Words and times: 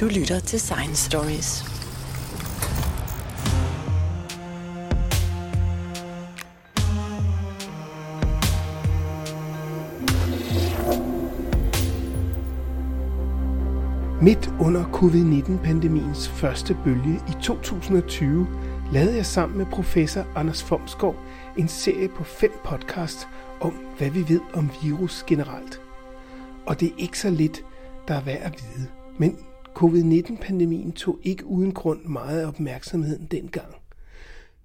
Du 0.00 0.06
lytter 0.06 0.40
til 0.40 0.60
Science 0.60 1.04
Stories. 1.10 1.64
Midt 14.22 14.50
under 14.60 14.84
covid-19-pandemiens 14.92 16.28
første 16.28 16.76
bølge 16.84 17.20
i 17.28 17.42
2020 17.42 18.46
lavede 18.92 19.16
jeg 19.16 19.26
sammen 19.26 19.58
med 19.58 19.66
professor 19.66 20.26
Anders 20.36 20.62
Fomsgaard 20.62 21.16
en 21.56 21.68
serie 21.68 22.08
på 22.08 22.24
fem 22.24 22.52
podcast 22.64 23.28
om, 23.60 23.72
hvad 23.72 24.10
vi 24.10 24.28
ved 24.28 24.40
om 24.54 24.70
virus 24.82 25.24
generelt. 25.26 25.80
Og 26.66 26.80
det 26.80 26.88
er 26.88 26.94
ikke 26.98 27.18
så 27.18 27.30
lidt, 27.30 27.64
der 28.08 28.14
er 28.14 28.22
værd 28.22 28.42
at 28.42 28.52
vide. 28.62 28.88
Men 29.18 29.38
covid-19-pandemien 29.74 30.92
tog 30.92 31.18
ikke 31.22 31.46
uden 31.46 31.72
grund 31.72 32.04
meget 32.04 32.40
af 32.40 32.46
opmærksomheden 32.46 33.26
dengang. 33.30 33.74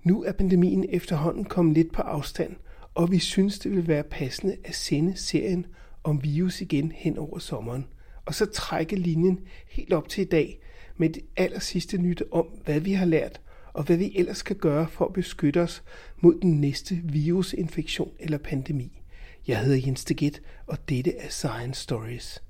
Nu 0.03 0.23
er 0.23 0.31
pandemien 0.31 0.85
efterhånden 0.89 1.45
kommet 1.45 1.73
lidt 1.73 1.91
på 1.91 2.01
afstand, 2.01 2.55
og 2.95 3.11
vi 3.11 3.19
synes, 3.19 3.59
det 3.59 3.71
vil 3.71 3.87
være 3.87 4.03
passende 4.03 4.57
at 4.63 4.75
sende 4.75 5.15
serien 5.15 5.65
om 6.03 6.23
virus 6.23 6.61
igen 6.61 6.91
hen 6.95 7.17
over 7.17 7.39
sommeren. 7.39 7.85
Og 8.25 8.35
så 8.35 8.45
trække 8.45 8.95
linjen 8.95 9.39
helt 9.69 9.93
op 9.93 10.09
til 10.09 10.21
i 10.21 10.27
dag 10.27 10.59
med 10.97 11.09
det 11.09 11.23
aller 11.37 11.59
sidste 11.59 11.97
nyt 11.97 12.23
om, 12.31 12.45
hvad 12.65 12.79
vi 12.79 12.93
har 12.93 13.05
lært, 13.05 13.41
og 13.73 13.83
hvad 13.83 13.97
vi 13.97 14.13
ellers 14.15 14.41
kan 14.41 14.55
gøre 14.55 14.87
for 14.87 15.05
at 15.05 15.13
beskytte 15.13 15.61
os 15.61 15.83
mod 16.21 16.39
den 16.41 16.61
næste 16.61 16.95
virusinfektion 17.03 18.11
eller 18.19 18.37
pandemi. 18.37 19.01
Jeg 19.47 19.59
hedder 19.59 19.81
Jens 19.85 20.05
Deget, 20.05 20.41
og 20.67 20.89
dette 20.89 21.17
er 21.17 21.29
Science 21.29 21.81
Stories. 21.81 22.43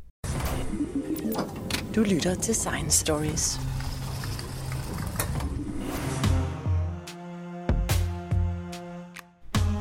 Du 1.95 2.03
lytter 2.03 2.35
til 2.35 2.55
Science 2.55 2.99
Stories. 2.99 3.59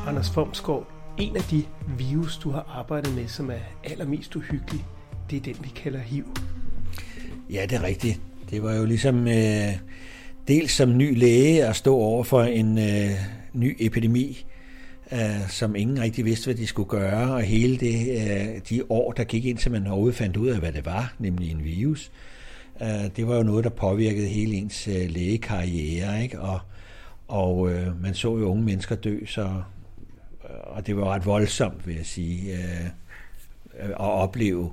Anders 0.06 0.30
Fomsgaard, 0.30 0.88
en 1.18 1.36
af 1.36 1.42
de 1.42 1.64
virus, 1.98 2.38
du 2.38 2.50
har 2.50 2.66
arbejdet 2.78 3.14
med, 3.14 3.28
som 3.28 3.50
er 3.50 3.58
allermest 3.84 4.36
uhyggelig, 4.36 4.84
det 5.30 5.36
er 5.36 5.40
den, 5.40 5.56
vi 5.64 5.68
kalder 5.68 5.98
HIV. 5.98 6.24
Ja, 7.50 7.62
det 7.62 7.72
er 7.72 7.82
rigtigt. 7.82 8.20
Det 8.50 8.62
var 8.62 8.74
jo 8.74 8.84
ligesom 8.84 9.28
øh, 9.28 9.78
dels 10.48 10.72
som 10.72 10.96
ny 10.96 11.18
læge 11.18 11.66
at 11.66 11.76
stå 11.76 11.94
over 11.94 12.24
for 12.24 12.42
en 12.42 12.78
øh, 12.78 13.10
ny 13.52 13.76
epidemi, 13.80 14.46
øh, 15.12 15.48
som 15.48 15.76
ingen 15.76 16.00
rigtig 16.00 16.24
vidste, 16.24 16.44
hvad 16.46 16.54
de 16.54 16.66
skulle 16.66 16.88
gøre, 16.88 17.34
og 17.34 17.42
hele 17.42 17.76
det, 17.76 18.08
øh, 18.10 18.60
de 18.70 18.82
år, 18.88 19.12
der 19.12 19.24
gik 19.24 19.44
ind, 19.44 19.58
til 19.58 19.70
man 19.70 19.86
overhovedet 19.86 20.16
fandt 20.16 20.36
ud 20.36 20.48
af, 20.48 20.58
hvad 20.58 20.72
det 20.72 20.86
var, 20.86 21.14
nemlig 21.18 21.50
en 21.50 21.64
virus, 21.64 22.10
øh, 22.82 23.16
det 23.16 23.28
var 23.28 23.36
jo 23.36 23.42
noget, 23.42 23.64
der 23.64 23.70
påvirkede 23.70 24.26
hele 24.26 24.54
ens 24.54 24.88
øh, 24.88 25.10
lægekarriere, 25.10 26.22
ikke? 26.22 26.40
Og, 26.40 26.60
og 27.28 27.70
øh, 27.70 28.02
man 28.02 28.14
så 28.14 28.38
jo 28.38 28.44
unge 28.44 28.64
mennesker 28.64 28.94
dø, 28.94 29.26
så, 29.26 29.42
øh, 30.44 30.50
og 30.62 30.86
det 30.86 30.96
var 30.96 31.04
ret 31.04 31.26
voldsomt, 31.26 31.86
vil 31.86 31.96
jeg 31.96 32.06
sige, 32.06 32.52
øh, 32.52 32.86
øh, 33.80 33.90
at 33.90 33.96
opleve 33.96 34.70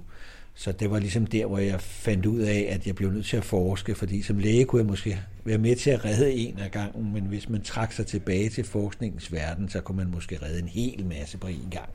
så 0.59 0.71
det 0.71 0.91
var 0.91 0.99
ligesom 0.99 1.27
der, 1.27 1.45
hvor 1.45 1.57
jeg 1.57 1.81
fandt 1.81 2.25
ud 2.25 2.39
af, 2.39 2.67
at 2.69 2.87
jeg 2.87 2.95
blev 2.95 3.11
nødt 3.11 3.25
til 3.25 3.37
at 3.37 3.43
forske, 3.43 3.95
fordi 3.95 4.21
som 4.21 4.37
læge 4.37 4.65
kunne 4.65 4.81
jeg 4.81 4.87
måske 4.87 5.19
være 5.49 5.57
med 5.57 5.75
til 5.75 5.89
at 5.89 6.05
redde 6.05 6.31
en 6.31 6.59
af 6.59 6.71
gangen, 6.71 7.13
men 7.13 7.23
hvis 7.23 7.49
man 7.49 7.61
trak 7.61 7.91
sig 7.91 8.07
tilbage 8.07 8.49
til 8.49 8.63
forskningens 8.63 9.31
verden, 9.31 9.69
så 9.69 9.81
kunne 9.81 9.97
man 9.97 10.11
måske 10.11 10.39
redde 10.43 10.59
en 10.59 10.67
hel 10.67 11.05
masse 11.05 11.37
på 11.37 11.47
en 11.47 11.67
gang. 11.71 11.89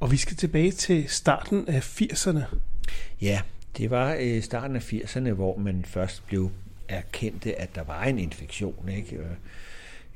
Og 0.00 0.12
vi 0.12 0.16
skal 0.16 0.36
tilbage 0.36 0.70
til 0.70 1.08
starten 1.08 1.68
af 1.68 2.00
80'erne. 2.02 2.44
Ja, 3.20 3.40
det 3.76 3.90
var 3.90 4.14
i 4.14 4.40
starten 4.40 4.76
af 4.76 4.92
80'erne, 4.92 5.30
hvor 5.30 5.56
man 5.56 5.84
først 5.84 6.26
blev 6.26 6.50
erkendte, 6.88 7.60
at 7.60 7.74
der 7.74 7.82
var 7.82 8.04
en 8.04 8.18
infektion. 8.18 8.88
Ikke? 8.96 9.18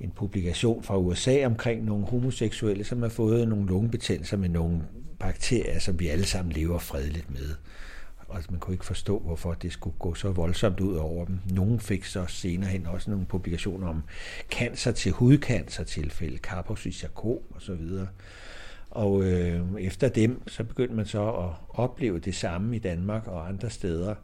En 0.00 0.10
publikation 0.10 0.82
fra 0.82 0.98
USA 0.98 1.46
omkring 1.46 1.84
nogle 1.84 2.06
homoseksuelle, 2.06 2.84
som 2.84 3.02
har 3.02 3.08
fået 3.08 3.48
nogle 3.48 3.66
lungebetændelser 3.66 4.36
med 4.36 4.48
nogle 4.48 4.82
bakterier, 5.18 5.78
som 5.78 6.00
vi 6.00 6.08
alle 6.08 6.26
sammen 6.26 6.52
lever 6.52 6.78
fredeligt 6.78 7.30
med 7.30 7.54
altså 8.34 8.50
man 8.50 8.60
kunne 8.60 8.74
ikke 8.74 8.84
forstå, 8.84 9.18
hvorfor 9.18 9.54
det 9.54 9.72
skulle 9.72 9.96
gå 9.98 10.14
så 10.14 10.30
voldsomt 10.30 10.80
ud 10.80 10.96
over 10.96 11.24
dem. 11.24 11.38
Nogle 11.50 11.80
fik 11.80 12.04
så 12.04 12.26
senere 12.26 12.70
hen 12.70 12.86
også 12.86 13.10
nogle 13.10 13.26
publikationer 13.26 13.88
om 13.88 14.02
cancer 14.50 14.92
til 14.92 15.12
hudcancer 15.12 15.84
tilfælde, 15.84 16.38
Kaposi-sarkom 16.38 17.38
og 17.50 17.62
så 17.62 17.74
videre. 17.74 18.08
Og 18.90 19.24
øh, 19.24 19.60
efter 19.80 20.08
dem, 20.08 20.42
så 20.48 20.64
begyndte 20.64 20.94
man 20.94 21.06
så 21.06 21.28
at 21.28 21.50
opleve 21.68 22.18
det 22.18 22.34
samme 22.34 22.76
i 22.76 22.78
Danmark 22.78 23.26
og 23.26 23.48
andre 23.48 23.70
steder, 23.70 24.14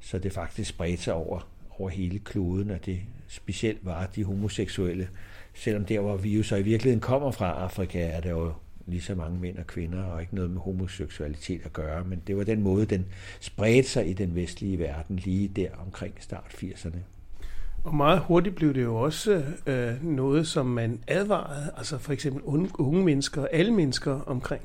så 0.00 0.18
det 0.18 0.32
faktisk 0.32 0.70
spredte 0.70 1.02
sig 1.02 1.14
over, 1.14 1.48
over 1.78 1.88
hele 1.88 2.18
kloden, 2.18 2.70
og 2.70 2.86
det 2.86 3.00
specielt 3.28 3.78
var 3.84 4.06
de 4.06 4.24
homoseksuelle. 4.24 5.08
Selvom 5.54 5.84
der, 5.84 6.00
hvor 6.00 6.16
viruser 6.16 6.56
i 6.56 6.62
virkeligheden 6.62 7.00
kommer 7.00 7.30
fra 7.30 7.50
Afrika, 7.52 8.06
er 8.06 8.20
der 8.20 8.30
jo 8.30 8.52
lige 8.86 9.02
så 9.02 9.14
mange 9.14 9.40
mænd 9.40 9.58
og 9.58 9.66
kvinder, 9.66 10.02
og 10.02 10.20
ikke 10.20 10.34
noget 10.34 10.50
med 10.50 10.60
homoseksualitet 10.60 11.60
at 11.64 11.72
gøre, 11.72 12.04
men 12.04 12.22
det 12.26 12.36
var 12.36 12.44
den 12.44 12.62
måde, 12.62 12.86
den 12.86 13.06
spredte 13.40 13.88
sig 13.88 14.08
i 14.08 14.12
den 14.12 14.34
vestlige 14.34 14.78
verden 14.78 15.16
lige 15.16 15.48
der 15.48 15.68
omkring 15.86 16.14
start 16.20 16.54
80'erne. 16.54 16.98
Og 17.84 17.94
meget 17.94 18.20
hurtigt 18.20 18.54
blev 18.54 18.74
det 18.74 18.82
jo 18.82 18.96
også 18.96 19.42
øh, 19.66 20.04
noget, 20.04 20.46
som 20.46 20.66
man 20.66 21.00
advarede, 21.06 21.70
altså 21.76 21.98
for 21.98 22.12
eksempel 22.12 22.42
unge, 22.42 22.70
unge 22.78 23.04
mennesker, 23.04 23.46
alle 23.52 23.72
mennesker 23.72 24.20
omkring. 24.26 24.62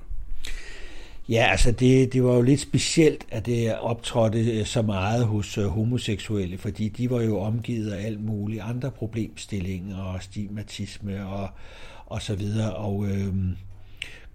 Ja, 1.30 1.48
altså 1.52 1.72
det, 1.72 2.14
det 2.14 2.24
var 2.24 2.36
jo 2.36 2.42
lidt 2.42 2.60
specielt, 2.60 3.26
at 3.30 3.46
det 3.46 3.80
optrådte 3.80 4.60
øh, 4.60 4.66
så 4.66 4.82
meget 4.82 5.26
hos 5.26 5.58
øh, 5.58 5.66
homoseksuelle, 5.66 6.58
fordi 6.58 6.90
de 6.90 7.10
var 7.10 7.22
jo 7.22 7.40
omgivet 7.40 7.92
af 7.92 8.06
alt 8.06 8.24
muligt 8.24 8.62
andre 8.62 8.92
problemstillinger 8.92 9.98
og 9.98 10.24
stigmatisme 10.24 11.28
og, 11.28 11.50
og 12.06 12.22
så 12.22 12.36
videre. 12.36 12.74
Og 12.76 13.06
øh, 13.06 13.34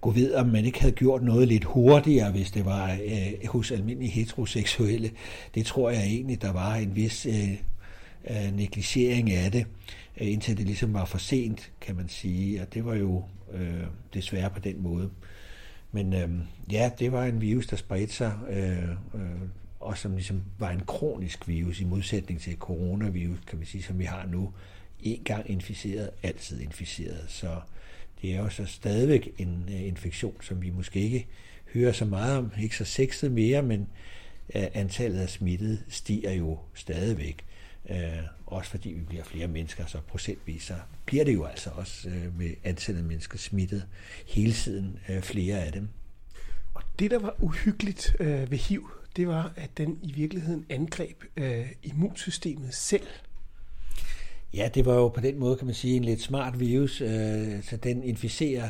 gå 0.00 0.10
ved, 0.10 0.34
om 0.34 0.46
man 0.46 0.64
ikke 0.64 0.80
havde 0.80 0.94
gjort 0.94 1.22
noget 1.22 1.48
lidt 1.48 1.64
hurtigere, 1.64 2.30
hvis 2.30 2.50
det 2.50 2.64
var 2.64 2.92
øh, 2.92 3.48
hos 3.48 3.70
almindelige 3.70 4.10
heteroseksuelle. 4.10 5.10
Det 5.54 5.66
tror 5.66 5.90
jeg 5.90 6.04
egentlig, 6.04 6.42
der 6.42 6.52
var 6.52 6.74
en 6.74 6.96
vis 6.96 7.26
øh, 7.26 7.52
øh, 8.30 8.56
negligering 8.56 9.32
af 9.32 9.52
det, 9.52 9.66
øh, 10.20 10.32
indtil 10.32 10.56
det 10.56 10.66
ligesom 10.66 10.94
var 10.94 11.04
for 11.04 11.18
sent, 11.18 11.72
kan 11.80 11.96
man 11.96 12.08
sige. 12.08 12.62
Og 12.62 12.74
det 12.74 12.84
var 12.84 12.94
jo 12.94 13.24
øh, 13.52 13.86
desværre 14.14 14.50
på 14.50 14.60
den 14.60 14.82
måde. 14.82 15.10
Men 15.92 16.12
øh, 16.12 16.28
ja, 16.72 16.90
det 16.98 17.12
var 17.12 17.24
en 17.24 17.40
virus, 17.40 17.66
der 17.66 17.76
spredte 17.76 18.14
sig, 18.14 18.32
øh, 18.50 18.90
øh, 19.14 19.40
og 19.80 19.98
som 19.98 20.12
ligesom 20.12 20.42
var 20.58 20.70
en 20.70 20.82
kronisk 20.86 21.48
virus 21.48 21.80
i 21.80 21.84
modsætning 21.84 22.40
til 22.40 22.56
coronavirus, 22.56 23.38
kan 23.46 23.58
man 23.58 23.66
sige, 23.66 23.82
som 23.82 23.98
vi 23.98 24.04
har 24.04 24.26
nu. 24.26 24.52
En 25.00 25.22
gang 25.24 25.50
inficeret, 25.50 26.10
altid 26.22 26.60
inficeret. 26.60 27.24
Så 27.28 27.60
det 28.22 28.34
er 28.34 28.38
jo 28.38 28.48
så 28.48 28.64
stadigvæk 28.66 29.34
en 29.38 29.68
øh, 29.68 29.86
infektion, 29.86 30.36
som 30.40 30.62
vi 30.62 30.70
måske 30.70 31.00
ikke 31.00 31.26
hører 31.74 31.92
så 31.92 32.04
meget 32.04 32.38
om, 32.38 32.52
ikke 32.62 32.76
så 32.76 32.84
sexet 32.84 33.32
mere, 33.32 33.62
men 33.62 33.80
øh, 34.54 34.66
antallet 34.74 35.20
af 35.20 35.28
smittede 35.28 35.78
stiger 35.88 36.32
jo 36.32 36.58
stadigvæk. 36.74 37.44
Uh, 37.90 37.96
også 38.46 38.70
fordi 38.70 38.88
vi 38.88 39.00
bliver 39.00 39.24
flere 39.24 39.48
mennesker, 39.48 39.86
så 39.86 39.98
procentvis 40.00 40.62
så 40.62 40.74
bliver 41.04 41.24
det 41.24 41.34
jo 41.34 41.44
altså 41.44 41.70
også 41.70 42.08
med 42.38 42.50
antallet 42.64 43.00
af 43.00 43.06
mennesker 43.06 43.38
smittet 43.38 43.86
hele 44.26 44.52
tiden 44.52 44.98
flere 45.22 45.64
af 45.64 45.72
dem. 45.72 45.88
Og 46.74 46.82
det, 46.98 47.10
der 47.10 47.18
var 47.18 47.34
uhyggeligt 47.38 48.16
ved 48.20 48.58
HIV, 48.58 48.90
det 49.16 49.28
var, 49.28 49.52
at 49.56 49.78
den 49.78 49.98
i 50.02 50.12
virkeligheden 50.12 50.66
angreb 50.68 51.24
uh, 51.40 51.66
immunsystemet 51.82 52.74
selv. 52.74 53.06
Ja, 54.56 54.68
det 54.74 54.86
var 54.86 54.94
jo 54.94 55.08
på 55.08 55.20
den 55.20 55.38
måde, 55.38 55.56
kan 55.56 55.66
man 55.66 55.74
sige, 55.74 55.96
en 55.96 56.04
lidt 56.04 56.20
smart 56.20 56.60
virus, 56.60 57.00
øh, 57.00 57.62
så 57.62 57.76
den 57.76 58.02
inficerer, 58.02 58.68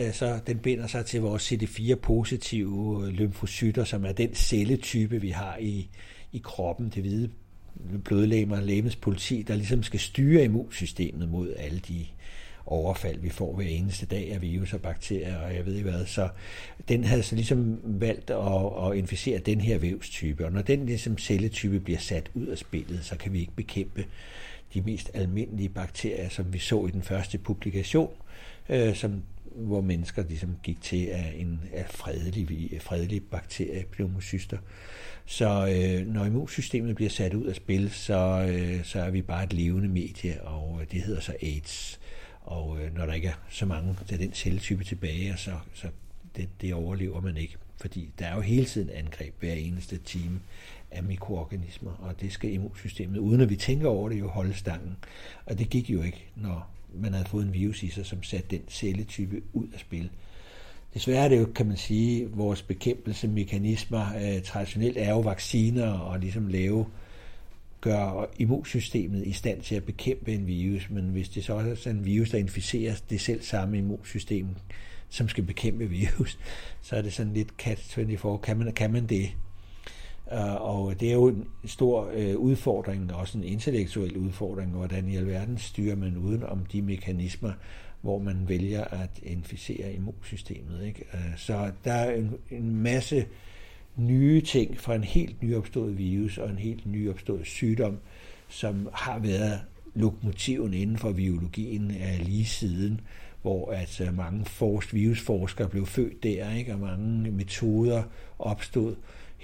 øh, 0.00 0.12
så 0.12 0.40
den 0.46 0.58
binder 0.58 0.86
sig 0.86 1.06
til 1.06 1.20
vores 1.20 1.52
CD4-positive 1.52 3.04
øh, 3.06 3.08
lymfocytter, 3.08 3.84
som 3.84 4.04
er 4.04 4.12
den 4.12 4.34
celletype, 4.34 5.20
vi 5.20 5.30
har 5.30 5.56
i, 5.60 5.88
i 6.32 6.40
kroppen, 6.44 6.92
det 6.94 7.02
hvide 7.02 7.30
blodlægmer, 8.04 8.60
lægemets 8.60 8.96
politi, 8.96 9.42
der 9.42 9.54
ligesom 9.54 9.82
skal 9.82 10.00
styre 10.00 10.44
immunsystemet 10.44 11.28
mod 11.28 11.54
alle 11.56 11.78
de 11.78 12.06
overfald, 12.66 13.18
vi 13.20 13.28
får 13.28 13.54
hver 13.54 13.66
eneste 13.66 14.06
dag 14.06 14.32
af 14.32 14.42
virus 14.42 14.72
og 14.72 14.80
bakterier, 14.80 15.38
og 15.38 15.54
jeg 15.54 15.66
ved 15.66 15.74
ikke 15.74 15.90
hvad. 15.90 16.06
Så 16.06 16.28
den 16.88 17.04
havde 17.04 17.22
så 17.22 17.34
ligesom 17.34 17.80
valgt 17.84 18.30
at, 18.30 18.88
at 18.90 18.96
inficere 18.96 19.38
den 19.38 19.60
her 19.60 19.78
vævstype, 19.78 20.46
og 20.46 20.52
når 20.52 20.62
den 20.62 20.86
ligesom 20.86 21.18
celletype 21.18 21.80
bliver 21.80 21.98
sat 21.98 22.30
ud 22.34 22.46
af 22.46 22.58
spillet, 22.58 23.04
så 23.04 23.16
kan 23.16 23.32
vi 23.32 23.40
ikke 23.40 23.56
bekæmpe 23.56 24.04
de 24.76 24.82
mest 24.82 25.10
almindelige 25.14 25.68
bakterier, 25.68 26.28
som 26.28 26.52
vi 26.52 26.58
så 26.58 26.86
i 26.86 26.90
den 26.90 27.02
første 27.02 27.38
publikation, 27.38 28.10
øh, 28.68 28.96
som, 28.96 29.22
hvor 29.44 29.80
mennesker 29.80 30.24
ligesom 30.28 30.56
gik 30.62 30.80
til 30.80 31.06
af 31.06 31.34
en 31.36 31.60
af 31.72 31.86
fredelig, 31.90 32.80
fredelig 32.80 33.22
bakterie, 33.24 33.84
pneumocyster. 33.92 34.58
Så 35.26 35.46
øh, 35.46 36.06
når 36.06 36.24
immunsystemet 36.24 36.96
bliver 36.96 37.10
sat 37.10 37.34
ud 37.34 37.44
af 37.44 37.54
spil, 37.54 37.90
så, 37.90 38.48
øh, 38.50 38.84
så 38.84 39.00
er 39.00 39.10
vi 39.10 39.22
bare 39.22 39.44
et 39.44 39.52
levende 39.52 39.88
medie, 39.88 40.42
og 40.42 40.78
øh, 40.80 40.86
det 40.90 41.02
hedder 41.02 41.20
så 41.20 41.32
AIDS. 41.42 42.00
Og 42.40 42.78
øh, 42.80 42.96
når 42.96 43.06
der 43.06 43.12
ikke 43.12 43.28
er 43.28 43.44
så 43.50 43.66
mange 43.66 43.96
af 44.10 44.18
den 44.18 44.32
celletype 44.32 44.84
tilbage, 44.84 45.36
så, 45.36 45.52
så 45.74 45.86
det, 46.36 46.48
det 46.60 46.74
overlever 46.74 47.20
man 47.20 47.36
ikke. 47.36 47.56
Fordi 47.80 48.10
der 48.18 48.26
er 48.26 48.34
jo 48.34 48.40
hele 48.40 48.64
tiden 48.64 48.90
angreb 48.90 49.34
hver 49.40 49.52
eneste 49.52 49.98
time 49.98 50.40
af 50.90 51.02
mikroorganismer, 51.02 51.90
og 51.90 52.20
det 52.20 52.32
skal 52.32 52.52
immunsystemet, 52.52 53.18
uden 53.18 53.40
at 53.40 53.50
vi 53.50 53.56
tænker 53.56 53.88
over 53.88 54.08
det, 54.08 54.18
jo 54.20 54.28
holde 54.28 54.54
stangen. 54.54 54.96
Og 55.46 55.58
det 55.58 55.70
gik 55.70 55.90
jo 55.90 56.02
ikke, 56.02 56.24
når 56.36 56.70
man 56.94 57.12
havde 57.12 57.28
fået 57.28 57.46
en 57.46 57.54
virus 57.54 57.82
i 57.82 57.88
sig, 57.88 58.06
som 58.06 58.22
satte 58.22 58.48
den 58.50 58.62
celletype 58.68 59.42
ud 59.52 59.66
af 59.74 59.80
spil. 59.80 60.10
Desværre 60.94 61.24
er 61.24 61.28
det 61.28 61.38
jo, 61.38 61.46
kan 61.54 61.66
man 61.66 61.76
sige, 61.76 62.30
vores 62.30 62.62
bekæmpelsemekanismer 62.62 64.06
øh, 64.16 64.42
traditionelt 64.42 64.96
er 64.96 65.10
jo 65.10 65.20
vacciner 65.20 65.90
og 65.92 66.18
ligesom 66.18 66.48
lave 66.48 66.86
gør 67.80 68.30
immunsystemet 68.38 69.26
i 69.26 69.32
stand 69.32 69.62
til 69.62 69.74
at 69.74 69.84
bekæmpe 69.84 70.34
en 70.34 70.46
virus, 70.46 70.90
men 70.90 71.04
hvis 71.04 71.28
det 71.28 71.44
så 71.44 71.52
også 71.52 71.88
er 71.88 71.94
en 71.94 72.04
virus, 72.04 72.30
der 72.30 72.38
inficerer 72.38 72.94
det 73.10 73.20
selv 73.20 73.42
samme 73.42 73.78
immunsystem, 73.78 74.48
som 75.08 75.28
skal 75.28 75.44
bekæmpe 75.44 75.86
virus, 75.86 76.38
så 76.82 76.96
er 76.96 77.02
det 77.02 77.12
sådan 77.12 77.32
lidt 77.32 77.48
catch-24. 77.62 78.36
Kan 78.36 78.58
man, 78.58 78.72
kan 78.72 78.92
man 78.92 79.06
det? 79.06 79.30
Øh, 80.32 80.54
og 80.54 81.00
det 81.00 81.08
er 81.08 81.14
jo 81.14 81.28
en 81.28 81.44
stor 81.64 82.10
øh, 82.14 82.36
udfordring, 82.36 83.14
også 83.14 83.38
en 83.38 83.44
intellektuel 83.44 84.16
udfordring, 84.16 84.70
hvordan 84.70 85.08
i 85.08 85.16
alverden 85.16 85.58
styrer 85.58 85.96
man 85.96 86.16
uden 86.16 86.42
om 86.42 86.66
de 86.66 86.82
mekanismer, 86.82 87.52
hvor 88.00 88.18
man 88.18 88.48
vælger 88.48 88.84
at 88.84 89.10
inficere 89.22 89.92
immunsystemet. 89.92 90.84
Ikke? 90.86 91.04
Øh, 91.14 91.36
så 91.36 91.70
der 91.84 91.92
er 91.92 92.14
en, 92.14 92.34
en 92.50 92.76
masse 92.76 93.26
nye 93.96 94.40
ting 94.40 94.80
fra 94.80 94.94
en 94.94 95.04
helt 95.04 95.42
nyopstået 95.42 95.98
virus 95.98 96.38
og 96.38 96.50
en 96.50 96.58
helt 96.58 96.86
nyopstået 96.86 97.46
sygdom, 97.46 97.98
som 98.48 98.88
har 98.92 99.18
været 99.18 99.60
lokomotiven 99.94 100.74
inden 100.74 100.98
for 100.98 101.12
biologien 101.12 101.84
uh, 101.84 102.26
lige 102.26 102.44
siden, 102.44 103.00
hvor 103.42 103.70
at 103.70 104.02
mange 104.14 104.44
forsk, 104.44 104.94
virusforskere 104.94 105.68
blev 105.68 105.86
født 105.86 106.22
der, 106.22 106.54
ikke? 106.54 106.72
og 106.72 106.80
mange 106.80 107.30
metoder 107.30 108.02
opstod, 108.38 108.94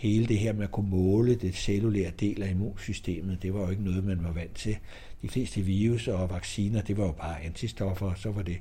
hele 0.02 0.26
det 0.26 0.38
her 0.38 0.52
med 0.52 0.64
at 0.64 0.70
kunne 0.70 0.90
måle 0.90 1.34
det 1.34 1.54
cellulære 1.54 2.10
del 2.20 2.43
af 2.43 2.50
immunsystemet, 2.50 3.43
det 3.43 3.54
var 3.54 3.60
jo 3.60 3.70
ikke 3.70 3.84
noget, 3.84 4.04
man 4.04 4.25
var 4.25 4.32
vant 4.32 4.54
til. 4.54 4.76
De 5.22 5.28
fleste 5.28 5.60
virus 5.60 6.08
og 6.08 6.31
vacciner, 6.31 6.82
det 6.82 6.96
var 6.96 7.04
jo 7.04 7.12
bare 7.12 7.43
antistoffer, 7.43 8.06
og 8.06 8.19
så 8.19 8.31
var 8.31 8.43
det 8.43 8.58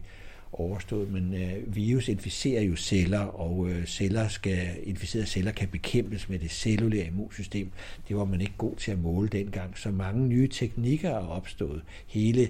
overstået. 0.51 1.11
Men 1.11 1.33
øh, 1.33 1.75
virus 1.75 2.07
inficerer 2.07 2.61
jo 2.61 2.75
celler, 2.75 3.19
og 3.19 3.69
øh, 3.69 3.85
celler 3.85 4.27
skal, 4.27 4.67
inficerede 4.83 5.27
celler 5.27 5.51
kan 5.51 5.67
bekæmpes 5.67 6.29
med 6.29 6.39
det 6.39 6.51
cellulære 6.51 7.07
immunsystem. 7.07 7.71
Det 8.07 8.15
var 8.15 8.25
man 8.25 8.41
ikke 8.41 8.53
god 8.57 8.75
til 8.75 8.91
at 8.91 8.99
måle 8.99 9.29
dengang. 9.29 9.77
Så 9.77 9.91
mange 9.91 10.27
nye 10.27 10.47
teknikker 10.47 11.09
er 11.09 11.27
opstået. 11.27 11.81
Hele 12.07 12.49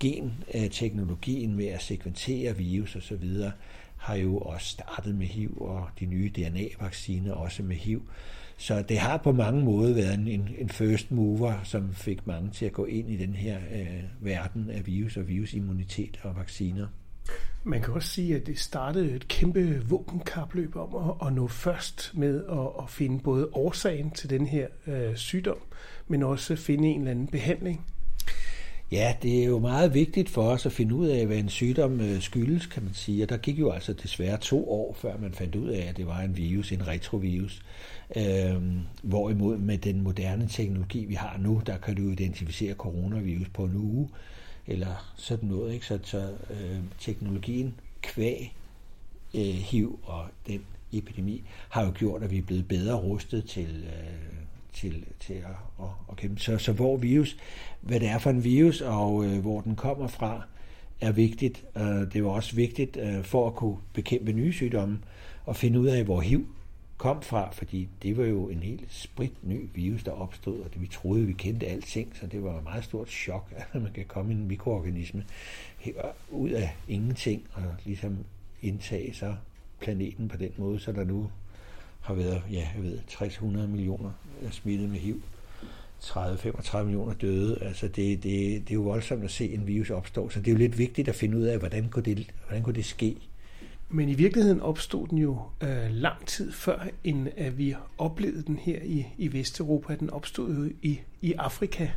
genteknologien 0.00 1.56
med 1.56 1.66
at 1.66 1.82
sekventere 1.82 2.56
virus 2.56 2.96
osv., 2.96 3.24
har 4.06 4.14
jo 4.14 4.38
også 4.38 4.66
startet 4.66 5.14
med 5.14 5.26
HIV, 5.26 5.62
og 5.62 5.88
de 6.00 6.06
nye 6.06 6.30
DNA-vacciner 6.36 7.32
også 7.32 7.62
med 7.62 7.76
HIV. 7.76 8.02
Så 8.56 8.82
det 8.82 8.98
har 8.98 9.16
på 9.16 9.32
mange 9.32 9.64
måder 9.64 9.94
været 9.94 10.14
en, 10.14 10.48
en 10.58 10.68
first 10.68 11.10
mover, 11.10 11.54
som 11.64 11.94
fik 11.94 12.26
mange 12.26 12.50
til 12.50 12.66
at 12.66 12.72
gå 12.72 12.84
ind 12.84 13.10
i 13.10 13.16
den 13.16 13.34
her 13.34 13.58
øh, 13.72 14.02
verden 14.20 14.70
af 14.70 14.86
virus 14.86 15.16
og 15.16 15.28
virusimmunitet 15.28 16.20
og 16.22 16.36
vacciner. 16.36 16.86
Man 17.64 17.82
kan 17.82 17.94
også 17.94 18.08
sige, 18.08 18.36
at 18.36 18.46
det 18.46 18.58
startede 18.58 19.12
et 19.12 19.28
kæmpe 19.28 19.82
våbenkapløb 19.88 20.76
om 20.76 21.10
at, 21.10 21.26
at 21.26 21.34
nå 21.34 21.48
først 21.48 22.12
med 22.14 22.44
at, 22.44 22.82
at 22.82 22.90
finde 22.90 23.18
både 23.18 23.48
årsagen 23.52 24.10
til 24.10 24.30
den 24.30 24.46
her 24.46 24.66
øh, 24.86 25.16
sygdom, 25.16 25.58
men 26.08 26.22
også 26.22 26.56
finde 26.56 26.88
en 26.88 27.00
eller 27.00 27.10
anden 27.10 27.26
behandling. 27.26 27.86
Ja, 28.92 29.16
det 29.22 29.42
er 29.42 29.44
jo 29.44 29.58
meget 29.58 29.94
vigtigt 29.94 30.28
for 30.28 30.42
os 30.42 30.66
at 30.66 30.72
finde 30.72 30.94
ud 30.94 31.06
af, 31.06 31.26
hvad 31.26 31.36
en 31.36 31.48
sygdom 31.48 32.00
øh, 32.00 32.20
skyldes, 32.20 32.66
kan 32.66 32.82
man 32.82 32.94
sige. 32.94 33.22
Og 33.22 33.28
der 33.28 33.36
gik 33.36 33.58
jo 33.58 33.70
altså 33.70 33.92
desværre 33.92 34.36
to 34.36 34.70
år, 34.70 34.96
før 35.00 35.18
man 35.18 35.32
fandt 35.32 35.54
ud 35.54 35.68
af, 35.68 35.86
at 35.88 35.96
det 35.96 36.06
var 36.06 36.20
en 36.20 36.36
virus, 36.36 36.72
en 36.72 36.86
retrovirus. 36.86 37.62
Øhm, 38.16 38.80
hvorimod 39.02 39.58
med 39.58 39.78
den 39.78 40.00
moderne 40.00 40.48
teknologi, 40.48 41.04
vi 41.04 41.14
har 41.14 41.38
nu, 41.38 41.62
der 41.66 41.78
kan 41.78 41.96
du 41.96 42.10
identificere 42.10 42.74
coronavirus 42.74 43.48
på 43.48 43.64
en 43.64 43.76
uge, 43.76 44.08
eller 44.66 45.12
sådan 45.16 45.48
noget. 45.48 45.74
Ikke? 45.74 45.86
Så, 45.86 45.98
så 46.02 46.30
øh, 46.50 46.78
teknologien 47.00 47.74
kvæg 48.02 48.54
øh, 49.34 49.40
HIV 49.42 49.98
og 50.02 50.24
den 50.46 50.60
epidemi 50.92 51.42
har 51.68 51.84
jo 51.84 51.92
gjort, 51.94 52.22
at 52.22 52.30
vi 52.30 52.38
er 52.38 52.42
blevet 52.42 52.68
bedre 52.68 52.94
rustet 52.94 53.44
til 53.44 53.84
øh, 53.86 54.36
til, 54.76 55.04
til 55.20 55.34
at, 55.34 55.56
at, 55.80 55.88
at 56.10 56.16
kæmpe. 56.16 56.40
Så, 56.40 56.58
så 56.58 56.72
hvor 56.72 56.96
virus, 56.96 57.36
hvad 57.80 58.00
det 58.00 58.08
er 58.08 58.18
for 58.18 58.30
en 58.30 58.44
virus, 58.44 58.80
og 58.80 59.24
øh, 59.24 59.40
hvor 59.40 59.60
den 59.60 59.76
kommer 59.76 60.06
fra, 60.06 60.42
er 61.00 61.12
vigtigt. 61.12 61.64
Øh, 61.76 61.82
det 61.82 62.16
er 62.16 62.24
også 62.24 62.56
vigtigt 62.56 62.96
øh, 62.96 63.24
for 63.24 63.46
at 63.46 63.54
kunne 63.54 63.76
bekæmpe 63.92 64.32
nye 64.32 64.52
sygdomme, 64.52 64.98
og 65.44 65.56
finde 65.56 65.80
ud 65.80 65.86
af, 65.86 66.04
hvor 66.04 66.20
HIV 66.20 66.46
kom 66.96 67.22
fra, 67.22 67.50
fordi 67.52 67.88
det 68.02 68.16
var 68.16 68.24
jo 68.24 68.48
en 68.48 68.62
helt 68.62 68.84
sprit 68.88 69.32
ny 69.42 69.68
virus, 69.74 70.02
der 70.02 70.10
opstod, 70.10 70.60
og 70.60 70.72
det, 70.74 70.82
vi 70.82 70.86
troede, 70.86 71.26
vi 71.26 71.32
kendte 71.32 71.66
alting, 71.66 72.12
så 72.20 72.26
det 72.26 72.42
var 72.42 72.58
et 72.58 72.64
meget 72.64 72.84
stort 72.84 73.08
chok, 73.08 73.52
at 73.72 73.82
man 73.82 73.92
kan 73.92 74.04
komme 74.04 74.32
en 74.32 74.48
mikroorganisme 74.48 75.24
ud 76.30 76.50
af 76.50 76.76
ingenting, 76.88 77.42
og 77.52 77.62
ligesom 77.84 78.18
indtage 78.62 79.14
sig 79.14 79.36
planeten 79.80 80.28
på 80.28 80.36
den 80.36 80.50
måde, 80.56 80.80
så 80.80 80.92
der 80.92 81.04
nu 81.04 81.30
har 82.06 82.14
været, 82.14 82.42
ja, 82.52 82.68
jeg 82.76 82.82
ved, 82.82 82.98
300 83.08 83.68
millioner 83.68 84.10
smittet 84.50 84.88
med 84.88 84.98
HIV. 84.98 85.22
30-35 86.02 86.82
millioner 86.82 87.14
døde. 87.14 87.58
Altså 87.62 87.88
det, 87.88 88.22
det, 88.22 88.22
det 88.22 88.70
er 88.70 88.74
jo 88.74 88.80
voldsomt 88.80 89.24
at 89.24 89.30
se 89.30 89.54
en 89.54 89.66
virus 89.66 89.90
opstå, 89.90 90.28
så 90.28 90.40
det 90.40 90.48
er 90.48 90.52
jo 90.52 90.58
lidt 90.58 90.78
vigtigt 90.78 91.08
at 91.08 91.14
finde 91.14 91.38
ud 91.38 91.42
af, 91.42 91.58
hvordan 91.58 91.88
kunne 91.88 92.02
det, 92.02 92.32
hvordan 92.46 92.62
kunne 92.62 92.74
det 92.74 92.84
ske. 92.84 93.16
Men 93.88 94.08
i 94.08 94.14
virkeligheden 94.14 94.60
opstod 94.60 95.06
den 95.08 95.18
jo 95.18 95.38
øh, 95.60 95.90
lang 95.90 96.26
tid 96.26 96.52
før, 96.52 96.86
end 97.04 97.28
at 97.36 97.58
vi 97.58 97.74
oplevede 97.98 98.42
den 98.42 98.56
her 98.56 98.78
i, 98.82 99.06
i 99.18 99.32
Vesteuropa. 99.32 99.94
Den 99.94 100.10
opstod 100.10 100.54
jo 100.54 100.70
i, 100.82 101.00
i 101.22 101.32
Afrika. 101.32 101.88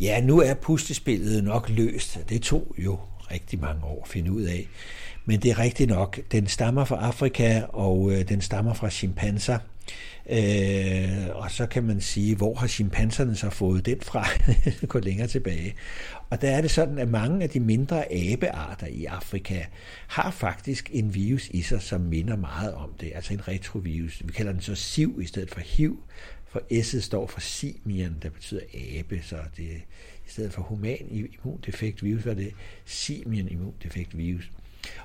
Ja, 0.00 0.20
nu 0.20 0.40
er 0.40 0.54
pustespillet 0.54 1.44
nok 1.44 1.68
løst. 1.68 2.18
Det 2.28 2.42
tog 2.42 2.74
jo 2.78 2.98
rigtig 3.30 3.60
mange 3.60 3.84
år 3.84 4.02
at 4.02 4.08
finde 4.08 4.32
ud 4.32 4.42
af. 4.42 4.68
Men 5.24 5.40
det 5.40 5.50
er 5.50 5.58
rigtigt 5.58 5.90
nok. 5.90 6.18
Den 6.32 6.46
stammer 6.46 6.84
fra 6.84 7.06
Afrika, 7.06 7.62
og 7.68 8.12
øh, 8.12 8.28
den 8.28 8.40
stammer 8.40 8.74
fra 8.74 8.90
chimpanser. 8.90 9.58
Øh, 10.30 11.36
og 11.36 11.50
så 11.50 11.66
kan 11.66 11.84
man 11.84 12.00
sige, 12.00 12.36
hvor 12.36 12.54
har 12.54 12.66
chimpanserne 12.66 13.36
så 13.36 13.50
fået 13.50 13.86
den 13.86 14.00
fra? 14.00 14.26
Gå 14.88 14.98
længere 14.98 15.26
tilbage. 15.26 15.74
Og 16.30 16.40
der 16.40 16.50
er 16.50 16.60
det 16.60 16.70
sådan, 16.70 16.98
at 16.98 17.08
mange 17.08 17.42
af 17.42 17.50
de 17.50 17.60
mindre 17.60 18.12
abearter 18.12 18.86
i 18.86 19.04
Afrika 19.04 19.64
har 20.06 20.30
faktisk 20.30 20.90
en 20.92 21.14
virus 21.14 21.48
i 21.48 21.62
sig, 21.62 21.82
som 21.82 22.00
minder 22.00 22.36
meget 22.36 22.74
om 22.74 22.92
det. 23.00 23.12
Altså 23.14 23.32
en 23.32 23.48
retrovirus. 23.48 24.22
Vi 24.24 24.32
kalder 24.32 24.52
den 24.52 24.60
så 24.60 24.74
SIV 24.74 25.20
i 25.22 25.26
stedet 25.26 25.50
for 25.50 25.60
HIV. 25.60 25.98
For 26.48 26.60
S'et 26.72 27.00
står 27.00 27.26
for 27.26 27.40
simian, 27.40 28.16
der 28.22 28.30
betyder 28.30 28.60
abe, 28.74 29.20
så 29.22 29.36
det 29.56 29.68
i 30.26 30.30
stedet 30.30 30.52
for 30.52 30.62
human 30.62 31.06
immundefekt 31.10 32.04
virus, 32.04 32.26
var 32.26 32.34
det 32.34 32.52
simian 32.84 33.48
immundefekt 33.48 34.18
virus. 34.18 34.50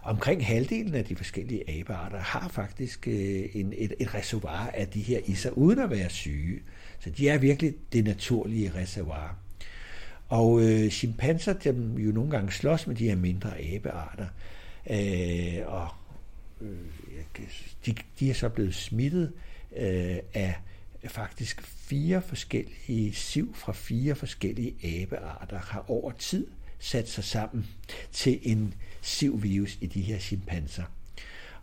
Omkring 0.04 0.46
halvdelen 0.46 0.96
af 0.96 1.06
de 1.06 1.16
forskellige 1.16 1.80
abearter 1.80 2.20
har 2.20 2.48
faktisk 2.48 3.08
øh, 3.08 3.46
en, 3.54 3.74
et, 3.78 3.94
et 4.00 4.14
reservoir 4.14 4.70
af 4.74 4.88
de 4.88 5.02
her 5.02 5.20
i 5.26 5.36
sig, 5.36 5.58
uden 5.58 5.80
at 5.80 5.90
være 5.90 6.10
syge. 6.10 6.60
Så 7.00 7.10
de 7.10 7.30
er 7.30 7.38
virkelig 7.38 7.74
det 7.94 8.04
naturlige 8.04 8.72
reservoir. 8.76 9.36
Og 10.28 10.62
øh, 10.62 10.90
chimpanser, 10.90 11.54
dem 11.54 11.98
jo 11.98 12.12
nogle 12.12 12.32
gange 12.32 12.52
slås 12.52 12.88
med 12.88 12.96
de 12.96 13.08
her 13.08 13.16
mindre 13.16 13.62
abearter, 13.62 14.28
øh, 14.90 15.60
og 15.66 15.88
øh, 16.62 16.70
de, 17.86 17.96
de 18.20 18.30
er 18.30 18.34
så 18.34 18.50
blevet 18.50 18.76
smittet 18.76 19.32
øh, 19.78 20.18
af 20.34 20.56
faktisk 21.08 21.62
fire 21.62 22.22
forskellige 22.22 23.14
siv 23.14 23.56
fra 23.56 23.74
fire 23.74 24.16
forskellige 24.16 25.02
abearter 25.02 25.60
har 25.60 25.86
over 25.88 26.12
tid 26.12 26.48
sat 26.80 27.10
sig 27.10 27.24
sammen 27.24 27.68
til 28.12 28.40
en 28.44 28.74
sivvirus 29.02 29.78
i 29.82 29.86
de 29.86 30.02
her 30.02 30.20
chimpanser. 30.20 30.84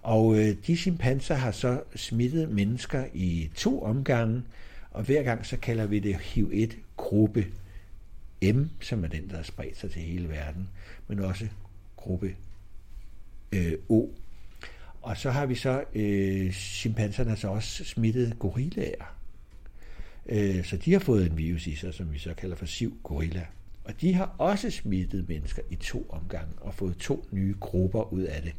Og 0.03 0.39
øh, 0.39 0.57
de 0.67 0.77
chimpanser 0.77 1.35
har 1.35 1.51
så 1.51 1.83
smittet 1.97 2.51
mennesker 2.51 3.05
i 3.15 3.51
to 3.55 3.83
omgange, 3.83 4.43
og 4.91 5.03
hver 5.03 5.23
gang 5.23 5.47
så 5.47 5.57
kalder 5.57 5.87
vi 5.87 5.99
det 5.99 6.15
HIV-1 6.15 6.77
gruppe 6.97 7.47
M, 8.43 8.63
som 8.81 9.05
er 9.05 9.09
den, 9.09 9.31
der 9.31 9.37
har 9.37 9.43
spredt 9.43 9.79
sig 9.79 9.91
til 9.91 10.03
hele 10.03 10.29
verden, 10.29 10.69
men 11.09 11.19
også 11.19 11.49
gruppe 11.97 12.37
øh, 13.53 13.73
O. 13.89 14.09
Og 15.03 15.17
så 15.17 15.31
har 15.31 15.47
vi 15.47 15.55
så 15.55 15.85
øh, 15.95 16.53
chimpanserne 16.53 17.37
så 17.37 17.49
også 17.49 17.85
smittet 17.85 18.39
gorillaer. 18.39 19.18
Øh, 20.29 20.65
så 20.65 20.77
de 20.77 20.93
har 20.93 21.01
fået 21.01 21.27
en 21.27 21.39
virus 21.39 21.67
i 21.67 21.75
sig, 21.75 21.95
som 21.95 22.13
vi 22.13 22.19
så 22.19 22.35
kalder 22.35 22.57
for 22.57 22.67
SIV 22.67 22.93
gorilla. 23.03 23.47
Og 23.85 24.01
de 24.01 24.15
har 24.15 24.35
også 24.39 24.71
smittet 24.71 25.29
mennesker 25.29 25.63
i 25.71 25.75
to 25.75 26.07
omgange 26.09 26.53
og 26.61 26.75
fået 26.75 26.97
to 26.97 27.29
nye 27.31 27.55
grupper 27.61 28.13
ud 28.13 28.23
af 28.23 28.43
det. 28.43 28.53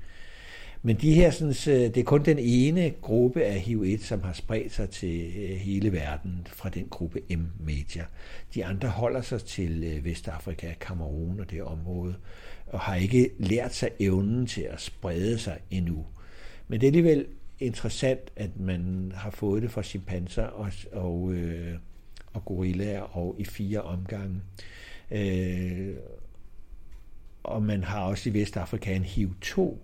Men 0.82 0.96
de 0.96 1.14
her, 1.14 1.32
sådan, 1.32 1.54
det 1.66 1.98
er 1.98 2.04
kun 2.04 2.26
den 2.26 2.40
ene 2.40 2.94
gruppe 3.02 3.44
af 3.44 3.60
HIV-1, 3.68 4.04
som 4.04 4.22
har 4.22 4.34
spredt 4.34 4.74
sig 4.74 4.90
til 4.90 5.34
øh, 5.38 5.50
hele 5.50 5.92
verden 5.92 6.48
fra 6.48 6.70
den 6.70 6.88
gruppe 6.90 7.20
M-Media. 7.30 8.06
De 8.54 8.66
andre 8.66 8.88
holder 8.88 9.22
sig 9.22 9.44
til 9.44 9.84
øh, 9.84 10.06
Vestafrika, 10.06 10.74
Kamerun 10.82 11.40
og 11.40 11.52
det 11.52 11.64
område, 11.64 12.16
og 12.68 12.80
har 12.80 12.96
ikke 12.96 13.30
lært 13.40 13.74
sig 13.74 13.90
evnen 14.00 14.48
til 14.48 14.62
at 14.62 14.82
sprede 14.82 15.40
sig 15.40 15.60
endnu. 15.72 16.06
Men 16.68 16.82
det 16.82 16.88
er 16.88 16.90
alligevel 16.90 17.26
interessant, 17.60 18.32
at 18.36 18.60
man 18.60 19.12
har 19.16 19.30
fået 19.32 19.62
det 19.62 19.72
fra 19.72 19.84
chimpanser 19.84 20.44
og, 20.44 20.72
og, 20.92 21.34
øh, 21.34 21.76
og 22.34 22.46
gorillaer 22.46 23.02
og 23.02 23.36
i 23.38 23.46
fire 23.46 23.82
omgange. 23.82 24.42
Øh, 25.12 25.96
og 27.44 27.64
man 27.64 27.84
har 27.84 28.02
også 28.02 28.30
i 28.30 28.34
Vestafrika 28.34 28.96
en 28.96 29.04
HIV-2, 29.04 29.78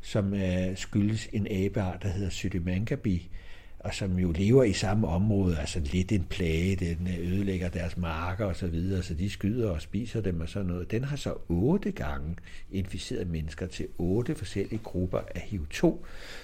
som 0.00 0.34
øh, 0.34 0.76
skyldes 0.76 1.28
en 1.32 1.46
abeart, 1.50 2.02
der 2.02 2.08
hedder 2.08 2.30
Sydemangabi, 2.30 3.30
og 3.78 3.94
som 3.94 4.18
jo 4.18 4.32
lever 4.32 4.64
i 4.64 4.72
samme 4.72 5.08
område, 5.08 5.58
altså 5.58 5.80
lidt 5.92 6.12
en 6.12 6.24
plage, 6.24 6.76
den 6.76 7.08
øh, 7.08 7.32
ødelægger 7.32 7.68
deres 7.68 7.96
marker 7.96 8.44
og 8.44 8.56
så 8.56 8.66
videre, 8.66 9.02
så 9.02 9.14
de 9.14 9.30
skyder 9.30 9.70
og 9.70 9.82
spiser 9.82 10.20
dem 10.20 10.40
og 10.40 10.48
sådan 10.48 10.68
noget. 10.68 10.90
Den 10.90 11.04
har 11.04 11.16
så 11.16 11.34
otte 11.48 11.90
gange 11.90 12.36
inficeret 12.70 13.30
mennesker 13.30 13.66
til 13.66 13.86
otte 13.98 14.34
forskellige 14.34 14.80
grupper 14.84 15.18
af 15.34 15.40
HIV-2, 15.40 15.96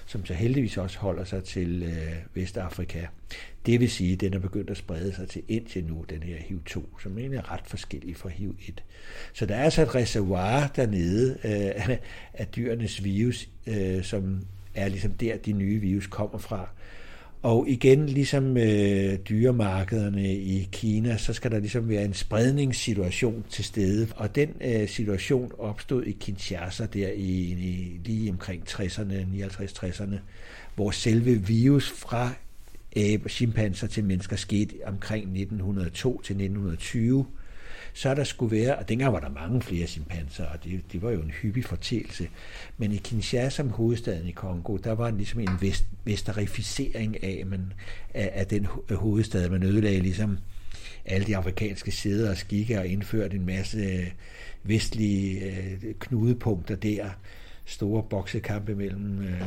som 0.07 0.27
så 0.27 0.35
heldigvis 0.35 0.77
også 0.77 0.99
holder 0.99 1.25
sig 1.25 1.45
til 1.45 1.83
øh, 1.83 2.15
Vestafrika. 2.35 3.07
Det 3.67 3.81
vil 3.81 3.91
sige, 3.91 4.13
at 4.13 4.21
den 4.21 4.35
er 4.35 4.39
begyndt 4.39 4.71
at 4.71 4.77
sprede 4.77 5.15
sig 5.15 5.29
til 5.29 5.43
indtil 5.49 5.85
nu, 5.85 6.05
den 6.11 6.23
her 6.23 6.37
HIV-2, 6.37 7.03
som 7.03 7.19
egentlig 7.19 7.39
er 7.39 7.53
ret 7.53 7.67
forskellig 7.67 8.17
fra 8.17 8.29
HIV-1. 8.29 8.73
Så 9.33 9.47
der 9.47 9.55
er 9.55 9.65
altså 9.65 9.83
et 9.83 9.95
reservoir 9.95 10.67
dernede 10.77 11.39
øh, 11.45 11.97
af 12.35 12.47
dyrenes 12.47 13.05
virus, 13.05 13.49
øh, 13.67 14.03
som 14.03 14.41
er 14.75 14.89
ligesom 14.89 15.13
der, 15.13 15.37
de 15.37 15.53
nye 15.53 15.81
virus 15.81 16.07
kommer 16.07 16.39
fra. 16.39 16.69
Og 17.45 17.69
igen, 17.69 18.07
ligesom 18.07 18.57
øh, 18.57 19.19
dyremarkederne 19.29 20.35
i 20.35 20.69
Kina, 20.73 21.17
så 21.17 21.33
skal 21.33 21.51
der 21.51 21.59
ligesom 21.59 21.89
være 21.89 22.05
en 22.05 22.15
spredningssituation 22.15 23.45
til 23.51 23.65
stede. 23.65 24.09
Og 24.17 24.35
den 24.35 24.49
øh, 24.61 24.89
situation 24.89 25.53
opstod 25.59 26.03
i 26.05 26.13
Kinshasa 26.13 26.87
der 26.87 27.09
i, 27.09 27.31
i 27.41 28.01
lige 28.05 28.31
omkring 28.31 28.63
60'erne, 28.69 29.15
59-60'erne, 29.35 30.17
hvor 30.75 30.91
selve 30.91 31.47
virus 31.47 31.91
fra 31.91 32.31
æb, 32.97 33.29
chimpanser 33.29 33.87
til 33.87 34.05
mennesker 34.05 34.37
skete 34.37 34.75
omkring 34.87 35.25
1902 35.25 36.21
til 36.25 36.33
1920 36.33 37.27
så 37.97 38.09
er 38.09 38.15
der 38.15 38.25
skulle 38.25 38.57
være, 38.57 38.77
og 38.77 38.89
dengang 38.89 39.13
var 39.13 39.21
der 39.21 39.29
mange 39.29 39.63
flere 39.63 39.87
chimpanser, 39.87 40.47
og 40.47 40.65
det, 40.65 40.93
det 40.93 41.03
var 41.03 41.11
jo 41.11 41.21
en 41.21 41.31
hyppig 41.31 41.65
fortælse, 41.65 42.29
men 42.79 42.93
i 42.93 42.97
Kinshasa, 42.97 43.51
som 43.51 43.71
hovedstaden 43.71 44.27
i 44.27 44.31
Kongo, 44.31 44.77
der 44.77 44.93
var 44.93 45.11
ligesom 45.11 45.41
en 45.41 45.59
vest, 45.61 45.85
vesterificering 46.05 47.25
af, 47.25 47.43
man, 47.47 47.73
af, 48.15 48.31
af 48.35 48.47
den 48.47 48.67
hovedstad. 48.91 49.49
Man 49.49 49.63
ødelagde 49.63 50.01
ligesom 50.01 50.39
alle 51.05 51.27
de 51.27 51.37
afrikanske 51.37 51.93
sæder 51.93 52.31
og 52.31 52.37
skikke 52.37 52.79
og 52.79 52.87
indførte 52.87 53.37
en 53.37 53.47
masse 53.47 54.13
vestlige 54.63 55.41
øh, 55.41 55.95
knudepunkter 55.99 56.77
der. 56.77 57.09
Store 57.65 58.03
boksekampe 58.03 58.75
mellem 58.75 59.23
øh, 59.23 59.43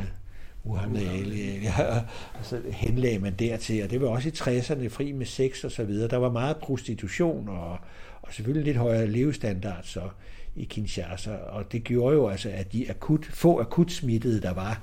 Ali, 0.96 1.58
ja, 1.62 1.96
og 2.34 2.44
så 2.44 2.60
henlagde 2.70 3.18
man 3.18 3.34
dertil, 3.34 3.82
og 3.82 3.90
det 3.90 4.00
var 4.00 4.08
også 4.08 4.28
i 4.28 4.32
60'erne 4.32 4.88
fri 4.88 5.12
med 5.12 5.26
sex 5.26 5.64
og 5.64 5.72
så 5.72 5.84
videre. 5.84 6.08
Der 6.08 6.16
var 6.16 6.30
meget 6.30 6.56
prostitution 6.56 7.48
og, 7.48 7.78
og 8.28 8.34
selvfølgelig 8.34 8.64
lidt 8.64 8.76
højere 8.76 9.06
levestandard 9.06 9.80
så 9.84 10.08
i 10.56 10.64
Kinshasa, 10.64 11.34
og 11.34 11.72
det 11.72 11.84
gjorde 11.84 12.16
jo 12.16 12.28
altså, 12.28 12.50
at 12.50 12.72
de 12.72 12.90
akut, 12.90 13.26
få 13.26 13.60
akut 13.60 13.92
smittede, 13.92 14.40
der 14.40 14.52
var, 14.52 14.82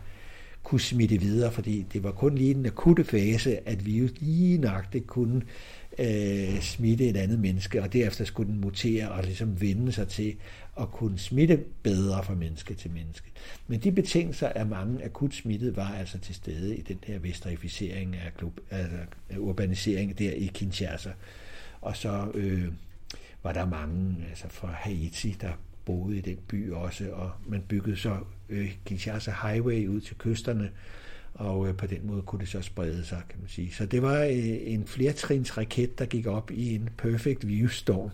kunne 0.63 0.81
smitte 0.81 1.17
videre, 1.17 1.51
fordi 1.51 1.85
det 1.93 2.03
var 2.03 2.11
kun 2.11 2.35
lige 2.35 2.53
den 2.53 2.65
akutte 2.65 3.03
fase, 3.03 3.69
at 3.69 3.85
virus 3.85 4.11
lige 4.19 4.57
nøjagtigt 4.57 5.07
kunne 5.07 5.41
øh, 5.99 6.61
smitte 6.61 7.09
et 7.09 7.17
andet 7.17 7.39
menneske, 7.39 7.81
og 7.81 7.93
derefter 7.93 8.25
skulle 8.25 8.51
den 8.51 8.61
mutere 8.61 9.11
og 9.11 9.23
ligesom 9.23 9.61
vende 9.61 9.91
sig 9.91 10.07
til 10.07 10.35
at 10.79 10.91
kunne 10.91 11.19
smitte 11.19 11.59
bedre 11.83 12.23
fra 12.23 12.35
menneske 12.35 12.73
til 12.73 12.91
menneske. 12.91 13.31
Men 13.67 13.79
de 13.79 13.91
betingelser 13.91 14.49
af 14.49 14.65
mange 14.65 15.03
akut 15.03 15.33
smittede 15.33 15.75
var 15.75 15.95
altså 15.99 16.19
til 16.19 16.35
stede 16.35 16.77
i 16.77 16.81
den 16.81 16.99
her 17.03 17.19
vestrificering 17.19 18.15
af, 18.15 18.33
klub, 18.37 18.59
altså 18.71 18.97
urbanisering 19.37 20.19
der 20.19 20.31
i 20.31 20.51
Kinshasa. 20.53 21.11
Og 21.81 21.97
så 21.97 22.27
øh, 22.33 22.67
var 23.45 23.51
der 23.51 23.65
mange 23.65 24.15
altså 24.29 24.45
fra 24.49 24.67
Haiti, 24.71 25.37
der 25.41 25.51
boede 25.85 26.17
i 26.17 26.21
den 26.21 26.37
by 26.47 26.71
også, 26.71 27.09
og 27.11 27.31
man 27.47 27.61
byggede 27.61 27.97
så 27.97 28.17
øh, 28.49 28.75
Kinshasa 28.85 29.31
Highway 29.43 29.87
ud 29.87 30.01
til 30.01 30.15
kysterne, 30.17 30.71
og 31.33 31.67
øh, 31.67 31.75
på 31.75 31.87
den 31.87 32.07
måde 32.07 32.21
kunne 32.21 32.39
det 32.39 32.49
så 32.49 32.61
sprede 32.61 33.05
sig, 33.05 33.21
kan 33.29 33.39
man 33.39 33.49
sige. 33.49 33.73
Så 33.73 33.85
det 33.85 34.01
var 34.01 34.21
øh, 34.21 34.57
en 34.73 34.87
flertrins 34.87 35.57
raket, 35.57 35.99
der 35.99 36.05
gik 36.05 36.27
op 36.27 36.51
i 36.51 36.75
en 36.75 36.89
perfect 36.97 37.47
virusstorm, 37.47 38.09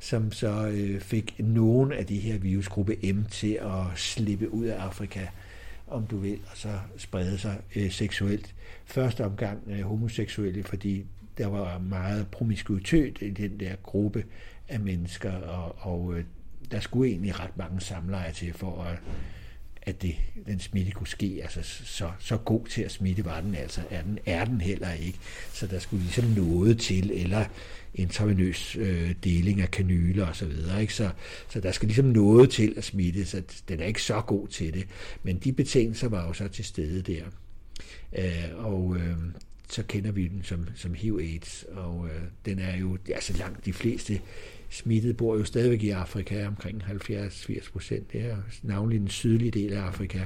som 0.00 0.32
så 0.32 0.66
øh, 0.66 1.00
fik 1.00 1.34
nogen 1.38 1.92
af 1.92 2.06
de 2.06 2.18
her 2.18 2.38
virusgruppe 2.38 3.12
M 3.12 3.24
til 3.30 3.58
at 3.62 3.98
slippe 3.98 4.54
ud 4.54 4.64
af 4.64 4.80
Afrika, 4.80 5.26
om 5.86 6.06
du 6.06 6.16
vil, 6.16 6.38
og 6.50 6.56
så 6.56 6.78
sprede 6.96 7.38
sig 7.38 7.58
øh, 7.76 7.90
seksuelt. 7.90 8.54
Første 8.84 9.24
omgang 9.24 9.58
øh, 9.66 9.80
homoseksuelle, 9.80 10.62
fordi 10.62 11.04
der 11.38 11.46
var 11.46 11.78
meget 11.78 12.28
promiskuitet 12.28 13.18
i 13.20 13.30
den 13.30 13.60
der 13.60 13.76
gruppe 13.82 14.24
af 14.72 14.80
mennesker, 14.80 15.32
og, 15.32 15.76
og 15.78 16.14
øh, 16.14 16.24
der 16.70 16.80
skulle 16.80 17.10
egentlig 17.10 17.40
ret 17.40 17.56
mange 17.56 17.80
samlejer 17.80 18.32
til 18.32 18.52
for 18.52 18.82
at 18.82 18.98
at 19.82 20.02
det, 20.02 20.16
den 20.46 20.60
smitte 20.60 20.92
kunne 20.92 21.06
ske. 21.06 21.40
Altså, 21.42 21.62
så, 21.84 22.10
så 22.18 22.36
god 22.36 22.66
til 22.66 22.82
at 22.82 22.90
smitte 22.90 23.24
var 23.24 23.40
den 23.40 23.54
altså. 23.54 23.80
Er 23.90 24.02
den, 24.02 24.18
er 24.26 24.44
den 24.44 24.60
heller 24.60 24.92
ikke. 24.92 25.18
Så 25.52 25.66
der 25.66 25.78
skulle 25.78 26.02
ligesom 26.02 26.24
noget 26.24 26.78
til, 26.78 27.10
eller 27.10 27.44
intravenøs 27.94 28.76
øh, 28.76 29.14
deling 29.24 29.60
af 29.60 29.70
kanyler 29.70 30.26
og 30.26 30.36
så 30.36 30.46
videre. 30.46 30.80
Ikke? 30.80 30.94
Så, 30.94 31.10
så 31.48 31.60
der 31.60 31.72
skal 31.72 31.86
ligesom 31.86 32.04
noget 32.04 32.50
til 32.50 32.74
at 32.76 32.84
smitte, 32.84 33.24
så 33.24 33.42
den 33.68 33.80
er 33.80 33.84
ikke 33.84 34.02
så 34.02 34.20
god 34.20 34.48
til 34.48 34.74
det. 34.74 34.86
Men 35.22 35.38
de 35.38 35.52
betingelser 35.52 36.08
var 36.08 36.26
jo 36.26 36.32
så 36.32 36.48
til 36.48 36.64
stede 36.64 37.02
der. 37.02 37.24
Øh, 38.18 38.64
og 38.66 38.96
øh, 38.96 39.16
så 39.68 39.82
kender 39.82 40.12
vi 40.12 40.28
den 40.28 40.42
som, 40.44 40.66
som 40.76 40.94
HIV-AIDS, 40.94 41.64
og 41.72 42.08
øh, 42.08 42.22
den 42.46 42.58
er 42.58 42.76
jo 42.76 42.98
altså 43.14 43.36
langt 43.36 43.64
de 43.64 43.72
fleste 43.72 44.20
smittet 44.72 45.16
bor 45.16 45.36
jo 45.36 45.44
stadigvæk 45.44 45.82
i 45.82 45.90
Afrika, 45.90 46.46
omkring 46.46 46.82
70-80 46.82 47.72
procent. 47.72 48.12
Det 48.12 48.20
er 48.20 48.36
navnlig 48.62 49.00
den 49.00 49.08
sydlige 49.08 49.50
del 49.50 49.72
af 49.72 49.80
Afrika. 49.80 50.20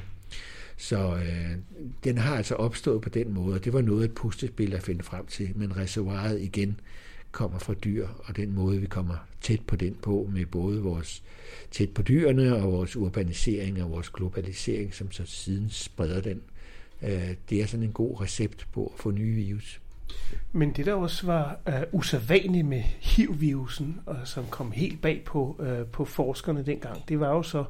Så 0.77 1.15
øh, 1.15 1.57
den 2.05 2.19
har 2.19 2.37
altså 2.37 2.55
opstået 2.55 3.03
på 3.03 3.09
den 3.09 3.35
måde, 3.35 3.55
og 3.55 3.65
det 3.65 3.73
var 3.73 3.81
noget 3.81 4.05
et 4.05 4.15
pustespil 4.15 4.75
at 4.75 4.83
finde 4.83 5.03
frem 5.05 5.27
til, 5.27 5.53
men 5.55 5.77
reservoiret 5.77 6.41
igen 6.41 6.81
kommer 7.33 7.59
fra 7.59 7.75
dyr, 7.75 8.09
og 8.19 8.37
den 8.37 8.55
måde, 8.55 8.81
vi 8.81 8.87
kommer 8.87 9.27
tæt 9.41 9.61
på 9.67 9.77
den 9.77 9.97
på, 10.03 10.31
med 10.33 10.47
både 10.47 10.83
vores 10.83 11.23
tæt 11.71 11.91
på 11.91 12.03
dyrene 12.03 12.57
og 12.57 12.73
vores 12.73 12.97
urbanisering 12.97 13.83
og 13.83 13.91
vores 13.91 14.11
globalisering, 14.11 14.95
som 14.95 15.13
så 15.13 15.23
siden 15.27 15.71
spreder 15.71 16.21
den. 16.21 16.43
Øh, 17.03 17.35
det 17.51 17.63
er 17.63 17.67
sådan 17.67 17.87
en 17.87 17.93
god 17.93 18.21
recept 18.21 18.67
på 18.73 18.93
at 18.95 19.01
få 19.01 19.11
nye 19.11 19.35
virus. 19.35 19.81
Men 20.53 20.73
det 20.73 20.87
der 20.87 20.95
også 20.95 21.27
var 21.27 21.59
uh, 21.69 22.01
usædvanligt 22.01 22.67
med 22.67 22.81
HIV-virusen, 22.81 24.01
og 24.07 24.17
som 24.25 24.45
kom 24.51 24.73
helt 24.73 25.03
bag 25.03 25.23
på, 25.25 25.57
uh, 25.59 25.87
på 25.87 26.05
forskerne 26.05 26.67
dengang, 26.67 27.09
det 27.09 27.21
var 27.21 27.29
jo 27.29 27.43
så, 27.43 27.65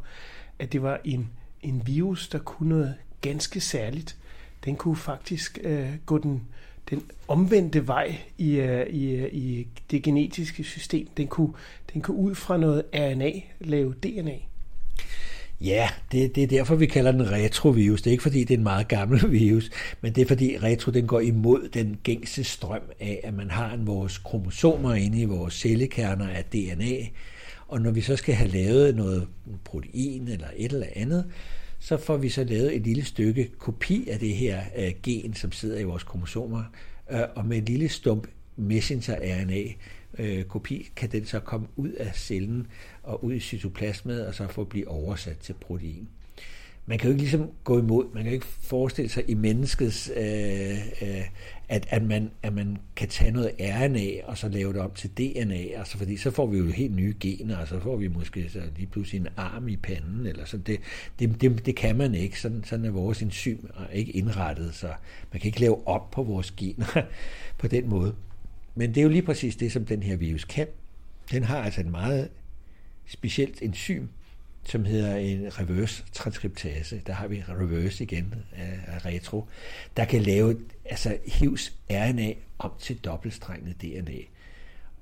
at 0.58 0.72
det 0.72 0.82
var 0.82 1.00
en, 1.04 1.30
en 1.62 1.82
virus, 1.86 2.28
der 2.28 2.38
kunne 2.38 2.68
noget 2.68 2.94
ganske 3.20 3.60
særligt. 3.60 4.16
Den 4.64 4.76
kunne 4.76 4.96
faktisk 4.96 5.58
uh, 5.64 5.88
gå 6.06 6.18
den, 6.18 6.42
den 6.90 7.02
omvendte 7.28 7.86
vej 7.86 8.18
i, 8.38 8.60
uh, 8.60 8.86
i, 8.86 9.28
i 9.28 9.68
det 9.90 10.02
genetiske 10.02 10.64
system. 10.64 11.08
Den 11.16 11.28
kunne, 11.28 11.52
den 11.92 12.02
kunne 12.02 12.16
ud 12.16 12.34
fra 12.34 12.56
noget 12.56 12.82
RNA 12.94 13.32
lave 13.60 13.94
DNA. 13.94 14.36
Ja, 15.60 15.88
det, 16.12 16.34
det 16.34 16.42
er 16.42 16.46
derfor, 16.46 16.74
vi 16.74 16.86
kalder 16.86 17.12
den 17.12 17.30
retrovirus. 17.32 18.02
Det 18.02 18.10
er 18.10 18.12
ikke 18.12 18.22
fordi, 18.22 18.44
det 18.44 18.54
er 18.54 18.58
en 18.58 18.64
meget 18.64 18.88
gammel 18.88 19.30
virus, 19.40 19.70
men 20.00 20.12
det 20.12 20.22
er 20.22 20.26
fordi 20.26 20.58
retro 20.58 20.92
den 20.92 21.06
går 21.06 21.20
imod 21.20 21.68
den 21.68 21.96
gængse 22.02 22.44
strøm 22.44 22.82
af, 23.00 23.20
at 23.24 23.34
man 23.34 23.50
har 23.50 23.74
en 23.74 23.86
vores 23.86 24.18
kromosomer 24.18 24.94
inde 24.94 25.20
i 25.20 25.24
vores 25.24 25.54
cellekerner 25.54 26.28
af 26.28 26.44
DNA, 26.44 27.06
og 27.68 27.80
når 27.80 27.90
vi 27.90 28.00
så 28.00 28.16
skal 28.16 28.34
have 28.34 28.50
lavet 28.50 28.96
noget 28.96 29.28
protein 29.64 30.28
eller 30.28 30.46
et 30.56 30.72
eller 30.72 30.86
andet, 30.96 31.26
så 31.78 31.96
får 31.96 32.16
vi 32.16 32.28
så 32.28 32.44
lavet 32.44 32.76
et 32.76 32.82
lille 32.82 33.04
stykke 33.04 33.50
kopi 33.58 34.08
af 34.08 34.18
det 34.18 34.34
her 34.34 34.60
uh, 34.78 35.02
gen, 35.02 35.34
som 35.34 35.52
sidder 35.52 35.78
i 35.78 35.84
vores 35.84 36.02
kromosomer, 36.02 36.62
uh, 37.12 37.20
og 37.34 37.46
med 37.46 37.56
en 37.56 37.64
lille 37.64 37.88
stump 37.88 38.26
messenger-RNA, 38.56 39.72
øh, 40.18 40.44
kopi, 40.44 40.90
kan 40.96 41.12
den 41.12 41.26
så 41.26 41.40
komme 41.40 41.66
ud 41.76 41.90
af 41.90 42.14
cellen 42.14 42.66
og 43.02 43.24
ud 43.24 43.32
i 43.32 43.40
cytoplasmet, 43.40 44.26
og 44.26 44.34
så 44.34 44.48
få 44.48 44.64
blive 44.64 44.88
oversat 44.88 45.38
til 45.38 45.52
protein. 45.52 46.08
Man 46.88 46.98
kan 46.98 47.08
jo 47.08 47.12
ikke 47.12 47.22
ligesom 47.22 47.50
gå 47.64 47.78
imod, 47.78 48.04
man 48.14 48.22
kan 48.22 48.32
jo 48.32 48.34
ikke 48.34 48.46
forestille 48.46 49.08
sig 49.08 49.30
i 49.30 49.34
menneskets, 49.34 50.10
øh, 50.16 50.76
øh, 51.02 51.24
at, 51.68 51.86
at, 51.90 52.02
man, 52.02 52.30
at 52.42 52.52
man 52.52 52.76
kan 52.96 53.08
tage 53.08 53.30
noget 53.30 53.50
RNA 53.60 54.26
og 54.26 54.38
så 54.38 54.48
lave 54.48 54.72
det 54.72 54.80
om 54.80 54.90
til 54.90 55.10
DNA, 55.10 55.78
altså 55.78 55.98
fordi 55.98 56.16
så 56.16 56.30
får 56.30 56.46
vi 56.46 56.58
jo 56.58 56.66
helt 56.66 56.94
nye 56.94 57.14
gener, 57.20 57.56
og 57.56 57.68
så 57.68 57.80
får 57.80 57.96
vi 57.96 58.08
måske 58.08 58.48
så 58.48 58.60
lige 58.76 58.86
pludselig 58.86 59.20
en 59.20 59.28
arm 59.36 59.68
i 59.68 59.76
panden, 59.76 60.26
eller 60.26 60.44
sådan. 60.44 60.64
Det, 60.66 60.80
det, 61.18 61.40
det, 61.40 61.66
det 61.66 61.76
kan 61.76 61.96
man 61.96 62.14
ikke, 62.14 62.40
sådan, 62.40 62.64
sådan 62.64 62.84
er 62.84 62.90
vores 62.90 63.22
enzym 63.22 63.58
ikke 63.92 64.12
indrettet, 64.12 64.74
så 64.74 64.86
man 65.32 65.40
kan 65.40 65.48
ikke 65.48 65.60
lave 65.60 65.88
op 65.88 66.10
på 66.10 66.22
vores 66.22 66.50
gener 66.50 67.02
på 67.58 67.68
den 67.68 67.88
måde. 67.88 68.14
Men 68.78 68.94
det 68.94 69.00
er 69.00 69.02
jo 69.02 69.08
lige 69.08 69.22
præcis 69.22 69.56
det, 69.56 69.72
som 69.72 69.86
den 69.86 70.02
her 70.02 70.16
virus 70.16 70.44
kan. 70.44 70.66
Den 71.30 71.42
har 71.42 71.62
altså 71.62 71.80
et 71.80 71.86
meget 71.86 72.30
specielt 73.06 73.62
enzym, 73.62 74.06
som 74.64 74.84
hedder 74.84 75.16
en 75.16 75.58
reverse 75.60 76.04
transkriptase. 76.12 77.00
Der 77.06 77.12
har 77.12 77.26
vi 77.26 77.42
reverse 77.48 78.04
igen 78.04 78.34
af 78.56 79.06
retro, 79.06 79.44
der 79.96 80.04
kan 80.04 80.22
lave 80.22 80.60
altså 80.84 81.18
HIVs 81.26 81.72
RNA 81.90 82.32
om 82.58 82.70
til 82.80 82.98
dobbeltstrenget 82.98 83.82
DNA. 83.82 84.18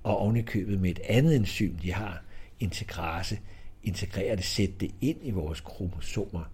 Og 0.02 0.18
ovenikøbet 0.18 0.80
med 0.80 0.90
et 0.90 1.00
andet 1.08 1.36
enzym, 1.36 1.76
de 1.76 1.92
har, 1.92 2.22
integrase, 2.60 3.38
integrere 3.82 4.36
det, 4.36 4.44
sætte 4.44 4.74
det 4.80 4.90
ind 5.00 5.18
i 5.22 5.30
vores 5.30 5.60
kromosomer, 5.60 6.44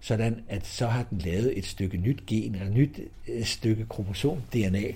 sådan 0.00 0.44
at 0.48 0.66
så 0.66 0.86
har 0.86 1.02
den 1.02 1.18
lavet 1.18 1.58
et 1.58 1.66
stykke 1.66 1.96
nyt 1.96 2.26
gen, 2.26 2.54
eller 2.54 2.70
nyt 2.70 3.00
øh, 3.28 3.44
stykke 3.44 3.86
kromosom, 3.86 4.42
DNA, 4.52 4.92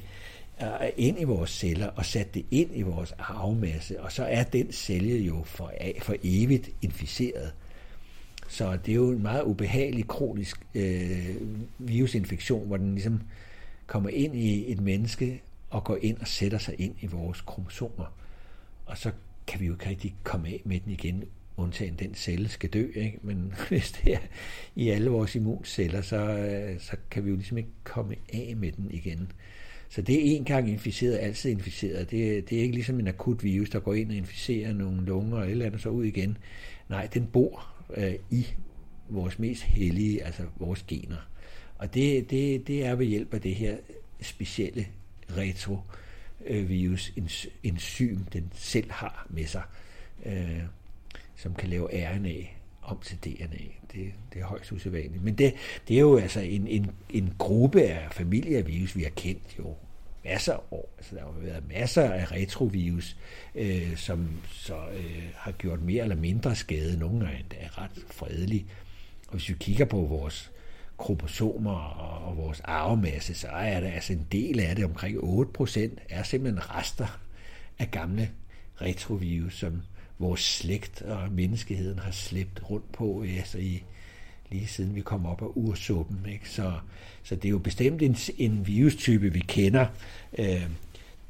Øh, 0.63 0.89
ind 0.97 1.21
i 1.21 1.25
vores 1.25 1.51
celler 1.51 1.87
og 1.87 2.05
sat 2.07 2.35
det 2.35 2.47
ind 2.51 2.71
i 2.75 2.83
vores 2.83 3.13
arvemasse, 3.19 4.01
og 4.01 4.13
så 4.13 4.25
er 4.25 4.43
den 4.43 4.73
celle 4.73 5.19
jo 5.19 5.43
for, 5.45 5.73
for 5.99 6.15
evigt 6.23 6.71
inficeret. 6.83 7.53
Så 8.49 8.79
det 8.87 8.93
er 8.93 8.97
jo 8.97 9.11
en 9.11 9.23
meget 9.23 9.43
ubehagelig 9.43 10.09
kronisk 10.09 10.67
øh, 10.75 11.37
virusinfektion, 11.79 12.67
hvor 12.67 12.77
den 12.77 12.95
ligesom 12.95 13.23
kommer 13.87 14.11
ind 14.11 14.37
i 14.37 14.73
et 14.73 14.81
menneske 14.81 15.43
og 15.71 15.85
går 15.85 15.99
ind 16.03 16.19
og 16.19 16.29
sætter 16.29 16.59
sig 16.59 16.75
ind 16.79 16.95
i 17.01 17.07
vores 17.07 17.41
kromosomer. 17.41 18.15
Og 18.87 18.99
så 18.99 19.11
kan 19.47 19.61
vi 19.61 19.67
jo 19.67 19.73
ikke 19.73 19.89
rigtig 19.89 20.15
komme 20.23 20.49
af 20.49 20.63
med 20.65 20.81
den 20.81 20.93
igen, 20.93 21.25
undtagen 21.57 21.95
den 21.99 22.15
celle 22.15 22.49
skal 22.49 22.71
dø. 22.71 22.87
Ikke? 22.95 23.19
Men 23.23 23.55
hvis 23.69 23.93
det 23.93 24.15
er 24.15 24.19
i 24.75 24.89
alle 24.89 25.11
vores 25.11 25.35
immunceller, 25.35 26.03
så, 26.03 26.17
øh, 26.17 26.81
så 26.81 26.97
kan 27.11 27.25
vi 27.25 27.31
jo 27.31 27.37
ligesom 27.37 27.59
ikke 27.59 27.71
komme 27.85 28.15
af 28.33 28.55
med 28.57 28.73
den 28.73 28.91
igen. 28.91 29.33
Så 29.93 30.03
det 30.03 30.15
er 30.15 30.37
en 30.37 30.45
gang 30.45 30.71
inficeret, 30.71 31.19
altid 31.19 31.51
inficeret. 31.51 32.11
Det, 32.11 32.51
det 32.51 32.59
er 32.59 32.63
ikke 32.63 32.75
ligesom 32.75 33.01
en 33.01 33.09
akut 33.09 33.45
virus, 33.45 33.71
der 33.71 33.81
går 33.81 33.95
ind 33.95 34.11
og 34.11 34.17
inficerer 34.17 34.73
nogle 34.73 35.05
lunger 35.05 35.39
og 35.39 35.45
et 35.45 35.51
eller 35.51 35.67
andet, 35.67 35.81
så 35.81 35.89
ud 35.89 36.05
igen. 36.05 36.39
Nej, 36.89 37.09
den 37.15 37.27
bor 37.27 37.67
øh, 37.97 38.15
i 38.31 38.47
vores 39.09 39.39
mest 39.39 39.63
hellige, 39.63 40.25
altså 40.25 40.43
vores 40.57 40.83
gener. 40.83 41.29
Og 41.79 41.95
det, 41.95 42.31
det, 42.31 42.67
det 42.67 42.85
er 42.85 42.95
ved 42.95 43.07
hjælp 43.07 43.35
af 43.35 43.41
det 43.41 43.55
her 43.55 43.77
specielle 44.21 44.87
retrovirus 45.37 47.13
enzym, 47.63 48.19
den 48.25 48.53
selv 48.55 48.91
har 48.91 49.27
med 49.31 49.47
sig, 49.47 49.63
øh, 50.27 50.63
som 51.37 51.55
kan 51.55 51.69
lave 51.69 51.89
RNA 51.93 52.62
om 52.83 52.99
til 53.05 53.19
DNA. 53.19 53.65
Det, 53.93 54.13
det 54.33 54.41
er 54.41 54.45
højst 54.45 54.73
usædvanligt. 54.73 55.25
Men 55.25 55.35
det, 55.35 55.55
det 55.89 55.97
er 55.97 56.01
jo 56.01 56.17
altså 56.17 56.41
en, 56.41 56.67
en, 56.67 56.91
en 57.11 57.35
gruppe 57.39 57.83
af 57.83 58.09
familievirus, 58.13 58.97
vi 58.97 59.03
har 59.03 59.11
kendt 59.11 59.59
jo 59.59 59.75
masser 60.25 60.53
af 60.53 60.61
år. 60.71 60.95
Altså, 60.99 61.15
der 61.15 61.23
har 61.23 61.33
været 61.41 61.69
masser 61.69 62.13
af 62.13 62.33
retrovirus, 62.33 63.17
øh, 63.55 63.97
som 63.97 64.29
så 64.51 64.77
øh, 64.95 65.31
har 65.35 65.53
gjort 65.53 65.83
mere 65.83 66.03
eller 66.03 66.17
mindre 66.17 66.57
skade. 66.57 66.99
Nogle 66.99 67.27
er 67.27 67.39
endda 67.39 67.83
ret 67.83 68.05
fredelige. 68.11 68.67
Og 69.29 69.33
hvis 69.33 69.49
vi 69.49 69.55
kigger 69.61 69.85
på 69.85 70.01
vores 70.01 70.51
kromosomer 70.99 71.75
og, 71.75 72.29
og 72.29 72.37
vores 72.37 72.61
arvemasse, 72.61 73.35
så 73.35 73.49
er 73.49 73.81
der 73.81 73.91
altså 73.91 74.13
en 74.13 74.27
del 74.33 74.61
af 74.61 74.77
det, 74.77 74.85
omkring 74.85 75.19
8%, 75.19 75.81
er 76.09 76.23
simpelthen 76.23 76.71
rester 76.71 77.21
af 77.79 77.91
gamle 77.91 78.31
retrovirus, 78.81 79.59
som 79.59 79.83
vores 80.19 80.41
slægt 80.41 81.03
og 81.03 81.33
menneskeheden 81.33 81.99
har 81.99 82.11
slæbt 82.11 82.71
rundt 82.71 82.93
på 82.93 83.25
altså 83.37 83.59
i, 83.59 83.83
lige 84.51 84.67
siden 84.67 84.95
vi 84.95 85.01
kom 85.01 85.27
op 85.27 85.43
af 85.43 85.47
ursuppen. 85.55 86.27
Ikke? 86.33 86.51
Så, 86.51 86.73
så 87.23 87.37
det 87.37 87.45
er 87.45 87.51
jo 87.51 87.59
bestemt 87.59 88.03
en, 88.03 88.17
en 88.39 88.67
virustype, 88.67 89.33
vi 89.33 89.41
kender. 89.41 89.87
Øh, 90.39 90.67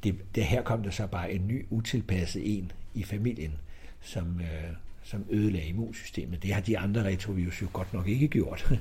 det, 0.05 0.15
det, 0.35 0.45
her 0.45 0.62
kom 0.62 0.83
der 0.83 0.91
så 0.91 1.07
bare 1.07 1.33
en 1.33 1.49
ny 1.49 1.67
utilpasset 1.71 2.59
en 2.59 2.73
i 2.95 3.03
familien, 3.03 3.53
som, 4.01 4.41
øh, 4.41 4.73
som 5.03 5.25
ødelagde 5.31 5.69
immunsystemet. 5.69 6.43
Det 6.43 6.55
har 6.55 6.61
de 6.61 6.79
andre 6.79 7.05
retrovirus 7.05 7.62
jo 7.62 7.67
godt 7.73 7.95
nok 7.95 8.09
ikke 8.09 8.29
gjort. 8.29 8.69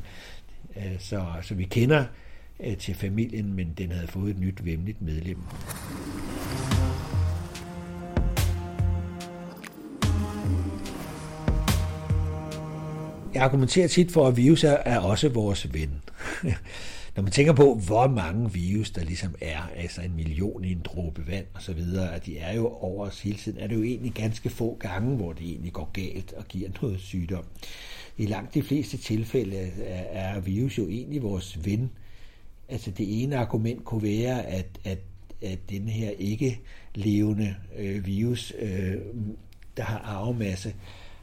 Øh, 0.75 0.99
så, 0.99 1.25
så 1.41 1.55
vi 1.55 1.63
kender 1.63 2.05
øh, 2.59 2.77
til 2.77 2.95
familien, 2.95 3.53
men 3.53 3.73
den 3.77 3.91
havde 3.91 4.07
fået 4.07 4.31
et 4.31 4.39
nyt 4.39 4.65
vemmeligt 4.65 5.01
medlem. 5.01 5.37
Jeg 13.33 13.43
argumenterer 13.43 13.87
tit 13.87 14.11
for, 14.11 14.27
at 14.27 14.37
virus 14.37 14.63
er 14.63 14.99
også 14.99 15.29
vores 15.29 15.73
ven. 15.73 15.89
Når 17.15 17.23
man 17.23 17.31
tænker 17.31 17.53
på, 17.53 17.75
hvor 17.75 18.07
mange 18.07 18.53
virus 18.53 18.91
der 18.91 19.03
ligesom 19.03 19.35
er, 19.41 19.61
altså 19.75 20.01
en 20.01 20.15
million 20.15 20.63
i 20.63 20.71
en 20.71 20.81
dråbe 20.83 21.27
vand 21.27 21.45
og 21.53 21.61
så 21.61 21.73
videre, 21.73 22.15
at 22.15 22.25
de 22.25 22.37
er 22.37 22.53
jo 22.53 22.67
over 22.67 23.05
os 23.05 23.21
hele 23.21 23.37
tiden, 23.37 23.59
er 23.59 23.67
det 23.67 23.75
jo 23.75 23.83
egentlig 23.83 24.11
ganske 24.11 24.49
få 24.49 24.77
gange, 24.79 25.15
hvor 25.15 25.33
det 25.33 25.49
egentlig 25.49 25.73
går 25.73 25.89
galt 25.93 26.33
og 26.33 26.47
giver 26.47 26.69
noget 26.81 26.99
sygdom. 26.99 27.43
I 28.17 28.25
langt 28.25 28.53
de 28.53 28.63
fleste 28.63 28.97
tilfælde 28.97 29.71
er 30.11 30.39
virus 30.39 30.77
jo 30.77 30.87
egentlig 30.87 31.23
vores 31.23 31.65
ven. 31.65 31.91
Altså 32.69 32.91
det 32.91 33.23
ene 33.23 33.37
argument 33.37 33.85
kunne 33.85 34.03
være, 34.03 34.45
at, 34.45 34.67
at, 34.83 34.99
at 35.41 35.59
den 35.69 35.87
her 35.87 36.09
ikke 36.09 36.59
levende 36.95 37.55
øh, 37.77 38.05
virus, 38.05 38.53
øh, 38.59 38.95
der 39.77 39.83
har 39.83 39.99
arvemasse, 39.99 40.73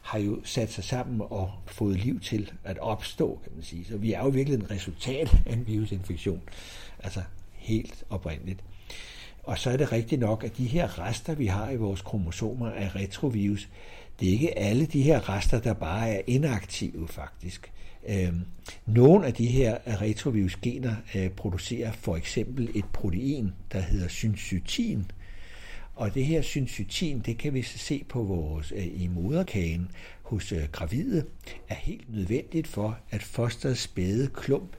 har 0.08 0.18
jo 0.18 0.40
sat 0.44 0.72
sig 0.72 0.84
sammen 0.84 1.20
og 1.30 1.50
fået 1.66 1.96
liv 1.96 2.20
til 2.20 2.52
at 2.64 2.78
opstå, 2.78 3.40
kan 3.42 3.52
man 3.54 3.64
sige. 3.64 3.84
Så 3.84 3.96
vi 3.96 4.12
er 4.12 4.22
jo 4.22 4.28
virkelig 4.28 4.58
en 4.58 4.70
resultat 4.70 5.36
af 5.46 5.52
en 5.52 5.66
virusinfektion. 5.66 6.40
Altså 6.98 7.22
helt 7.52 8.04
oprindeligt. 8.10 8.60
Og 9.42 9.58
så 9.58 9.70
er 9.70 9.76
det 9.76 9.92
rigtigt 9.92 10.20
nok, 10.20 10.44
at 10.44 10.56
de 10.56 10.66
her 10.66 10.98
rester, 10.98 11.34
vi 11.34 11.46
har 11.46 11.70
i 11.70 11.76
vores 11.76 12.02
kromosomer 12.02 12.70
af 12.70 12.94
retrovirus, 12.94 13.68
det 14.20 14.28
er 14.28 14.32
ikke 14.32 14.58
alle 14.58 14.86
de 14.86 15.02
her 15.02 15.28
rester, 15.28 15.60
der 15.60 15.72
bare 15.72 16.10
er 16.10 16.20
inaktive 16.26 17.08
faktisk. 17.08 17.72
Øhm, 18.08 18.40
nogle 18.86 19.26
af 19.26 19.34
de 19.34 19.46
her 19.46 19.78
retrovirusgener 20.00 20.94
øh, 21.14 21.30
producerer 21.30 21.92
for 21.92 22.16
eksempel 22.16 22.70
et 22.74 22.84
protein, 22.92 23.52
der 23.72 23.80
hedder 23.80 24.08
syncytin, 24.08 25.10
og 25.98 26.14
det 26.14 26.24
her 26.24 26.42
syncytin, 26.42 27.20
det 27.26 27.38
kan 27.38 27.54
vi 27.54 27.62
se 27.62 28.04
på 28.08 28.22
vores 28.22 28.72
øh, 28.76 28.86
i 29.02 29.06
moderkagen 29.14 29.90
hos 30.22 30.52
øh, 30.52 30.62
gravide, 30.72 31.24
er 31.68 31.74
helt 31.74 32.14
nødvendigt 32.14 32.66
for, 32.66 32.98
at 33.10 33.22
fosterets 33.22 33.80
spæde 33.80 34.30
klump 34.34 34.76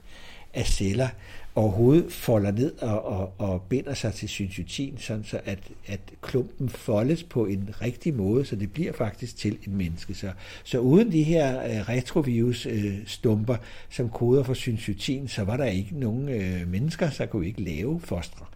af 0.54 0.66
celler 0.66 1.08
overhovedet 1.54 2.12
folder 2.12 2.50
ned 2.50 2.78
og, 2.82 3.04
og, 3.04 3.32
og 3.38 3.62
binder 3.62 3.94
sig 3.94 4.14
til 4.14 4.28
syncytin, 4.28 4.98
sådan 4.98 5.24
så 5.24 5.40
at, 5.44 5.58
at 5.86 6.00
klumpen 6.22 6.68
foldes 6.68 7.22
på 7.22 7.46
en 7.46 7.70
rigtig 7.82 8.14
måde, 8.14 8.44
så 8.44 8.56
det 8.56 8.72
bliver 8.72 8.92
faktisk 8.92 9.36
til 9.36 9.52
et 9.52 9.68
menneske. 9.68 10.14
Så, 10.14 10.32
så 10.64 10.78
uden 10.78 11.12
de 11.12 11.22
her 11.22 11.62
øh, 11.64 11.88
retrovirus-stumper, 11.88 13.56
øh, 13.56 13.62
som 13.90 14.10
koder 14.10 14.42
for 14.42 14.54
syncytin, 14.54 15.28
så 15.28 15.44
var 15.44 15.56
der 15.56 15.64
ikke 15.64 15.98
nogen 15.98 16.28
øh, 16.28 16.68
mennesker, 16.68 17.10
så 17.10 17.26
kunne 17.26 17.46
ikke 17.46 17.62
lave 17.62 18.00
fostre. 18.00 18.46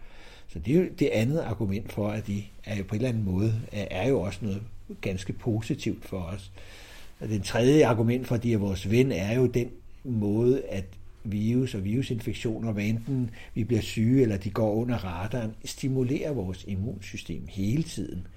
Så 0.55 0.59
det 0.65 0.75
er 0.75 0.79
jo 0.79 0.87
det 0.99 1.07
andet 1.07 1.39
argument 1.39 1.91
for, 1.91 2.09
at 2.09 2.27
de 2.27 2.43
er 2.63 2.77
jo 2.77 2.83
på 2.83 2.95
en 2.95 3.01
eller 3.01 3.09
anden 3.09 3.25
måde 3.25 3.61
er, 3.71 4.07
jo 4.07 4.21
også 4.21 4.39
noget 4.41 4.61
ganske 5.01 5.33
positivt 5.33 6.05
for 6.05 6.19
os. 6.19 6.51
Og 7.19 7.29
den 7.29 7.41
tredje 7.41 7.85
argument 7.85 8.27
for, 8.27 8.35
at 8.35 8.43
de 8.43 8.53
er 8.53 8.57
vores 8.57 8.91
ven, 8.91 9.11
er 9.11 9.35
jo 9.35 9.45
den 9.45 9.69
måde, 10.03 10.63
at 10.65 10.85
virus 11.23 11.75
og 11.75 11.83
virusinfektioner, 11.83 12.71
hvad 12.71 12.83
enten 12.83 13.29
vi 13.53 13.63
bliver 13.63 13.81
syge 13.81 14.21
eller 14.21 14.37
de 14.37 14.49
går 14.49 14.73
under 14.73 14.95
radaren, 14.95 15.51
stimulerer 15.65 16.33
vores 16.33 16.65
immunsystem 16.67 17.47
hele 17.49 17.83
tiden. 17.83 18.27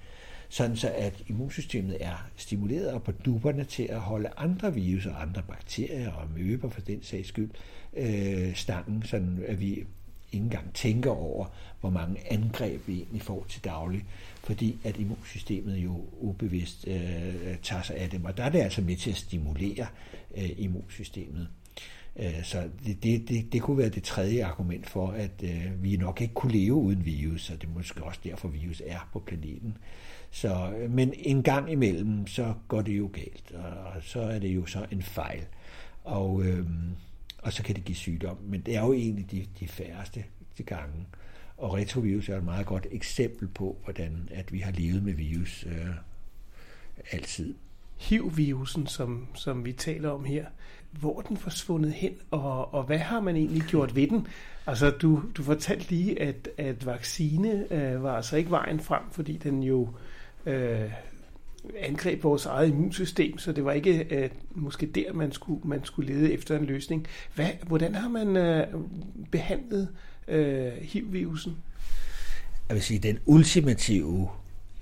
Sådan 0.49 0.75
så 0.75 0.91
at 0.97 1.23
immunsystemet 1.27 1.97
er 1.99 2.29
stimuleret 2.35 2.91
og 2.91 3.03
på 3.03 3.11
duberne 3.11 3.63
til 3.63 3.83
at 3.83 3.99
holde 3.99 4.29
andre 4.37 4.73
virus 4.73 5.05
og 5.05 5.21
andre 5.21 5.41
bakterier 5.49 6.11
og 6.11 6.27
møber 6.37 6.69
for 6.69 6.81
den 6.81 7.03
sags 7.03 7.27
skyld 7.27 7.49
øh, 7.97 8.55
stangen, 8.55 9.03
sådan 9.03 9.43
at 9.47 9.59
vi 9.59 9.83
ikke 10.31 10.43
engang 10.43 10.73
tænker 10.73 11.11
over, 11.11 11.45
hvor 11.79 11.89
mange 11.89 12.31
angreb 12.31 12.87
vi 12.87 12.93
egentlig 12.93 13.21
får 13.21 13.45
til 13.49 13.63
daglig, 13.63 14.05
fordi 14.43 14.77
at 14.83 14.97
immunsystemet 14.97 15.77
jo 15.77 16.05
ubevidst 16.19 16.87
øh, 16.87 17.57
tager 17.63 17.81
sig 17.81 17.95
af 17.95 18.09
dem. 18.09 18.25
Og 18.25 18.37
der 18.37 18.43
er 18.43 18.49
det 18.49 18.59
altså 18.59 18.81
med 18.81 18.95
til 18.95 19.09
at 19.11 19.17
stimulere 19.17 19.87
øh, 20.37 20.49
immunsystemet. 20.57 21.47
Øh, 22.19 22.43
så 22.43 22.69
det, 22.85 23.03
det, 23.03 23.29
det, 23.29 23.53
det 23.53 23.61
kunne 23.61 23.77
være 23.77 23.89
det 23.89 24.03
tredje 24.03 24.45
argument 24.45 24.89
for, 24.89 25.07
at 25.07 25.43
øh, 25.43 25.83
vi 25.83 25.97
nok 25.97 26.21
ikke 26.21 26.33
kunne 26.33 26.51
leve 26.51 26.73
uden 26.73 27.05
virus, 27.05 27.49
og 27.49 27.61
det 27.61 27.67
er 27.67 27.73
måske 27.73 28.03
også 28.03 28.19
derfor, 28.23 28.47
virus 28.47 28.81
er 28.85 29.09
på 29.13 29.19
planeten. 29.19 29.77
Så, 30.31 30.73
øh, 30.77 30.91
men 30.91 31.13
en 31.17 31.43
gang 31.43 31.71
imellem, 31.71 32.27
så 32.27 32.53
går 32.67 32.81
det 32.81 32.97
jo 32.97 33.09
galt, 33.13 33.51
og 33.95 34.03
så 34.03 34.21
er 34.21 34.39
det 34.39 34.55
jo 34.55 34.65
så 34.65 34.85
en 34.91 35.03
fejl. 35.03 35.43
Og, 36.03 36.43
øh, 36.43 36.65
og 37.41 37.53
så 37.53 37.63
kan 37.63 37.75
det 37.75 37.83
give 37.83 37.95
sygdom. 37.95 38.37
Men 38.43 38.61
det 38.61 38.75
er 38.75 38.81
jo 38.81 38.93
egentlig 38.93 39.31
de, 39.31 39.45
de 39.59 39.67
færreste 39.67 40.23
til 40.55 40.65
gange. 40.65 41.05
Og 41.57 41.73
retrovirus 41.73 42.29
er 42.29 42.37
et 42.37 42.43
meget 42.43 42.65
godt 42.65 42.87
eksempel 42.91 43.47
på, 43.47 43.77
hvordan 43.83 44.29
at 44.31 44.53
vi 44.53 44.59
har 44.59 44.71
levet 44.71 45.03
med 45.03 45.13
virus 45.13 45.65
øh, 45.67 45.95
altid. 47.11 47.55
HIV-virusen, 47.97 48.87
som, 48.87 49.27
som 49.33 49.65
vi 49.65 49.73
taler 49.73 50.09
om 50.09 50.25
her, 50.25 50.45
hvor 50.91 51.19
er 51.19 51.21
den 51.21 51.37
forsvundet 51.37 51.93
hen, 51.93 52.13
og, 52.31 52.73
og 52.73 52.83
hvad 52.83 52.97
har 52.97 53.19
man 53.19 53.35
egentlig 53.35 53.63
gjort 53.63 53.95
ved 53.95 54.07
den? 54.07 54.27
Altså, 54.67 54.89
du, 54.89 55.23
du 55.37 55.43
fortalte 55.43 55.89
lige, 55.89 56.21
at, 56.21 56.49
at 56.57 56.85
vaccine 56.85 57.73
øh, 57.73 58.03
var 58.03 58.15
altså 58.15 58.37
ikke 58.37 58.51
vejen 58.51 58.79
frem, 58.79 59.03
fordi 59.11 59.37
den 59.37 59.63
jo 59.63 59.89
øh, 60.45 60.91
angreb 61.79 62.23
vores 62.23 62.45
eget 62.45 62.69
immunsystem, 62.69 63.37
så 63.37 63.51
det 63.51 63.65
var 63.65 63.71
ikke 63.71 64.07
øh, 64.09 64.29
måske 64.51 64.85
der, 64.85 65.13
man 65.13 65.31
skulle, 65.31 65.61
man 65.63 65.85
skulle 65.85 66.13
lede 66.13 66.33
efter 66.33 66.57
en 66.57 66.65
løsning. 66.65 67.07
Hvad, 67.35 67.49
hvordan 67.67 67.95
har 67.95 68.09
man 68.09 68.37
øh, 68.37 68.67
behandlet 69.31 69.87
øh, 70.27 70.71
HIV-virusen? 70.81 71.57
Jeg 72.69 72.75
vil 72.75 72.83
sige, 72.83 72.99
den 72.99 73.19
ultimative 73.25 74.29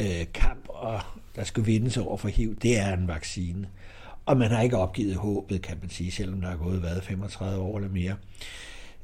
øh, 0.02 0.26
kamp, 0.34 0.66
og 0.70 1.00
der 1.36 1.44
skal 1.44 1.66
vindes 1.66 1.98
over 1.98 2.18
for 2.18 2.28
HIV, 2.28 2.56
det 2.56 2.80
er 2.80 2.94
en 2.94 3.08
vaccine. 3.08 3.68
Og 4.26 4.38
man 4.38 4.52
har 4.52 4.62
ikke 4.62 4.78
opgivet 4.78 5.16
håbet, 5.16 5.62
kan 5.62 5.78
man 5.82 5.90
sige, 5.90 6.12
selvom 6.12 6.42
der 6.42 6.50
er 6.50 6.58
gået 6.58 6.80
hvad, 6.80 7.02
35 7.02 7.62
år 7.62 7.78
eller 7.78 7.90
mere 7.90 8.16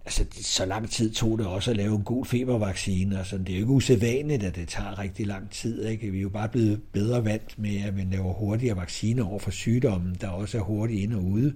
altså, 0.05 0.25
så 0.31 0.65
lang 0.65 0.89
tid 0.89 1.11
tog 1.11 1.37
det 1.37 1.47
også 1.47 1.71
at 1.71 1.77
lave 1.77 1.95
en 1.95 2.03
god 2.03 2.25
febervaccine. 2.25 3.17
Altså, 3.17 3.37
det 3.37 3.49
er 3.49 3.53
jo 3.53 3.59
ikke 3.59 3.71
usædvanligt, 3.71 4.43
at 4.43 4.55
det 4.55 4.67
tager 4.67 4.99
rigtig 4.99 5.27
lang 5.27 5.49
tid. 5.49 5.85
Ikke? 5.85 6.11
Vi 6.11 6.17
er 6.17 6.21
jo 6.21 6.29
bare 6.29 6.49
blevet 6.49 6.81
bedre 6.91 7.25
vant 7.25 7.59
med, 7.59 7.81
at 7.81 7.95
man 7.95 8.09
laver 8.09 8.33
hurtigere 8.33 8.77
vacciner 8.77 9.25
over 9.25 9.39
for 9.39 9.51
sygdommen, 9.51 10.17
der 10.21 10.27
også 10.27 10.57
er 10.57 10.61
hurtigt 10.61 11.01
ind 11.01 11.13
og 11.13 11.23
ude. 11.23 11.53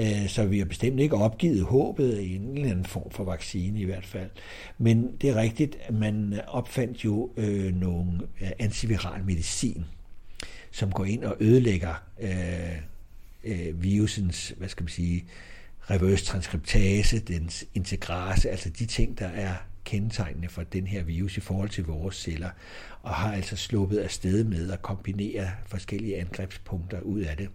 Øh, 0.00 0.28
så 0.28 0.44
vi 0.44 0.58
har 0.58 0.64
bestemt 0.64 1.00
ikke 1.00 1.16
opgivet 1.16 1.62
håbet 1.62 2.20
i 2.20 2.36
en 2.36 2.56
eller 2.56 2.70
anden 2.70 2.84
form 2.84 3.10
for 3.10 3.24
vaccine 3.24 3.80
i 3.80 3.84
hvert 3.84 4.06
fald. 4.06 4.30
Men 4.78 5.12
det 5.20 5.30
er 5.30 5.36
rigtigt, 5.36 5.76
at 5.82 5.94
man 5.94 6.40
opfandt 6.48 7.04
jo 7.04 7.30
øh, 7.36 7.74
nogle 7.74 8.12
øh, 8.40 8.50
antiviral 8.58 9.24
medicin, 9.24 9.84
som 10.70 10.90
går 10.90 11.04
ind 11.04 11.24
og 11.24 11.36
ødelægger 11.40 12.02
øh, 12.20 12.76
øh, 13.44 13.82
virusens, 13.82 14.54
hvad 14.58 14.68
skal 14.68 14.82
man 14.82 14.90
sige, 14.90 15.24
reverse 15.90 16.24
transkriptase, 16.24 17.18
dens 17.18 17.64
integrase, 17.74 18.50
altså 18.50 18.70
de 18.70 18.86
ting, 18.86 19.18
der 19.18 19.28
er 19.28 19.54
kendetegnende 19.84 20.48
for 20.48 20.62
den 20.62 20.86
her 20.86 21.02
virus 21.02 21.36
i 21.36 21.40
forhold 21.40 21.68
til 21.68 21.84
vores 21.84 22.16
celler, 22.16 22.50
og 23.02 23.14
har 23.14 23.32
altså 23.32 23.56
sluppet 23.56 23.98
afsted 23.98 24.44
med 24.44 24.70
at 24.70 24.82
kombinere 24.82 25.50
forskellige 25.66 26.20
angrebspunkter 26.20 27.00
ud 27.00 27.20
af 27.20 27.36
det. 27.36 27.48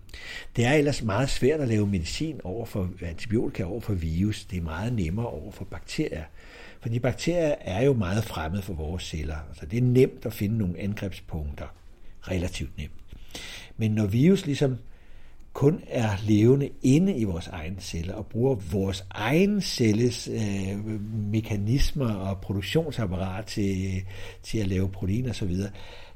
Det 0.55 0.65
er 0.65 0.73
ellers 0.73 1.03
meget 1.03 1.29
svært 1.29 1.59
at 1.59 1.67
lave 1.67 1.87
medicin 1.87 2.41
over 2.43 2.65
for 2.65 2.89
antibiotika 3.01 3.63
over 3.63 3.81
for 3.81 3.93
virus. 3.93 4.45
Det 4.45 4.57
er 4.57 4.61
meget 4.61 4.93
nemmere 4.93 5.27
over 5.27 5.51
for 5.51 5.65
bakterier. 5.65 6.23
Fordi 6.81 6.99
bakterier 6.99 7.55
er 7.61 7.83
jo 7.83 7.93
meget 7.93 8.23
fremmede 8.23 8.61
for 8.61 8.73
vores 8.73 9.03
celler. 9.03 9.37
Så 9.53 9.65
det 9.65 9.77
er 9.77 9.81
nemt 9.81 10.25
at 10.25 10.33
finde 10.33 10.57
nogle 10.57 10.79
angrebspunkter. 10.79 11.67
Relativt 12.21 12.77
nemt. 12.77 12.91
Men 13.77 13.91
når 13.91 14.05
virus 14.05 14.45
ligesom 14.45 14.77
kun 15.57 15.81
er 15.87 16.09
levende 16.23 16.69
inde 16.81 17.17
i 17.17 17.23
vores 17.23 17.47
egne 17.47 17.75
celler 17.79 18.13
og 18.13 18.25
bruger 18.25 18.55
vores 18.55 19.05
egen 19.09 19.61
celles 19.61 20.27
øh, 20.27 21.01
mekanismer 21.31 22.13
og 22.13 22.41
produktionsapparat 22.41 23.45
til, 23.45 24.03
til 24.43 24.57
at 24.57 24.67
lave 24.67 24.89
proteiner 24.89 25.29
osv., 25.29 25.55
så, 25.55 25.69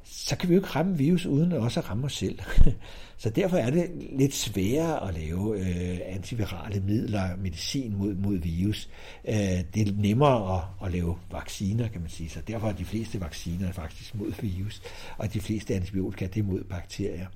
så 0.03 0.37
kan 0.37 0.49
vi 0.49 0.53
jo 0.53 0.59
ikke 0.59 0.69
ramme 0.69 0.97
virus 0.97 1.25
uden 1.25 1.51
også 1.51 1.79
at 1.79 1.89
ramme 1.89 2.05
os 2.05 2.13
selv. 2.13 2.39
Så 3.17 3.29
derfor 3.29 3.57
er 3.57 3.69
det 3.69 3.89
lidt 4.11 4.33
sværere 4.33 5.07
at 5.07 5.13
lave 5.13 5.59
øh, 5.59 5.99
antivirale 6.05 6.79
midler, 6.79 7.35
medicin 7.37 7.97
mod, 7.97 8.15
mod 8.15 8.37
virus. 8.37 8.89
Øh, 9.27 9.35
det 9.73 9.87
er 9.87 9.91
nemmere 9.95 10.57
at, 10.57 10.85
at 10.85 10.91
lave 10.91 11.15
vacciner, 11.31 11.87
kan 11.87 12.01
man 12.01 12.09
sige. 12.09 12.29
Så 12.29 12.39
derfor 12.47 12.67
er 12.67 12.73
de 12.73 12.85
fleste 12.85 13.21
vacciner 13.21 13.71
faktisk 13.71 14.15
mod 14.15 14.33
virus, 14.41 14.81
og 15.17 15.33
de 15.33 15.41
fleste 15.41 15.75
antibiotika 15.75 16.27
det 16.27 16.39
er 16.39 16.43
mod 16.43 16.63
bakterier. 16.63 17.27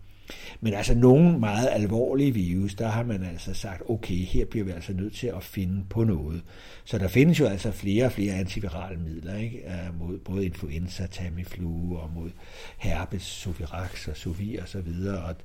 Men 0.61 0.73
altså 0.73 0.95
nogle 0.95 1.39
meget 1.39 1.69
alvorlige 1.71 2.33
virus, 2.33 2.75
der 2.75 2.87
har 2.87 3.03
man 3.03 3.23
altså 3.23 3.53
sagt, 3.53 3.81
okay, 3.89 4.15
her 4.15 4.45
bliver 4.45 4.65
vi 4.65 4.71
altså 4.71 4.93
nødt 4.93 5.15
til 5.15 5.27
at 5.27 5.43
finde 5.43 5.83
på 5.89 6.03
noget. 6.03 6.41
Så 6.85 6.97
der 6.97 7.07
findes 7.07 7.39
jo 7.39 7.45
altså 7.45 7.71
flere 7.71 8.05
og 8.05 8.11
flere 8.11 8.33
antivirale 8.33 8.99
midler, 8.99 9.35
ikke? 9.35 9.57
Øh, 9.57 9.99
mod 9.99 10.17
både 10.17 10.45
influenza, 10.45 11.07
Tamiflu 11.07 11.97
og 11.97 12.09
mod 12.15 12.29
herpes, 12.77 13.21
sovirax 13.21 14.07
og 14.07 14.17
sovir 14.17 14.61
og 14.61 14.67
så 14.67 14.81
videre. 14.81 15.23
Og, 15.23 15.35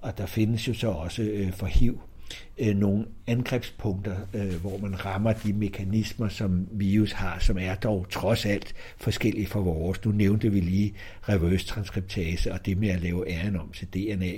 og 0.00 0.18
der 0.18 0.26
findes 0.26 0.68
jo 0.68 0.74
så 0.74 0.88
også 0.88 1.22
øh, 1.22 1.52
for 1.52 1.66
HIV 1.66 2.00
øh, 2.58 2.76
nogle 2.76 3.06
angrebspunkter, 3.26 4.16
øh, 4.34 4.54
hvor 4.54 4.78
man 4.78 5.04
rammer 5.04 5.32
de 5.32 5.52
mekanismer, 5.52 6.28
som 6.28 6.68
virus 6.72 7.12
har, 7.12 7.38
som 7.38 7.58
er 7.60 7.74
dog 7.74 8.06
trods 8.10 8.46
alt 8.46 8.74
forskellige 8.96 9.46
fra 9.46 9.60
vores. 9.60 10.04
Nu 10.04 10.12
nævnte 10.12 10.52
vi 10.52 10.60
lige 10.60 10.94
reverse 11.22 11.66
transkriptase 11.66 12.52
og 12.52 12.66
det 12.66 12.78
med 12.78 12.88
at 12.88 13.00
lave 13.00 13.24
RNA 13.28 13.58
om 13.58 13.72
til 13.72 13.88
DNA. 13.88 14.32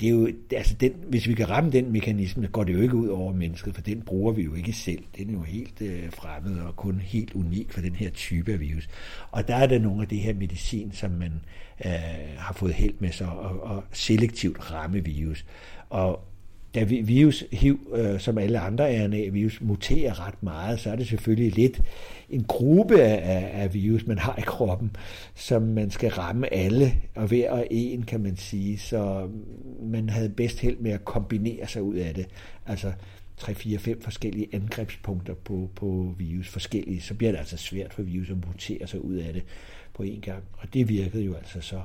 Det 0.00 0.08
er 0.08 0.12
jo, 0.12 0.28
altså 0.52 0.74
den, 0.74 0.92
hvis 1.08 1.28
vi 1.28 1.34
kan 1.34 1.50
ramme 1.50 1.70
den 1.70 1.92
mekanisme, 1.92 2.46
går 2.46 2.64
det 2.64 2.72
jo 2.72 2.80
ikke 2.80 2.94
ud 2.94 3.08
over 3.08 3.32
mennesket, 3.32 3.74
for 3.74 3.82
den 3.82 4.02
bruger 4.02 4.32
vi 4.32 4.42
jo 4.42 4.54
ikke 4.54 4.72
selv. 4.72 5.04
Den 5.16 5.28
er 5.28 5.32
jo 5.32 5.42
helt 5.42 5.82
øh, 5.82 6.10
fremmed 6.12 6.60
og 6.60 6.76
kun 6.76 7.00
helt 7.04 7.34
unik 7.34 7.72
for 7.72 7.80
den 7.80 7.94
her 7.94 8.10
type 8.10 8.52
af 8.52 8.60
virus. 8.60 8.88
Og 9.30 9.48
der 9.48 9.54
er 9.54 9.66
der 9.66 9.78
nogle 9.78 10.02
af 10.02 10.08
det 10.08 10.18
her 10.18 10.34
medicin, 10.34 10.92
som 10.92 11.10
man 11.10 11.32
øh, 11.84 11.90
har 12.38 12.54
fået 12.54 12.74
held 12.74 12.94
med 12.98 13.12
sig 13.12 13.26
at, 13.26 13.60
og 13.60 13.84
selektivt 13.92 14.70
ramme 14.70 15.04
virus. 15.04 15.44
Og 15.90 16.31
da 16.74 16.84
virus, 16.84 17.44
HIV, 17.52 17.78
øh, 17.94 18.20
som 18.20 18.38
alle 18.38 18.58
andre 18.58 19.04
RNA-virus, 19.04 19.60
muterer 19.60 20.26
ret 20.26 20.42
meget, 20.42 20.80
så 20.80 20.90
er 20.90 20.96
det 20.96 21.08
selvfølgelig 21.08 21.52
lidt 21.52 21.82
en 22.30 22.44
gruppe 22.44 23.02
af, 23.02 23.62
af 23.62 23.74
virus, 23.74 24.06
man 24.06 24.18
har 24.18 24.36
i 24.38 24.42
kroppen, 24.46 24.96
som 25.34 25.62
man 25.62 25.90
skal 25.90 26.10
ramme 26.10 26.54
alle, 26.54 26.94
og 27.14 27.26
hver 27.26 27.50
og 27.50 27.66
en, 27.70 28.02
kan 28.02 28.20
man 28.20 28.36
sige. 28.36 28.78
Så 28.78 29.28
man 29.82 30.08
havde 30.08 30.28
bedst 30.28 30.60
held 30.60 30.76
med 30.78 30.90
at 30.90 31.04
kombinere 31.04 31.66
sig 31.66 31.82
ud 31.82 31.94
af 31.94 32.14
det. 32.14 32.26
Altså 32.66 32.92
3, 33.36 33.54
4, 33.54 33.78
5 33.78 34.02
forskellige 34.02 34.48
angrebspunkter 34.52 35.34
på, 35.34 35.70
på 35.74 36.14
virus, 36.18 36.48
forskellige, 36.48 37.00
så 37.00 37.14
bliver 37.14 37.32
det 37.32 37.38
altså 37.38 37.56
svært 37.56 37.94
for 37.94 38.02
virus 38.02 38.30
at 38.30 38.36
mutere 38.46 38.86
sig 38.86 39.04
ud 39.04 39.14
af 39.14 39.32
det 39.32 39.42
på 39.94 40.02
en 40.02 40.20
gang. 40.20 40.42
Og 40.52 40.74
det 40.74 40.88
virkede 40.88 41.24
jo 41.24 41.34
altså 41.34 41.60
så, 41.60 41.80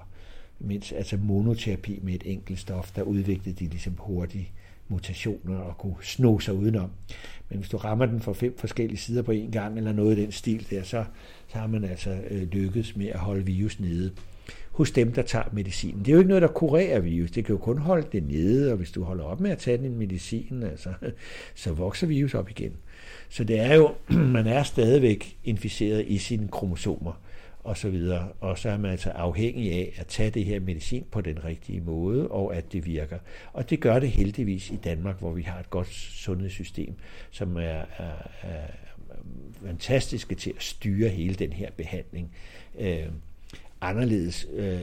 mens 0.60 0.92
altså 0.92 1.18
monoterapi 1.18 2.00
med 2.04 2.14
et 2.14 2.24
enkelt 2.26 2.60
stof, 2.60 2.92
der 2.92 3.02
udviklede 3.02 3.66
de 3.66 3.70
ligesom 3.70 3.94
hurtigt 4.00 4.52
mutationer 4.90 5.58
og 5.58 5.78
kunne 5.78 5.96
sno 6.02 6.40
sig 6.40 6.54
udenom. 6.54 6.90
Men 7.50 7.60
hvis 7.60 7.70
du 7.70 7.78
rammer 7.78 8.06
den 8.06 8.20
fra 8.20 8.34
fem 8.34 8.58
forskellige 8.58 8.98
sider 8.98 9.22
på 9.22 9.32
en 9.32 9.52
gang, 9.52 9.78
eller 9.78 9.94
noget 9.94 10.18
i 10.18 10.22
den 10.22 10.32
stil 10.32 10.68
der, 10.70 10.84
så, 10.84 11.04
så 11.48 11.58
har 11.58 11.68
man 11.68 11.84
altså 11.84 12.18
øh, 12.30 12.42
lykkedes 12.52 12.96
med 12.96 13.08
at 13.08 13.20
holde 13.20 13.46
virus 13.46 13.80
nede 13.80 14.12
hos 14.72 14.92
dem, 14.92 15.12
der 15.12 15.22
tager 15.22 15.46
medicinen. 15.52 16.00
Det 16.00 16.08
er 16.08 16.14
jo 16.14 16.20
ikke 16.20 16.28
noget, 16.28 16.42
der 16.42 16.48
kurerer 16.48 17.00
virus. 17.00 17.32
Det 17.32 17.46
kan 17.46 17.54
jo 17.54 17.60
kun 17.60 17.78
holde 17.78 18.08
det 18.12 18.28
nede, 18.28 18.72
og 18.72 18.78
hvis 18.78 18.92
du 18.92 19.04
holder 19.04 19.24
op 19.24 19.40
med 19.40 19.52
at 19.52 19.58
tage 19.58 19.78
din 19.78 19.98
medicin, 19.98 20.64
altså, 20.64 20.94
så 21.56 21.72
vokser 21.74 22.08
virus 22.08 22.34
op 22.34 22.50
igen. 22.50 22.74
Så 23.30 23.44
det 23.44 23.60
er 23.60 23.76
jo, 23.76 23.94
man 24.38 24.48
er 24.48 24.64
stadigvæk 24.64 25.38
inficeret 25.44 26.06
i 26.08 26.18
sine 26.18 26.48
kromosomer 26.48 27.22
og 27.68 27.78
så 27.78 27.90
videre. 27.90 28.28
Og 28.40 28.58
så 28.58 28.70
er 28.70 28.78
man 28.78 28.92
altså 28.92 29.10
afhængig 29.10 29.72
af 29.72 29.94
at 29.98 30.08
tage 30.08 30.30
det 30.30 30.46
her 30.46 30.60
medicin 30.60 31.06
på 31.12 31.22
den 31.22 31.44
rigtige 31.44 31.82
måde, 31.82 32.28
og 32.28 32.56
at 32.56 32.74
det 32.74 32.86
virker. 32.86 33.18
Og 33.54 33.70
det 33.70 33.80
gør 33.80 34.00
det 34.00 34.10
heldigvis 34.12 34.70
i 34.70 34.76
Danmark, 34.76 35.20
hvor 35.20 35.32
vi 35.32 35.42
har 35.42 35.60
et 35.60 35.70
godt 35.70 35.88
sundhedssystem, 35.94 36.94
som 37.32 37.58
er, 37.58 37.62
er, 37.98 38.28
er 38.42 38.68
fantastiske 39.66 40.36
til 40.36 40.54
at 40.56 40.64
styre 40.64 41.10
hele 41.10 41.36
den 41.36 41.54
her 41.54 41.72
behandling. 41.78 42.32
Øh, 42.80 43.06
anderledes 43.82 44.48
øh, 44.54 44.80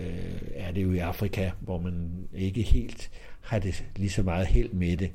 er 0.55 0.73
det 0.73 0.83
jo 0.83 0.93
i 0.93 0.99
Afrika, 0.99 1.51
hvor 1.61 1.79
man 1.79 2.11
ikke 2.35 2.63
helt 2.63 3.11
har 3.41 3.59
det 3.59 3.85
lige 3.97 4.11
så 4.11 4.23
meget 4.23 4.47
held 4.47 4.73
med 4.73 4.97
det. 4.97 5.11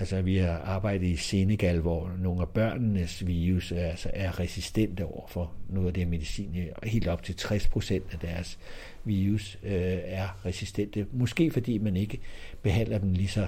Altså, 0.00 0.22
vi 0.22 0.36
har 0.36 0.58
arbejdet 0.58 1.06
i 1.06 1.16
Senegal, 1.16 1.80
hvor 1.80 2.12
nogle 2.18 2.40
af 2.40 2.48
børnenes 2.48 3.26
virus 3.26 3.72
er, 3.72 3.86
altså, 3.88 4.10
er 4.12 4.40
resistente 4.40 5.04
over 5.04 5.26
for 5.28 5.52
noget 5.68 5.86
af 5.86 5.94
det 5.94 6.08
medicin. 6.08 6.56
Helt 6.82 7.08
op 7.08 7.22
til 7.22 7.36
60 7.36 7.68
procent 7.68 8.04
af 8.12 8.18
deres 8.18 8.58
virus 9.04 9.58
øh, 9.62 9.98
er 10.04 10.46
resistente. 10.46 11.06
Måske 11.12 11.50
fordi 11.50 11.78
man 11.78 11.96
ikke 11.96 12.20
behandler 12.62 12.98
dem 12.98 13.12
lige 13.12 13.28
så 13.28 13.46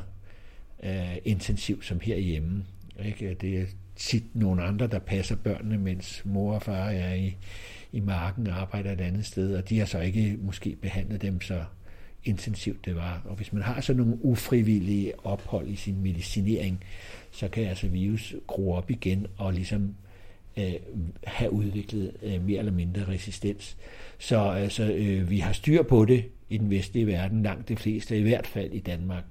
øh, 0.83 1.17
intensivt 1.25 1.85
som 1.85 2.01
herhjemme. 2.01 2.65
Ikke? 3.05 3.35
Det 3.35 3.59
er 3.59 3.67
tit 3.97 4.25
nogle 4.37 4.63
andre, 4.63 4.87
der 4.87 4.99
passer 4.99 5.37
børnene, 5.37 5.79
mens 5.79 6.23
mor 6.25 6.55
og 6.55 6.63
far 6.63 6.91
er 6.91 7.15
i, 7.15 7.37
i 7.93 8.01
marken 8.01 8.47
og 8.47 8.61
arbejder 8.61 8.93
et 8.93 9.01
andet 9.01 9.27
sted, 9.27 9.57
og 9.57 9.69
de 9.69 9.79
har 9.79 9.87
så 9.87 10.01
ikke 10.01 10.37
måske 10.41 10.77
behandlet 10.83 11.23
dem 11.23 11.41
så 11.41 11.65
intensivt 12.25 12.85
det 12.85 12.97
var. 12.97 13.23
Og 13.25 13.37
hvis 13.37 13.53
man 13.53 13.63
har 13.63 13.81
sådan 13.81 14.03
nogle 14.03 14.25
ufrivillige 14.25 15.13
ophold 15.27 15.69
i 15.69 15.77
sin 15.77 16.03
medicinering, 16.03 16.85
så 17.31 17.49
kan 17.49 17.65
altså 17.65 17.89
virus 17.89 18.35
gro 18.47 18.73
op 18.73 18.91
igen 18.91 19.27
og 19.37 19.53
ligesom 19.53 19.95
øh, 20.57 20.73
have 21.25 21.53
udviklet 21.53 22.13
øh, 22.23 22.45
mere 22.45 22.59
eller 22.59 22.73
mindre 22.73 23.09
resistens. 23.09 23.77
Så 24.19 24.39
altså, 24.39 24.93
øh, 24.93 25.31
vi 25.31 25.39
har 25.39 25.53
styr 25.53 25.83
på 25.83 26.05
det 26.05 26.25
i 26.49 26.59
den 26.59 26.71
vestlige 26.71 27.07
verden, 27.07 27.43
langt 27.43 27.69
de 27.69 27.77
fleste, 27.77 28.19
i 28.19 28.23
hvert 28.23 28.47
fald 28.47 28.73
i 28.73 28.81
Danmark. 28.81 29.25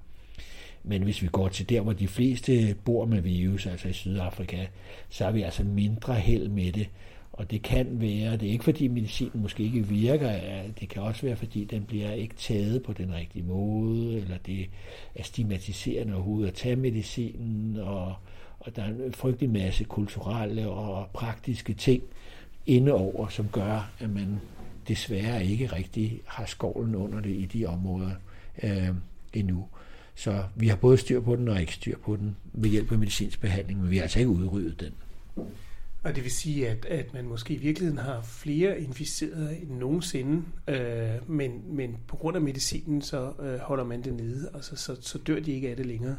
Men 0.83 1.03
hvis 1.03 1.21
vi 1.21 1.27
går 1.27 1.47
til 1.47 1.69
der, 1.69 1.81
hvor 1.81 1.93
de 1.93 2.07
fleste 2.07 2.75
bor 2.85 3.05
med 3.05 3.21
virus, 3.21 3.65
altså 3.65 3.87
i 3.87 3.93
Sydafrika, 3.93 4.65
så 5.09 5.23
har 5.23 5.31
vi 5.31 5.41
altså 5.41 5.63
mindre 5.63 6.13
held 6.13 6.47
med 6.47 6.71
det. 6.71 6.89
Og 7.33 7.51
det 7.51 7.61
kan 7.61 7.87
være, 7.91 8.37
det 8.37 8.47
er 8.47 8.51
ikke 8.51 8.63
fordi 8.63 8.87
medicinen 8.87 9.41
måske 9.41 9.63
ikke 9.63 9.87
virker, 9.87 10.39
det 10.79 10.89
kan 10.89 11.01
også 11.01 11.21
være 11.21 11.35
fordi 11.35 11.63
den 11.63 11.83
bliver 11.83 12.11
ikke 12.11 12.35
taget 12.35 12.83
på 12.83 12.93
den 12.93 13.13
rigtige 13.13 13.43
måde, 13.43 14.17
eller 14.17 14.37
det 14.37 14.69
er 15.15 15.23
stigmatiserende 15.23 16.13
overhovedet 16.13 16.47
at 16.47 16.53
tage 16.53 16.75
medicinen, 16.75 17.77
og, 17.77 18.15
og 18.59 18.75
der 18.75 18.83
er 18.83 18.87
en 18.87 19.13
frygtelig 19.13 19.49
masse 19.49 19.83
kulturelle 19.83 20.69
og 20.69 21.09
praktiske 21.13 21.73
ting 21.73 22.03
indeover, 22.65 23.27
som 23.27 23.47
gør, 23.51 23.91
at 23.99 24.09
man 24.09 24.39
desværre 24.87 25.45
ikke 25.45 25.67
rigtig 25.67 26.21
har 26.25 26.45
skovlen 26.45 26.95
under 26.95 27.19
det 27.19 27.29
i 27.29 27.45
de 27.45 27.65
områder 27.65 28.11
øh, 28.63 28.89
endnu. 29.33 29.67
Så 30.15 30.43
vi 30.55 30.67
har 30.67 30.75
både 30.75 30.97
styr 30.97 31.19
på 31.19 31.35
den 31.35 31.47
og 31.47 31.61
ikke 31.61 31.73
styr 31.73 31.97
på 32.05 32.15
den 32.15 32.35
ved 32.53 32.69
hjælp 32.69 32.91
af 32.91 32.97
medicinsk 32.97 33.41
behandling, 33.41 33.81
men 33.81 33.89
vi 33.89 33.95
har 33.95 34.03
altså 34.03 34.19
ikke 34.19 34.31
udryddet 34.31 34.79
den. 34.79 34.93
Og 36.03 36.15
det 36.15 36.23
vil 36.23 36.31
sige, 36.31 36.69
at, 36.69 36.85
at 36.85 37.13
man 37.13 37.25
måske 37.25 37.53
i 37.53 37.57
virkeligheden 37.57 37.99
har 37.99 38.21
flere 38.21 38.81
inficerede 38.81 39.57
end 39.61 39.71
nogensinde, 39.71 40.43
øh, 40.67 41.29
men, 41.29 41.51
men 41.75 41.97
på 42.07 42.15
grund 42.15 42.35
af 42.35 42.41
medicinen, 42.41 43.01
så 43.01 43.33
øh, 43.41 43.59
holder 43.59 43.83
man 43.83 44.03
det 44.03 44.13
nede, 44.13 44.49
og 44.53 44.63
så, 44.63 44.75
så, 44.75 44.95
så 45.01 45.17
dør 45.17 45.39
de 45.39 45.51
ikke 45.51 45.69
af 45.69 45.75
det 45.75 45.85
længere. 45.85 46.17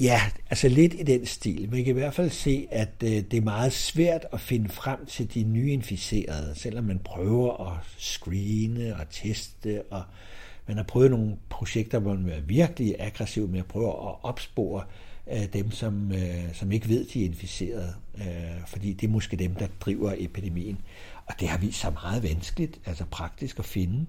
Ja, 0.00 0.20
altså 0.50 0.68
lidt 0.68 0.94
i 0.94 1.02
den 1.02 1.26
stil. 1.26 1.70
Man 1.70 1.84
kan 1.84 1.96
i 1.96 1.98
hvert 1.98 2.14
fald 2.14 2.30
se, 2.30 2.66
at 2.70 2.94
øh, 3.04 3.10
det 3.10 3.34
er 3.34 3.40
meget 3.40 3.72
svært 3.72 4.26
at 4.32 4.40
finde 4.40 4.68
frem 4.68 5.06
til 5.06 5.34
de 5.34 5.42
nye 5.42 5.70
inficerede, 5.70 6.54
selvom 6.54 6.84
man 6.84 6.98
prøver 6.98 7.70
at 7.70 7.78
screene 7.98 8.96
og 8.96 9.10
teste, 9.10 9.82
og 9.82 10.02
man 10.66 10.76
har 10.76 10.84
prøvet 10.84 11.10
nogle 11.10 11.36
projekter, 11.48 11.98
hvor 11.98 12.14
man 12.14 12.28
er 12.28 12.40
virkelig 12.40 12.96
aggressiv 12.98 13.48
med 13.48 13.58
at 13.58 13.66
prøve 13.66 13.88
at 13.88 14.14
opspore 14.22 14.82
øh, 14.82 15.09
dem, 15.52 15.70
som, 15.70 16.12
øh, 16.12 16.54
som 16.54 16.72
ikke 16.72 16.88
ved, 16.88 17.04
de 17.04 17.20
er 17.20 17.24
inficeret, 17.24 17.94
øh, 18.14 18.66
fordi 18.66 18.92
det 18.92 19.06
er 19.06 19.10
måske 19.10 19.36
dem, 19.36 19.54
der 19.54 19.66
driver 19.80 20.14
epidemien. 20.18 20.78
Og 21.26 21.34
det 21.40 21.48
har 21.48 21.58
vist 21.58 21.80
sig 21.80 21.92
meget 21.92 22.22
vanskeligt, 22.22 22.80
altså 22.86 23.04
praktisk 23.10 23.58
at 23.58 23.64
finde. 23.64 24.06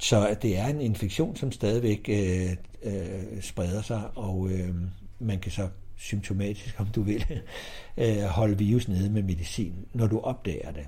Så 0.00 0.36
det 0.42 0.58
er 0.58 0.66
en 0.66 0.80
infektion, 0.80 1.36
som 1.36 1.52
stadigvæk 1.52 2.08
øh, 2.08 2.50
øh, 2.82 3.42
spreder 3.42 3.82
sig, 3.82 4.02
og 4.14 4.48
øh, 4.50 4.74
man 5.18 5.40
kan 5.40 5.52
så 5.52 5.68
symptomatisk, 5.96 6.80
om 6.80 6.86
du 6.86 7.02
vil, 7.02 7.24
øh, 7.98 8.22
holde 8.22 8.58
virus 8.58 8.88
nede 8.88 9.10
med 9.10 9.22
medicin, 9.22 9.74
når 9.92 10.06
du 10.06 10.20
opdager 10.20 10.72
det. 10.72 10.86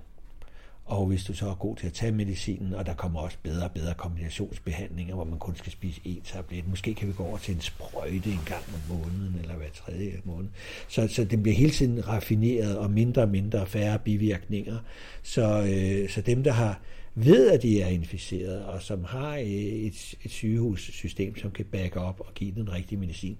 Og 0.86 1.06
hvis 1.06 1.24
du 1.24 1.34
så 1.34 1.48
er 1.48 1.54
god 1.54 1.76
til 1.76 1.86
at 1.86 1.92
tage 1.92 2.12
medicinen, 2.12 2.74
og 2.74 2.86
der 2.86 2.94
kommer 2.94 3.20
også 3.20 3.36
bedre 3.42 3.64
og 3.64 3.70
bedre 3.70 3.94
kombinationsbehandlinger, 3.94 5.14
hvor 5.14 5.24
man 5.24 5.38
kun 5.38 5.56
skal 5.56 5.72
spise 5.72 6.00
én 6.06 6.32
tablet. 6.32 6.68
Måske 6.68 6.94
kan 6.94 7.08
vi 7.08 7.12
gå 7.12 7.24
over 7.24 7.38
til 7.38 7.54
en 7.54 7.60
sprøjte 7.60 8.30
en 8.30 8.40
gang 8.46 8.62
om 8.74 8.96
måneden, 8.96 9.38
eller 9.40 9.54
hver 9.56 9.70
tredje 9.74 10.20
måned. 10.24 10.48
Så, 10.88 11.08
så 11.08 11.24
det 11.24 11.42
bliver 11.42 11.56
hele 11.56 11.70
tiden 11.70 12.08
raffineret, 12.08 12.78
og 12.78 12.90
mindre 12.90 13.22
og 13.22 13.28
mindre 13.28 13.60
og 13.60 13.68
færre 13.68 13.98
bivirkninger. 13.98 14.78
Så, 15.22 15.62
øh, 15.62 16.10
så 16.10 16.20
dem, 16.20 16.42
der 16.42 16.52
har 16.52 16.80
ved, 17.14 17.50
at 17.50 17.62
de 17.62 17.82
er 17.82 17.88
inficeret, 17.88 18.64
og 18.64 18.82
som 18.82 19.04
har 19.04 19.36
øh, 19.36 19.42
et, 19.42 20.14
et 20.24 20.30
sygehussystem, 20.30 21.38
som 21.38 21.50
kan 21.50 21.64
backe 21.64 22.00
op 22.00 22.20
og 22.20 22.34
give 22.34 22.54
den 22.54 22.72
rigtige 22.72 22.98
medicin, 22.98 23.38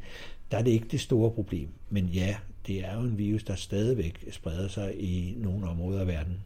der 0.50 0.58
er 0.58 0.62
det 0.62 0.70
ikke 0.70 0.88
det 0.90 1.00
store 1.00 1.30
problem. 1.30 1.68
Men 1.90 2.06
ja, 2.06 2.36
det 2.66 2.84
er 2.84 2.94
jo 2.94 3.00
en 3.00 3.18
virus, 3.18 3.44
der 3.44 3.54
stadigvæk 3.54 4.24
spreder 4.30 4.68
sig 4.68 4.94
i 5.00 5.34
nogle 5.38 5.68
områder 5.68 6.00
af 6.00 6.06
verden. 6.06 6.36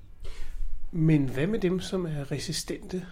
Men 0.93 1.29
hvad 1.29 1.47
med 1.47 1.59
dem, 1.59 1.81
som 1.81 2.07
er 2.07 2.33
resistente? 2.33 3.07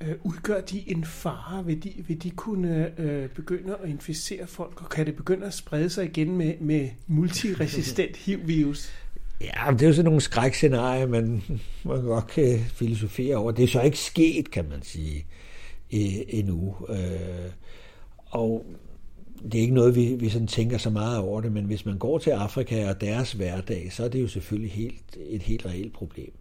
Øh, 0.00 0.14
udgør 0.22 0.60
de 0.60 0.90
en 0.90 1.04
fare? 1.04 1.66
Vil 1.66 1.84
de, 1.84 1.92
vil 2.08 2.22
de 2.22 2.30
kunne 2.30 3.00
øh, 3.00 3.28
begynde 3.28 3.76
at 3.82 3.88
inficere 3.88 4.46
folk, 4.46 4.82
og 4.82 4.88
kan 4.88 5.06
det 5.06 5.16
begynde 5.16 5.46
at 5.46 5.54
sprede 5.54 5.90
sig 5.90 6.04
igen 6.04 6.36
med, 6.36 6.54
med 6.60 6.88
multiresistent 7.06 8.16
HIV-virus? 8.24 8.92
Ja, 9.40 9.72
det 9.72 9.82
er 9.82 9.86
jo 9.86 9.92
sådan 9.92 10.04
nogle 10.04 10.20
skrækscenarier, 10.20 11.06
man, 11.06 11.42
man 11.84 12.02
godt 12.02 12.26
kan 12.26 12.58
filosofere 12.74 13.36
over. 13.36 13.52
Det 13.52 13.62
er 13.62 13.68
så 13.68 13.82
ikke 13.82 13.98
sket, 13.98 14.50
kan 14.50 14.68
man 14.68 14.82
sige, 14.82 15.26
endnu. 16.28 16.76
Øh, 16.88 17.50
og 18.26 18.66
det 19.42 19.54
er 19.54 19.62
ikke 19.62 19.74
noget, 19.74 19.96
vi, 19.96 20.14
vi 20.14 20.28
sådan 20.28 20.46
tænker 20.46 20.78
så 20.78 20.90
meget 20.90 21.18
over 21.18 21.40
det, 21.40 21.52
men 21.52 21.64
hvis 21.64 21.86
man 21.86 21.98
går 21.98 22.18
til 22.18 22.30
Afrika 22.30 22.88
og 22.88 23.00
deres 23.00 23.32
hverdag, 23.32 23.92
så 23.92 24.04
er 24.04 24.08
det 24.08 24.22
jo 24.22 24.28
selvfølgelig 24.28 24.72
helt, 24.72 25.16
et 25.28 25.42
helt 25.42 25.66
reelt 25.66 25.92
problem. 25.92 26.32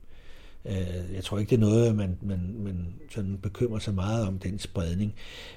Øh, 0.65 1.13
jeg 1.15 1.23
tror 1.23 1.39
ikke, 1.39 1.49
det 1.49 1.55
er 1.55 1.59
noget, 1.59 1.95
man, 1.95 2.17
man, 2.21 2.55
man 2.59 2.93
sådan 3.09 3.37
bekymrer 3.37 3.79
sig 3.79 3.93
meget 3.93 4.27
om, 4.27 4.39
den 4.39 4.59
spredning. 4.59 5.13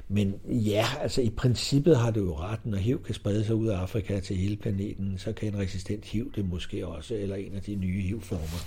Men 0.08 0.34
ja, 0.46 0.86
altså 1.00 1.20
i 1.20 1.30
princippet 1.30 1.96
har 1.96 2.10
det 2.10 2.20
jo 2.20 2.36
ret, 2.36 2.66
når 2.66 2.78
HIV 2.78 3.02
kan 3.02 3.14
sprede 3.14 3.44
sig 3.44 3.54
ud 3.54 3.68
af 3.68 3.76
Afrika 3.76 4.20
til 4.20 4.36
hele 4.36 4.56
planeten, 4.56 5.18
så 5.18 5.32
kan 5.32 5.48
en 5.48 5.58
resistent 5.60 6.04
HIV 6.04 6.32
det 6.34 6.48
måske 6.48 6.86
også, 6.86 7.14
eller 7.14 7.36
en 7.36 7.54
af 7.54 7.62
de 7.62 7.74
nye 7.74 8.00
HIV-former. 8.00 8.66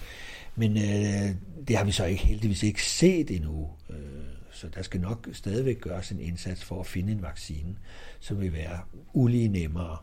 Men 0.56 0.78
øh, 0.78 1.36
det 1.68 1.78
har 1.78 1.84
vi 1.86 1.92
så 1.92 2.06
ikke 2.06 2.26
heldigvis 2.26 2.64
ikke 2.64 2.84
set 2.86 3.32
endnu. 3.32 3.70
Øh, 3.90 3.98
så 4.52 4.68
der 4.76 4.82
skal 4.82 5.02
nok 5.02 5.28
stadigvæk 5.34 5.82
gøres 5.82 6.12
en 6.12 6.20
indsats 6.20 6.64
for 6.64 6.80
at 6.80 6.86
finde 6.86 7.12
en 7.12 7.22
vaccine, 7.22 7.76
som 8.20 8.42
vil 8.42 8.54
være 8.54 8.80
ulige 9.14 9.48
nemmere 9.48 9.98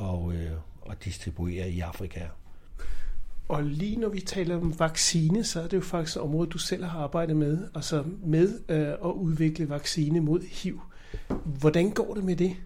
at, 0.00 0.34
øh, 0.34 0.50
at 0.90 1.04
distribuere 1.04 1.70
i 1.70 1.80
Afrika. 1.80 2.20
Og 3.48 3.62
lige 3.62 3.96
når 3.96 4.08
vi 4.08 4.20
taler 4.20 4.56
om 4.56 4.78
vaccine, 4.78 5.44
så 5.44 5.62
er 5.62 5.66
det 5.66 5.76
jo 5.76 5.82
faktisk 5.82 6.16
et 6.16 6.22
område, 6.22 6.50
du 6.50 6.58
selv 6.58 6.84
har 6.84 6.98
arbejdet 6.98 7.36
med, 7.36 7.58
altså 7.74 8.04
med 8.24 8.60
øh, 8.68 8.88
at 8.88 9.12
udvikle 9.14 9.68
vaccine 9.68 10.20
mod 10.20 10.40
HIV. 10.50 10.80
Hvordan 11.44 11.90
går 11.90 12.14
det 12.14 12.24
med 12.24 12.36
det? 12.36 12.56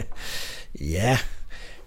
ja, 0.96 1.18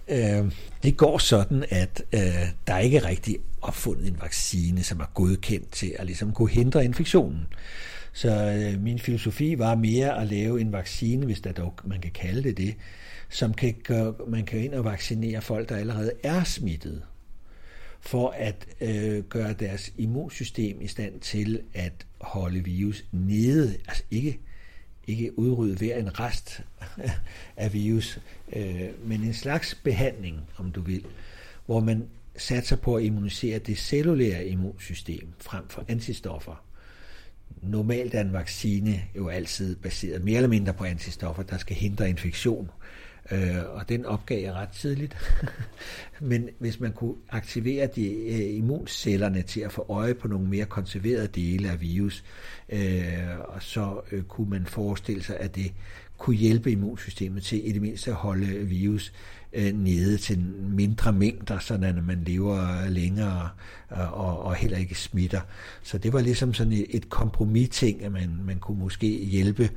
øh, 0.08 0.51
det 0.84 0.97
går 0.97 1.17
sådan, 1.17 1.65
at 1.69 2.04
øh, 2.13 2.19
der 2.67 2.73
er 2.73 2.80
ikke 2.80 3.06
rigtig 3.06 3.38
opfundet 3.62 4.08
en 4.08 4.17
vaccine, 4.21 4.84
som 4.84 4.99
er 4.99 5.12
godkendt 5.13 5.71
til 5.71 5.95
at 5.99 6.06
ligesom 6.06 6.32
kunne 6.34 6.49
hindre 6.49 6.86
infektionen. 6.86 7.47
Så 8.13 8.30
øh, 8.30 8.82
min 8.82 8.99
filosofi 8.99 9.60
var 9.60 9.75
mere 9.75 10.21
at 10.21 10.28
lave 10.28 10.62
en 10.62 10.71
vaccine, 10.71 11.25
hvis 11.25 11.41
der 11.41 11.51
dog 11.51 11.73
man 11.84 12.01
kan 12.01 12.12
kalde 12.12 12.43
det 12.43 12.58
det, 12.58 12.75
som 13.30 13.54
kan 13.54 13.75
gøre, 13.84 14.13
man 14.28 14.45
kan 14.45 14.60
ind 14.60 14.73
og 14.73 14.86
vaccinere 14.86 15.41
folk, 15.41 15.69
der 15.69 15.75
allerede 15.75 16.12
er 16.23 16.43
smittet 16.43 17.01
for 18.05 18.29
at 18.29 18.67
øh, 18.81 19.23
gøre 19.23 19.53
deres 19.53 19.93
immunsystem 19.97 20.81
i 20.81 20.87
stand 20.87 21.19
til 21.19 21.61
at 21.73 22.05
holde 22.21 22.63
virus 22.63 23.05
nede, 23.11 23.77
altså 23.87 24.03
ikke, 24.11 24.39
ikke 25.07 25.39
udrydde 25.39 25.75
hver 25.75 25.97
en 25.97 26.19
rest 26.19 26.61
af 27.57 27.73
virus, 27.73 28.19
øh, 28.53 28.89
men 29.03 29.21
en 29.21 29.33
slags 29.33 29.75
behandling, 29.83 30.39
om 30.57 30.71
du 30.71 30.81
vil, 30.81 31.05
hvor 31.65 31.79
man 31.79 32.07
satser 32.37 32.75
på 32.75 32.95
at 32.95 33.03
immunisere 33.03 33.59
det 33.59 33.77
cellulære 33.77 34.45
immunsystem 34.45 35.27
frem 35.39 35.67
for 35.69 35.85
antistoffer. 35.87 36.65
Normalt 37.61 38.15
er 38.15 38.21
en 38.21 38.33
vaccine 38.33 39.01
jo 39.15 39.27
altid 39.27 39.75
baseret 39.75 40.23
mere 40.23 40.35
eller 40.35 40.49
mindre 40.49 40.73
på 40.73 40.83
antistoffer, 40.83 41.43
der 41.43 41.57
skal 41.57 41.75
hindre 41.75 42.09
infektion. 42.09 42.69
Øh, 43.31 43.63
og 43.69 43.89
den 43.89 44.05
opgav 44.05 44.41
jeg 44.41 44.53
ret 44.53 44.69
tidligt. 44.69 45.17
Men 46.19 46.49
hvis 46.59 46.79
man 46.79 46.91
kunne 46.91 47.15
aktivere 47.29 47.88
de 47.95 48.07
øh, 48.07 48.57
immuncellerne 48.57 49.41
til 49.41 49.61
at 49.61 49.71
få 49.71 49.85
øje 49.89 50.13
på 50.13 50.27
nogle 50.27 50.47
mere 50.47 50.65
konserverede 50.65 51.27
dele 51.27 51.69
af 51.69 51.81
virus, 51.81 52.23
øh, 52.69 53.39
og 53.47 53.63
så 53.63 54.01
øh, 54.11 54.23
kunne 54.23 54.49
man 54.49 54.65
forestille 54.65 55.23
sig, 55.23 55.38
at 55.39 55.55
det 55.55 55.73
kunne 56.17 56.35
hjælpe 56.35 56.71
immunsystemet 56.71 57.43
til 57.43 57.69
i 57.69 57.71
det 57.71 57.81
mindste 57.81 58.11
at 58.11 58.17
holde 58.17 58.45
virus 58.45 59.13
øh, 59.53 59.73
nede 59.73 60.17
til 60.17 60.39
mindre 60.69 61.13
mængder, 61.13 61.59
sådan 61.59 61.97
at 61.97 62.03
man 62.03 62.23
lever 62.23 62.89
længere 62.89 63.49
øh, 63.91 64.13
og, 64.13 64.43
og 64.43 64.55
heller 64.55 64.77
ikke 64.77 64.95
smitter. 64.95 65.41
Så 65.83 65.97
det 65.97 66.13
var 66.13 66.21
ligesom 66.21 66.53
sådan 66.53 66.73
et, 66.73 66.85
et 66.89 67.09
kompromis-ting, 67.09 68.03
at 68.03 68.11
man, 68.11 68.39
man 68.45 68.59
kunne 68.59 68.79
måske 68.79 69.25
hjælpe 69.25 69.69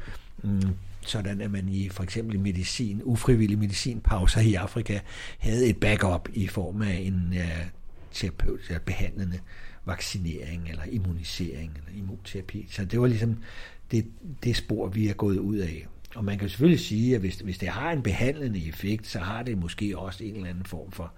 mm, 0.43 0.61
sådan 1.11 1.41
at 1.41 1.51
man 1.51 1.69
i 1.69 1.89
for 1.89 2.03
eksempel 2.03 2.41
medicin, 2.41 3.01
ufrivillig 3.05 3.59
medicinpauser 3.59 4.41
i 4.41 4.55
Afrika, 4.55 5.01
havde 5.39 5.67
et 5.67 5.77
backup 5.77 6.29
i 6.35 6.47
form 6.47 6.83
af 6.83 6.95
en 6.95 7.35
terapeutisk 8.13 8.69
terapeut, 8.69 8.71
ja, 8.71 8.79
behandlende 8.79 9.39
vaccinering 9.85 10.69
eller 10.71 10.85
immunisering 10.85 11.73
eller 11.77 11.99
immunterapi. 11.99 12.67
Så 12.71 12.85
det 12.85 13.01
var 13.01 13.07
ligesom 13.07 13.43
det, 13.91 14.07
det 14.45 14.57
spor, 14.57 14.89
vi 14.89 15.09
er 15.09 15.15
gået 15.15 15.39
ud 15.39 15.57
af. 15.57 15.87
Og 16.15 16.25
man 16.25 16.39
kan 16.39 16.49
selvfølgelig 16.49 16.81
sige, 16.81 17.15
at 17.15 17.21
hvis, 17.21 17.37
hvis 17.37 17.59
det 17.59 17.69
har 17.69 17.93
en 17.93 18.03
behandlende 18.03 18.69
effekt, 18.69 19.07
så 19.07 19.19
har 19.19 19.43
det 19.43 19.59
måske 19.59 19.99
også 19.99 20.25
en 20.25 20.35
eller 20.35 20.49
anden 20.49 20.65
form 20.65 20.93
for, 20.93 21.13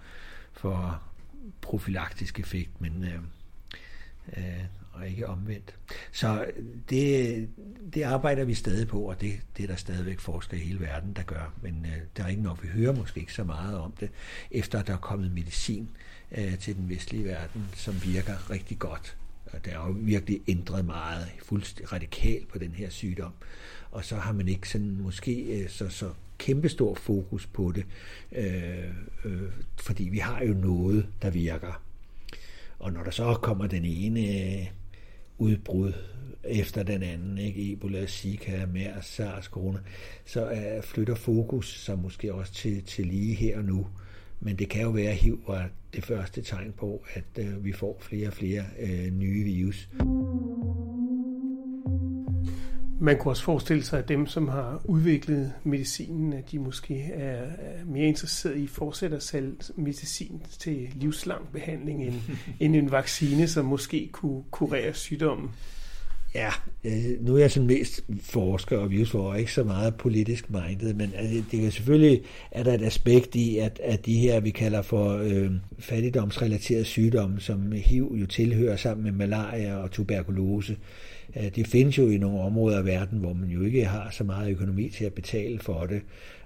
for 0.53 1.03
profylaktisk 1.61 2.41
effekt, 2.41 2.81
men 2.81 3.05
øh, 3.05 3.21
øh, 4.37 4.65
og 5.01 5.09
ikke 5.09 5.27
omvendt. 5.27 5.75
Så 6.13 6.45
det, 6.91 7.49
det 7.95 8.03
arbejder 8.03 8.45
vi 8.45 8.55
stadig 8.55 8.89
på, 8.89 9.01
og 9.01 9.21
det, 9.21 9.33
det 9.57 9.63
er 9.63 9.67
der 9.67 9.77
stadigvæk 9.77 10.21
forskere 10.21 10.61
i 10.61 10.63
hele 10.63 10.81
verden, 10.81 11.13
der 11.17 11.23
gør. 11.23 11.55
Men 11.63 11.87
øh, 11.87 12.03
der 12.17 12.25
er 12.25 12.29
ikke 12.29 12.43
nok, 12.43 12.63
vi 12.63 12.69
hører 12.69 12.93
måske 12.93 13.21
ikke 13.21 13.35
så 13.35 13.45
meget 13.45 13.79
om 13.79 13.93
det, 14.01 14.11
efter 14.51 14.83
der 14.83 14.93
er 14.93 14.99
kommet 14.99 15.33
medicin 15.33 15.89
øh, 16.33 16.59
til 16.59 16.77
den 16.77 16.89
vestlige 16.89 17.25
verden, 17.25 17.65
som 17.75 17.95
virker 18.05 18.51
rigtig 18.51 18.79
godt. 18.79 19.17
Og 19.53 19.65
der 19.65 19.71
er 19.71 19.87
jo 19.87 19.97
virkelig 19.99 20.41
ændret 20.49 20.85
meget, 20.85 21.27
fuldstændig 21.45 21.93
radikalt 21.93 22.49
på 22.49 22.59
den 22.59 22.71
her 22.71 22.91
sygdom. 22.91 23.33
Og 23.91 24.05
så 24.05 24.17
har 24.17 24.33
man 24.33 24.49
ikke 24.49 24.69
sådan 24.69 24.97
måske 25.01 25.63
øh, 25.63 25.69
så, 25.69 25.89
så 25.89 26.11
kæmpestor 26.39 26.95
fokus 26.95 27.47
på 27.47 27.73
det, 27.73 27.87
øh, 28.33 28.85
øh, 29.25 29.43
fordi 29.77 30.05
vi 30.05 30.19
har 30.19 30.43
jo 30.45 30.53
noget, 30.53 31.07
der 31.23 31.31
virker. 31.31 31.83
Og 32.79 32.93
når 32.93 33.03
der 33.03 33.11
så 33.11 33.35
kommer 33.35 33.67
den 33.67 33.85
ene 33.85 34.21
øh, 34.21 34.67
udbrud 35.41 35.93
efter 36.45 36.83
den 36.83 37.03
anden, 37.03 37.39
ikke? 37.39 37.73
Ebola, 37.73 38.07
Zika, 38.07 38.67
MERS, 38.67 39.07
SARS, 39.07 39.45
corona, 39.45 39.79
så 40.25 40.51
uh, 40.51 40.85
flytter 40.85 41.15
fokus 41.15 41.81
sig 41.85 41.99
måske 41.99 42.35
også 42.35 42.53
til, 42.53 42.83
til 42.83 43.07
lige 43.07 43.35
her 43.35 43.59
og 43.59 43.65
nu. 43.65 43.87
Men 44.41 44.57
det 44.57 44.69
kan 44.69 44.83
jo 44.83 44.91
være, 44.91 45.11
at 45.11 45.17
HIV 45.17 45.41
var 45.47 45.69
det 45.95 46.05
første 46.05 46.43
tegn 46.43 46.73
på, 46.73 47.03
at 47.15 47.45
uh, 47.45 47.65
vi 47.65 47.73
får 47.73 47.97
flere 48.01 48.27
og 48.27 48.33
flere 48.33 48.65
uh, 48.83 49.13
nye 49.13 49.45
virus. 49.45 49.89
Man 53.03 53.19
kunne 53.19 53.33
også 53.33 53.43
forestille 53.43 53.85
sig, 53.85 53.99
at 53.99 54.09
dem, 54.09 54.27
som 54.27 54.49
har 54.49 54.81
udviklet 54.85 55.53
medicinen, 55.65 56.33
at 56.33 56.51
de 56.51 56.59
måske 56.59 57.03
er, 57.03 57.47
mere 57.87 58.07
interesseret 58.07 58.57
i 58.57 58.65
at 58.65 58.71
fortsætte 58.71 59.17
at 59.17 59.23
sælge 59.23 59.57
medicin 59.77 60.43
til 60.59 60.89
livslang 60.95 61.49
behandling 61.53 62.05
end, 62.05 62.15
end 62.61 62.77
en 62.77 62.91
vaccine, 62.91 63.49
som 63.49 63.65
måske 63.65 64.09
kunne 64.13 64.43
kurere 64.51 64.95
sygdommen. 64.95 65.51
Ja, 66.35 66.51
øh, 66.85 67.27
nu 67.27 67.35
er 67.35 67.39
jeg 67.39 67.51
sådan 67.51 67.67
mest 67.67 68.01
forsker 68.23 68.79
og 68.79 68.91
virusforsker, 68.91 69.39
ikke 69.39 69.53
så 69.53 69.65
meget 69.65 69.95
politisk 69.95 70.51
minded, 70.51 70.95
men 70.95 71.13
altså, 71.17 71.43
det 71.51 71.67
er 71.67 71.71
selvfølgelig 71.71 72.23
er 72.51 72.63
der 72.63 72.75
et 72.75 72.83
aspekt 72.83 73.35
i, 73.35 73.59
at, 73.59 73.81
at 73.85 74.07
de 74.07 74.19
her, 74.19 74.41
vi 74.41 74.51
kalder 74.51 74.83
for 74.83 75.17
øh, 75.17 75.51
fattigdomsrelaterede 75.79 76.85
sygdomme, 76.85 77.41
som 77.41 77.73
HIV 77.73 78.17
jo 78.21 78.27
tilhører 78.27 78.77
sammen 78.77 79.05
med 79.05 79.13
malaria 79.13 79.77
og 79.77 79.91
tuberkulose, 79.91 80.73
øh, 80.73 80.79
det 81.35 81.67
findes 81.67 81.99
jo 81.99 82.09
i 82.09 82.19
nogle 82.19 82.41
områder 82.41 82.79
af 82.79 82.85
verden, 82.85 83.19
hvor 83.19 83.33
man 83.33 83.49
jo 83.49 83.63
ikke 83.63 83.85
har 83.85 84.11
så 84.11 84.25
meget 84.25 84.51
økonomi 84.51 84.89
til 84.89 85.05
at 85.05 85.13
betale 85.13 85.59
for 85.59 85.87
det, 85.87 86.03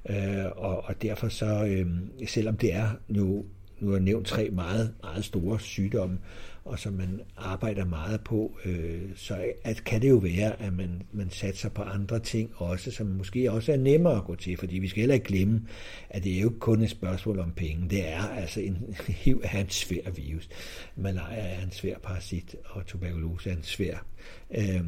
øh, 0.09 0.45
og, 0.57 0.85
og 0.85 1.03
derfor 1.03 1.29
så, 1.29 1.65
øhm, 1.67 2.27
selvom 2.27 2.57
det 2.57 2.75
er 2.75 2.89
nu 3.09 3.45
nu 3.81 3.89
har 3.89 3.97
jeg 3.97 4.05
nævnt 4.05 4.27
tre 4.27 4.51
meget, 4.51 4.95
meget 5.03 5.25
store 5.25 5.61
sygdomme, 5.61 6.19
og 6.65 6.79
som 6.79 6.93
man 6.93 7.21
arbejder 7.37 7.85
meget 7.85 8.21
på, 8.21 8.59
øh, 8.65 9.03
så 9.17 9.45
at, 9.65 9.85
kan 9.85 10.03
det 10.03 10.11
jo 10.11 10.17
være, 10.17 10.63
at 10.63 10.73
man, 10.73 11.03
man 11.13 11.31
satser 11.31 11.69
på 11.69 11.83
andre 11.83 12.19
ting 12.19 12.51
også, 12.57 12.91
som 12.91 13.07
måske 13.07 13.53
også 13.53 13.73
er 13.73 13.77
nemmere 13.77 14.17
at 14.17 14.25
gå 14.25 14.35
til, 14.35 14.57
fordi 14.57 14.79
vi 14.79 14.89
skal 14.89 15.01
heller 15.01 15.15
ikke 15.15 15.27
glemme, 15.27 15.67
at 16.11 16.25
det 16.25 16.37
er 16.37 16.41
jo 16.41 16.49
ikke 16.49 16.59
kun 16.59 16.83
et 16.83 16.91
spørgsmål 16.91 17.39
om 17.39 17.53
penge. 17.53 17.91
Det 17.91 18.09
er 18.09 18.23
altså 18.23 18.61
en 18.61 18.97
HIV 19.09 19.41
er 19.45 19.61
en 19.61 19.71
svær 19.71 20.11
virus. 20.11 20.49
Malaria 20.97 21.41
er 21.41 21.63
en 21.63 21.73
svær 21.73 21.99
parasit, 21.99 22.57
og 22.65 22.87
tuberkulose 22.87 23.51
er 23.51 23.57
en 23.57 23.63
svær 23.63 24.07
øh, 24.55 24.85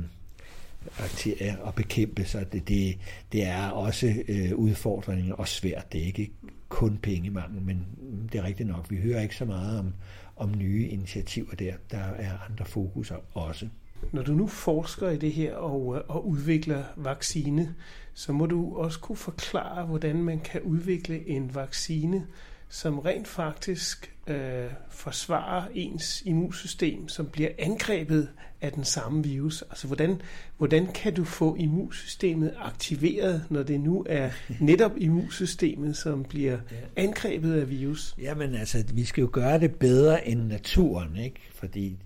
bakterier 0.99 1.67
at 1.67 1.75
bekæmpe, 1.75 2.25
så 2.25 2.45
det, 2.53 2.69
det, 2.69 2.99
det 3.33 3.45
er 3.45 3.69
også 3.69 4.15
øh, 4.29 4.55
udfordringer 4.55 5.35
og 5.35 5.49
svært. 5.49 5.93
Det 5.93 6.01
er 6.01 6.07
ikke 6.07 6.31
kun 6.77 6.99
pengemangel, 7.03 7.63
men 7.63 7.87
det 8.33 8.39
er 8.39 8.45
rigtigt 8.45 8.69
nok. 8.69 8.91
Vi 8.91 8.97
hører 8.97 9.21
ikke 9.21 9.37
så 9.37 9.45
meget 9.45 9.79
om, 9.79 9.93
om 10.37 10.55
nye 10.59 10.89
initiativer 10.89 11.55
der. 11.55 11.73
Der 11.91 11.99
er 11.99 12.39
andre 12.49 12.65
fokuser 12.65 13.17
også. 13.37 13.69
Når 14.13 14.23
du 14.23 14.33
nu 14.33 14.47
forsker 14.47 15.11
i 15.11 15.17
det 15.17 15.33
her 15.33 15.55
og, 15.55 15.97
øh, 15.97 16.03
og 16.09 16.29
udvikler 16.29 16.85
vaccine, 16.97 17.75
så 18.15 18.33
må 18.33 18.47
du 18.47 18.77
også 18.77 19.01
kunne 19.01 19.17
forklare, 19.17 19.87
hvordan 19.87 20.23
man 20.23 20.41
kan 20.41 20.63
udvikle 20.63 21.29
en 21.29 21.55
vaccine, 21.55 22.27
som 22.69 22.99
rent 22.99 23.29
faktisk 23.29 24.17
øh, 24.27 24.71
forsvarer 24.89 25.69
ens 25.75 26.23
immunsystem, 26.27 27.09
som 27.09 27.27
bliver 27.27 27.51
angrebet 27.59 28.29
af 28.61 28.73
den 28.73 28.85
samme 28.85 29.25
virus. 29.25 29.63
Altså, 29.63 29.87
hvordan, 29.87 30.23
hvordan 30.59 30.87
kan 30.93 31.15
du 31.15 31.25
få 31.25 31.57
immunsystemet 31.57 32.55
aktiveret, 32.59 33.45
når 33.51 33.63
det 33.63 33.81
nu 33.81 34.05
er 34.09 34.31
netop 34.61 34.93
immunsystemet, 34.97 35.97
som 35.97 36.25
bliver 36.25 36.59
angrebet 36.97 37.61
af 37.61 37.71
virus? 37.71 38.15
Jamen, 38.19 38.55
altså, 38.55 38.85
vi 38.95 39.05
skal 39.05 39.23
jo 39.23 39.29
gøre 39.33 39.61
det 39.61 39.75
bedre 39.75 40.29
end 40.29 40.41
naturen, 40.41 41.17
ikke? 41.17 41.41
Fordi 41.55 41.99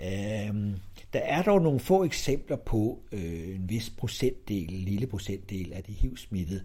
øh, 0.00 0.76
der 1.12 1.20
er 1.20 1.42
dog 1.42 1.62
nogle 1.62 1.80
få 1.80 2.04
eksempler 2.04 2.56
på 2.56 3.02
øh, 3.12 3.48
en 3.48 3.68
vis 3.68 3.90
procentdel, 3.90 4.74
en 4.74 4.84
lille 4.84 5.06
procentdel 5.06 5.72
af 5.72 5.82
de 5.82 5.92
HIV-smittede, 5.92 6.60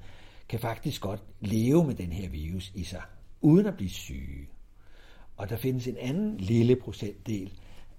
kan 0.49 0.59
faktisk 0.59 1.01
godt 1.01 1.21
leve 1.39 1.87
med 1.87 1.95
den 1.95 2.11
her 2.11 2.29
virus 2.29 2.71
i 2.75 2.83
sig 2.83 3.01
uden 3.41 3.65
at 3.65 3.75
blive 3.75 3.89
syge. 3.89 4.47
Og 5.37 5.49
der 5.49 5.55
findes 5.55 5.87
en 5.87 5.97
anden 5.97 6.37
lille 6.37 6.75
procentdel 6.75 7.53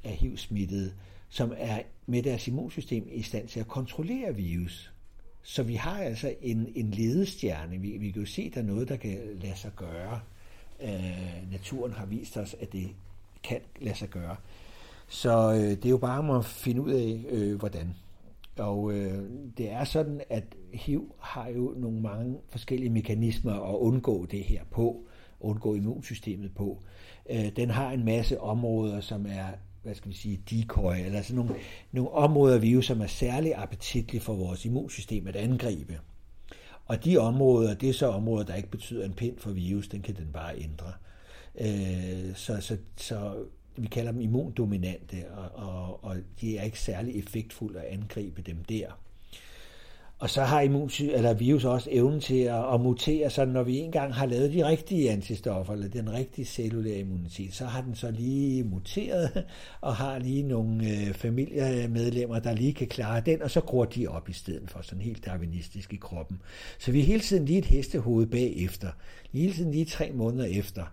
af 0.05 0.11
HIV-smittede, 0.11 0.93
som 1.29 1.53
er 1.57 1.83
med 2.07 2.23
deres 2.23 2.49
immunsystem 2.49 3.09
i 3.13 3.23
stand 3.23 3.49
til 3.49 3.61
at 3.61 3.69
kontrollere 3.69 4.37
virus. 4.37 4.93
Så 5.43 5.63
vi 5.63 5.75
har 5.75 5.99
altså 5.99 6.35
en, 6.43 6.73
en 6.75 6.91
ledestjerne. 6.91 7.79
Vi, 7.79 7.97
vi 7.97 8.11
kan 8.11 8.23
jo 8.23 8.27
se, 8.27 8.43
at 8.43 8.55
der 8.55 8.61
er 8.61 8.65
noget, 8.65 8.89
der 8.89 8.97
kan 8.97 9.19
lade 9.43 9.57
sig 9.57 9.71
gøre. 9.77 10.21
Øh, 10.83 11.51
naturen 11.51 11.93
har 11.93 12.07
vist 12.07 12.37
os, 12.37 12.57
at 12.61 12.73
det 12.73 12.89
kan 13.43 13.61
lade 13.81 13.95
sig 13.95 14.09
gøre. 14.09 14.37
Så 15.09 15.53
øh, 15.53 15.59
det 15.61 15.85
er 15.85 15.91
jo 15.91 15.99
bare 15.99 16.19
om 16.19 16.31
at 16.31 16.45
finde 16.45 16.83
ud 16.83 16.91
af, 16.91 17.25
øh, 17.29 17.59
hvordan. 17.59 17.95
Og 18.59 18.93
øh, 18.93 19.31
det 19.59 19.71
er 19.71 19.85
sådan, 19.85 20.21
at 20.31 20.45
HIV 20.73 21.15
har 21.21 21.49
jo 21.49 21.75
nogle 21.77 22.01
mange 22.01 22.39
forskellige 22.49 22.91
mekanismer 22.91 23.53
at 23.53 23.77
undgå 23.77 24.27
det 24.27 24.45
her 24.45 24.65
på 24.71 25.07
undgå 25.45 25.75
immunsystemet 25.75 26.55
på. 26.55 26.83
Øh, 27.31 27.57
den 27.57 27.71
har 27.71 27.91
en 27.91 28.05
masse 28.05 28.41
områder, 28.41 29.01
som 29.01 29.27
er 29.27 29.47
hvad 29.83 29.95
skal 29.95 30.11
vi 30.11 30.17
sige, 30.17 30.41
decoy, 30.51 30.95
eller 30.95 31.23
sådan 31.23 31.37
nogle, 31.37 31.55
nogle 31.93 32.11
områder 32.11 32.55
af 32.55 32.63
virus, 32.63 32.87
som 32.87 33.01
er 33.01 33.07
særlig 33.07 33.55
appetitlige 33.57 34.21
for 34.21 34.35
vores 34.35 34.65
immunsystem 34.65 35.27
at 35.27 35.37
angribe. 35.37 36.01
Og 36.87 37.05
de 37.05 37.19
områder, 37.19 37.75
det 37.75 37.89
er 37.89 37.93
så 37.93 38.07
områder, 38.07 38.45
der 38.45 38.55
ikke 38.55 38.71
betyder 38.71 39.05
en 39.05 39.13
pind 39.13 39.39
for 39.39 39.51
virus, 39.51 39.89
den 39.89 40.03
kan 40.03 40.17
den 40.17 40.29
bare 40.33 40.59
ændre. 40.59 40.93
Øh, 41.61 42.35
så, 42.35 42.61
så, 42.61 42.77
så 42.97 43.45
vi 43.77 43.87
kalder 43.87 44.13
dem 44.13 44.21
immundominante, 44.21 45.17
og, 45.31 45.69
og, 45.69 46.05
og 46.05 46.17
de 46.41 46.59
er 46.59 46.63
ikke 46.63 46.81
særlig 46.81 47.19
effektfulde 47.19 47.81
at 47.81 48.01
angribe 48.01 48.43
dem 48.43 48.65
der. 48.65 48.99
Og 50.23 50.31
så 50.31 50.43
har 50.43 50.61
immunsy 50.61 51.03
eller 51.03 51.35
virus 51.35 51.65
også 51.65 51.89
evnen 51.93 52.21
til 52.21 52.39
at, 52.39 52.75
at 52.75 52.81
mutere, 52.81 53.31
så 53.31 53.45
når 53.45 53.63
vi 53.63 53.79
engang 53.79 54.15
har 54.15 54.27
lavet 54.27 54.53
de 54.53 54.67
rigtige 54.67 55.11
antistoffer, 55.11 55.73
eller 55.73 55.89
den 55.89 56.13
rigtige 56.13 56.45
cellulære 56.45 56.99
immunitet, 56.99 57.55
så 57.55 57.65
har 57.65 57.81
den 57.81 57.95
så 57.95 58.11
lige 58.11 58.65
muteret, 58.65 59.45
og 59.81 59.97
har 59.97 60.19
lige 60.19 60.43
nogle 60.43 60.89
øh, 60.89 61.15
familiemedlemmer, 61.15 62.39
der 62.39 62.55
lige 62.55 62.73
kan 62.73 62.87
klare 62.87 63.21
den, 63.21 63.43
og 63.43 63.51
så 63.51 63.61
gror 63.61 63.85
de 63.85 64.07
op 64.07 64.29
i 64.29 64.33
stedet 64.33 64.71
for 64.71 64.83
sådan 64.83 65.03
helt 65.03 65.27
darwinistisk 65.27 65.93
i 65.93 65.97
kroppen. 65.97 66.41
Så 66.79 66.93
vi 66.93 67.01
er 67.01 67.05
hele 67.05 67.21
tiden 67.21 67.45
lige 67.45 67.59
et 67.59 67.65
hestehoved 67.65 68.27
bagefter, 68.27 68.89
hele 69.33 69.53
tiden 69.53 69.71
lige 69.71 69.85
tre 69.85 70.11
måneder 70.15 70.45
efter. 70.45 70.85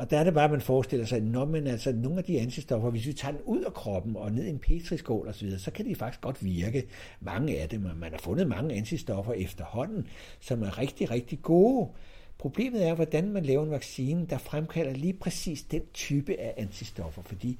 Og 0.00 0.10
der 0.10 0.18
er 0.18 0.24
det 0.24 0.34
bare, 0.34 0.44
at 0.44 0.50
man 0.50 0.60
forestiller 0.60 1.06
sig, 1.06 1.20
når 1.20 1.44
man 1.44 1.66
altså 1.66 1.92
nogle 1.92 2.18
af 2.18 2.24
de 2.24 2.40
antistoffer, 2.40 2.90
hvis 2.90 3.06
vi 3.06 3.12
tager 3.12 3.32
den 3.32 3.40
ud 3.44 3.62
af 3.62 3.74
kroppen 3.74 4.16
og 4.16 4.32
ned 4.32 4.44
i 4.44 4.50
en 4.50 4.58
petriskål 4.58 5.28
osv., 5.28 5.58
så 5.58 5.70
kan 5.70 5.86
de 5.86 5.94
faktisk 5.94 6.20
godt 6.20 6.44
virke. 6.44 6.86
Mange 7.20 7.58
af 7.58 7.68
dem, 7.68 7.80
man 7.80 8.12
har 8.12 8.18
fundet 8.18 8.48
mange 8.48 8.74
antistoffer 8.74 9.32
efterhånden, 9.32 10.06
som 10.40 10.62
er 10.62 10.78
rigtig, 10.78 11.10
rigtig 11.10 11.42
gode. 11.42 11.88
Problemet 12.38 12.88
er, 12.88 12.94
hvordan 12.94 13.32
man 13.32 13.44
laver 13.44 13.64
en 13.64 13.70
vaccine, 13.70 14.26
der 14.26 14.38
fremkalder 14.38 14.92
lige 14.92 15.12
præcis 15.12 15.62
den 15.62 15.82
type 15.94 16.40
af 16.40 16.54
antistoffer, 16.56 17.22
fordi 17.22 17.58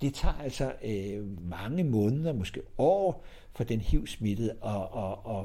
det 0.00 0.14
tager 0.14 0.34
altså 0.34 0.72
øh, 0.84 1.48
mange 1.50 1.84
måneder, 1.84 2.32
måske 2.32 2.60
år, 2.78 3.24
for 3.56 3.64
den 3.64 3.80
HIV-smittede 3.80 4.50
at, 4.64 4.82
at, 4.96 5.36
at 5.36 5.44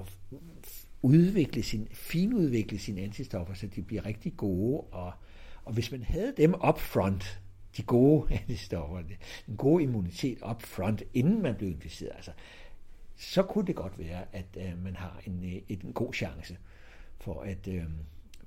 udvikle 1.01 1.63
sin, 1.63 1.87
finudvikle 1.91 2.79
sine 2.79 3.01
antistoffer, 3.01 3.53
så 3.53 3.67
de 3.75 3.81
bliver 3.81 4.05
rigtig 4.05 4.33
gode 4.37 4.81
og 4.81 5.11
og 5.65 5.73
hvis 5.73 5.91
man 5.91 6.03
havde 6.03 6.33
dem 6.37 6.53
up 6.67 6.79
front, 6.79 7.41
de 7.77 7.83
gode 7.83 8.33
antistoffer, 8.41 9.03
den 9.47 9.57
gode 9.57 9.83
immunitet 9.83 10.37
up 10.49 10.61
front, 10.61 11.03
inden 11.13 11.41
man 11.41 11.55
blev 11.55 11.69
inficeret, 11.69 12.11
altså, 12.15 12.31
så 13.15 13.43
kunne 13.43 13.67
det 13.67 13.75
godt 13.75 13.99
være, 13.99 14.25
at 14.33 14.45
øh, 14.57 14.83
man 14.83 14.95
har 14.95 15.21
en, 15.25 15.43
øh, 15.43 15.51
en, 15.51 15.81
en 15.85 15.93
god 15.93 16.13
chance 16.13 16.57
for 17.19 17.41
at, 17.41 17.67
øh, 17.67 17.83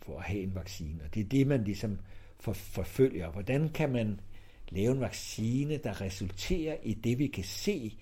for 0.02 0.18
at 0.18 0.24
have 0.24 0.42
en 0.42 0.54
vaccine. 0.54 1.02
Og 1.04 1.14
det 1.14 1.20
er 1.20 1.28
det, 1.28 1.46
man 1.46 1.64
ligesom 1.64 1.98
for, 2.40 2.52
forfølger. 2.52 3.31
Hvordan 3.31 3.68
kan 3.68 3.92
man 3.92 4.20
lave 4.68 4.92
en 4.92 5.00
vaccine, 5.00 5.76
der 5.76 6.00
resulterer 6.00 6.76
i 6.83 6.94
det, 6.94 7.18
vi 7.18 7.26
kan 7.26 7.44
se, 7.44 7.98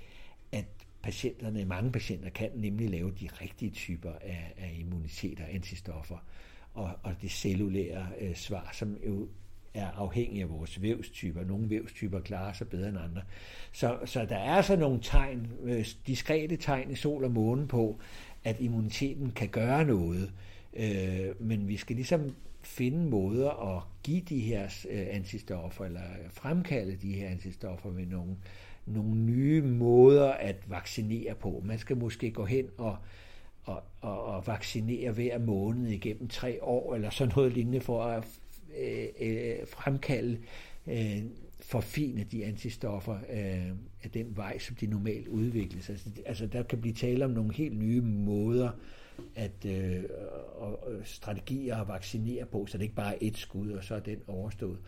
at 0.52 0.64
patienterne, 1.02 1.64
mange 1.64 1.92
patienter 1.92 2.30
kan 2.30 2.50
nemlig 2.54 2.90
lave 2.90 3.10
de 3.10 3.28
rigtige 3.40 3.70
typer 3.70 4.12
af, 4.20 4.52
af 4.56 4.76
immunitet 4.78 5.40
og 5.40 5.54
antistoffer 5.54 6.18
og, 6.76 6.90
og 7.02 7.12
det 7.22 7.30
cellulære 7.30 8.06
øh, 8.20 8.34
svar, 8.34 8.70
som 8.72 8.96
jo 9.06 9.28
er 9.74 9.86
afhængig 9.86 10.42
af 10.42 10.50
vores 10.50 10.82
vævstyper. 10.82 11.44
Nogle 11.44 11.70
vævstyper 11.70 12.20
klarer 12.20 12.52
sig 12.52 12.68
bedre 12.68 12.88
end 12.88 12.98
andre. 12.98 13.22
Så, 13.72 13.98
så 14.04 14.24
der 14.24 14.36
er 14.36 14.54
altså 14.54 14.76
nogle 14.76 14.98
tegn, 15.02 15.52
øh, 15.62 15.86
diskrete 16.06 16.56
tegn 16.56 16.90
i 16.90 16.94
sol 16.94 17.24
og 17.24 17.30
måne 17.30 17.68
på, 17.68 18.00
at 18.44 18.60
immuniteten 18.60 19.30
kan 19.30 19.48
gøre 19.48 19.84
noget. 19.84 20.32
Øh, 20.76 21.40
men 21.40 21.68
vi 21.68 21.76
skal 21.76 21.96
ligesom 21.96 22.34
finde 22.62 23.10
måder 23.10 23.76
at 23.76 23.82
give 24.02 24.20
de 24.20 24.40
her 24.40 24.62
øh, 24.90 25.06
antistoffer, 25.10 25.84
eller 25.84 26.00
fremkalde 26.30 26.96
de 26.96 27.12
her 27.12 27.28
antistoffer 27.28 27.90
med 27.90 28.06
nogle, 28.06 28.36
nogle 28.86 29.14
nye 29.14 29.62
måder 29.62 30.32
at 30.32 30.56
vaccinere 30.66 31.34
på. 31.34 31.62
Man 31.64 31.78
skal 31.78 31.96
måske 31.96 32.30
gå 32.30 32.44
hen 32.44 32.66
og 32.78 32.96
at, 33.68 33.74
at, 34.04 34.36
at 34.36 34.46
vaccinere 34.46 35.10
hver 35.12 35.38
måned 35.38 35.90
igennem 35.90 36.28
tre 36.28 36.62
år, 36.62 36.94
eller 36.94 37.10
sådan 37.10 37.32
noget 37.36 37.52
lignende, 37.52 37.80
for 37.80 38.02
at 38.02 38.24
øh, 38.78 39.06
øh, 39.20 39.56
fremkalde 39.66 40.38
øh, 40.86 41.22
forfine 41.60 42.24
de 42.24 42.44
antistoffer 42.44 43.18
øh, 43.32 43.70
af 44.02 44.10
den 44.14 44.36
vej, 44.36 44.58
som 44.58 44.76
de 44.76 44.86
normalt 44.86 45.28
udvikles. 45.28 45.90
Altså, 45.90 46.10
altså 46.26 46.46
der 46.46 46.62
kan 46.62 46.80
blive 46.80 46.94
tale 46.94 47.24
om 47.24 47.30
nogle 47.30 47.54
helt 47.54 47.78
nye 47.78 48.00
måder 48.00 48.70
at 49.34 49.64
øh, 49.66 50.04
og, 50.56 50.86
og 50.86 50.92
strategier 51.04 51.76
at 51.76 51.88
vaccinere 51.88 52.46
på, 52.46 52.66
så 52.66 52.78
det 52.78 52.84
ikke 52.84 52.94
bare 52.94 53.14
er 53.14 53.18
et 53.20 53.36
skud, 53.36 53.70
og 53.70 53.84
så 53.84 53.94
er 53.94 54.00
den 54.00 54.18
overstået. 54.26 54.78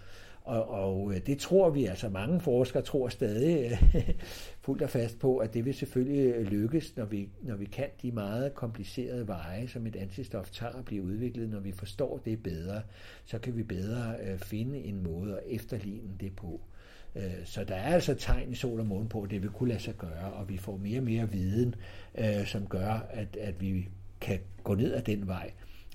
Og, 0.48 0.68
og 0.68 1.12
øh, 1.14 1.20
det 1.26 1.38
tror 1.38 1.70
vi, 1.70 1.84
altså 1.84 2.08
mange 2.08 2.40
forskere 2.40 2.82
tror 2.82 3.08
stadig 3.08 3.78
fuldt 4.64 4.82
og 4.82 4.90
fast 4.90 5.18
på, 5.18 5.36
at 5.36 5.54
det 5.54 5.64
vil 5.64 5.74
selvfølgelig 5.74 6.34
øh, 6.34 6.46
lykkes, 6.46 6.96
når 6.96 7.04
vi, 7.04 7.28
når 7.42 7.56
vi 7.56 7.64
kan 7.64 7.88
de 8.02 8.12
meget 8.12 8.54
komplicerede 8.54 9.28
veje, 9.28 9.68
som 9.68 9.86
et 9.86 9.96
antistof 9.96 10.50
tager 10.50 10.72
at 10.72 10.84
blive 10.84 11.02
udviklet. 11.02 11.50
Når 11.50 11.60
vi 11.60 11.72
forstår 11.72 12.20
det 12.24 12.42
bedre, 12.42 12.82
så 13.24 13.38
kan 13.38 13.56
vi 13.56 13.62
bedre 13.62 14.14
øh, 14.22 14.38
finde 14.38 14.78
en 14.78 15.02
måde 15.02 15.36
at 15.36 15.42
efterligne 15.46 16.10
det 16.20 16.36
på. 16.36 16.60
Så 17.44 17.64
der 17.64 17.74
er 17.74 17.94
altså 17.94 18.14
tegn 18.14 18.52
i 18.52 18.54
sol 18.54 18.80
og 18.80 18.86
måne 18.86 19.08
på, 19.08 19.22
at 19.22 19.30
det 19.30 19.42
vil 19.42 19.50
kunne 19.50 19.68
lade 19.68 19.80
sig 19.80 19.94
gøre, 19.96 20.32
og 20.32 20.48
vi 20.48 20.56
får 20.56 20.76
mere 20.76 20.98
og 20.98 21.04
mere 21.04 21.30
viden, 21.30 21.74
som 22.44 22.66
gør, 22.66 23.06
at, 23.10 23.36
at 23.40 23.60
vi 23.60 23.88
kan 24.20 24.38
gå 24.62 24.74
ned 24.74 24.94
ad 24.94 25.02
den 25.02 25.26
vej. 25.26 25.50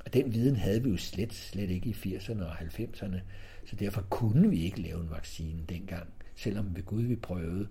Og 0.06 0.14
den 0.14 0.34
viden 0.34 0.56
havde 0.56 0.84
vi 0.84 0.90
jo 0.90 0.98
slet, 0.98 1.34
slet 1.34 1.70
ikke 1.70 1.90
i 1.90 2.16
80'erne 2.16 2.44
og 2.44 2.52
90'erne, 2.52 3.18
så 3.66 3.76
derfor 3.76 4.02
kunne 4.02 4.50
vi 4.50 4.64
ikke 4.64 4.82
lave 4.82 5.02
en 5.02 5.10
vaccine 5.10 5.64
dengang, 5.70 6.08
selvom 6.36 6.76
ved 6.76 6.84
Gud 6.84 7.02
vi 7.02 7.16
prøvede. 7.16 7.68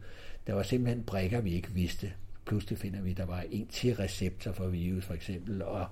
Der 0.47 0.55
var 0.55 0.63
simpelthen 0.63 1.05
brækker, 1.05 1.41
vi 1.41 1.53
ikke 1.53 1.71
vidste. 1.71 2.13
Pludselig 2.47 2.79
finder 2.79 3.01
vi, 3.01 3.11
at 3.11 3.17
der 3.17 3.27
var 3.27 3.45
en 3.51 3.67
til 3.67 3.95
receptor 3.97 4.53
for 4.53 4.67
virus 4.67 5.05
for 5.05 5.15
eksempel, 5.15 5.63
og 5.63 5.87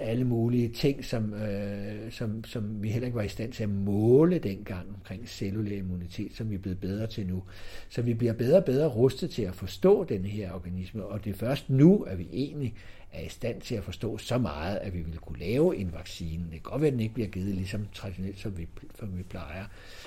alle 0.00 0.24
mulige 0.24 0.68
ting, 0.68 1.04
som, 1.04 1.34
øh, 1.34 2.12
som, 2.12 2.44
som 2.44 2.82
vi 2.82 2.90
heller 2.90 3.06
ikke 3.06 3.16
var 3.16 3.22
i 3.22 3.28
stand 3.28 3.52
til 3.52 3.62
at 3.62 3.68
måle 3.68 4.38
dengang 4.38 4.88
omkring 4.88 5.28
cellulær 5.28 5.76
immunitet, 5.76 6.36
som 6.36 6.50
vi 6.50 6.54
er 6.54 6.58
blevet 6.58 6.80
bedre 6.80 7.06
til 7.06 7.26
nu. 7.26 7.42
Så 7.88 8.02
vi 8.02 8.14
bliver 8.14 8.32
bedre 8.32 8.58
og 8.58 8.64
bedre 8.64 8.88
rustet 8.88 9.30
til 9.30 9.42
at 9.42 9.54
forstå 9.54 10.04
den 10.04 10.24
her 10.24 10.52
organisme, 10.52 11.04
og 11.04 11.24
det 11.24 11.30
er 11.30 11.34
først 11.34 11.70
nu, 11.70 12.02
at 12.02 12.18
vi 12.18 12.28
egentlig 12.32 12.74
er 13.12 13.22
i 13.22 13.28
stand 13.28 13.60
til 13.60 13.74
at 13.74 13.84
forstå 13.84 14.18
så 14.18 14.38
meget, 14.38 14.76
at 14.76 14.94
vi 14.94 15.00
vil 15.00 15.18
kunne 15.18 15.38
lave 15.38 15.76
en 15.76 15.92
vaccine. 15.92 16.44
Det 16.44 16.52
kan 16.52 16.60
godt 16.62 16.80
være, 16.80 16.88
at 16.88 16.92
den 16.92 17.00
ikke 17.00 17.14
bliver 17.14 17.28
givet 17.28 17.54
ligesom 17.54 17.86
traditionelt, 17.94 18.38
som 18.38 18.58
vi, 18.58 18.68
som 18.98 19.18
vi 19.18 19.22
plejer, 19.22 19.64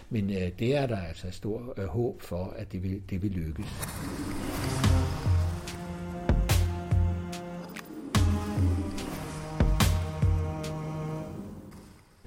men 0.09 0.29
øh, 0.29 0.51
det 0.59 0.75
er 0.75 0.87
der 0.87 0.97
altså 0.97 1.31
stor 1.31 1.73
øh, 1.77 1.85
håb 1.85 2.21
for, 2.21 2.53
at 2.57 2.71
det 2.71 2.83
vil, 2.83 3.01
det 3.09 3.21
vil 3.21 3.31
lykkes. 3.31 3.67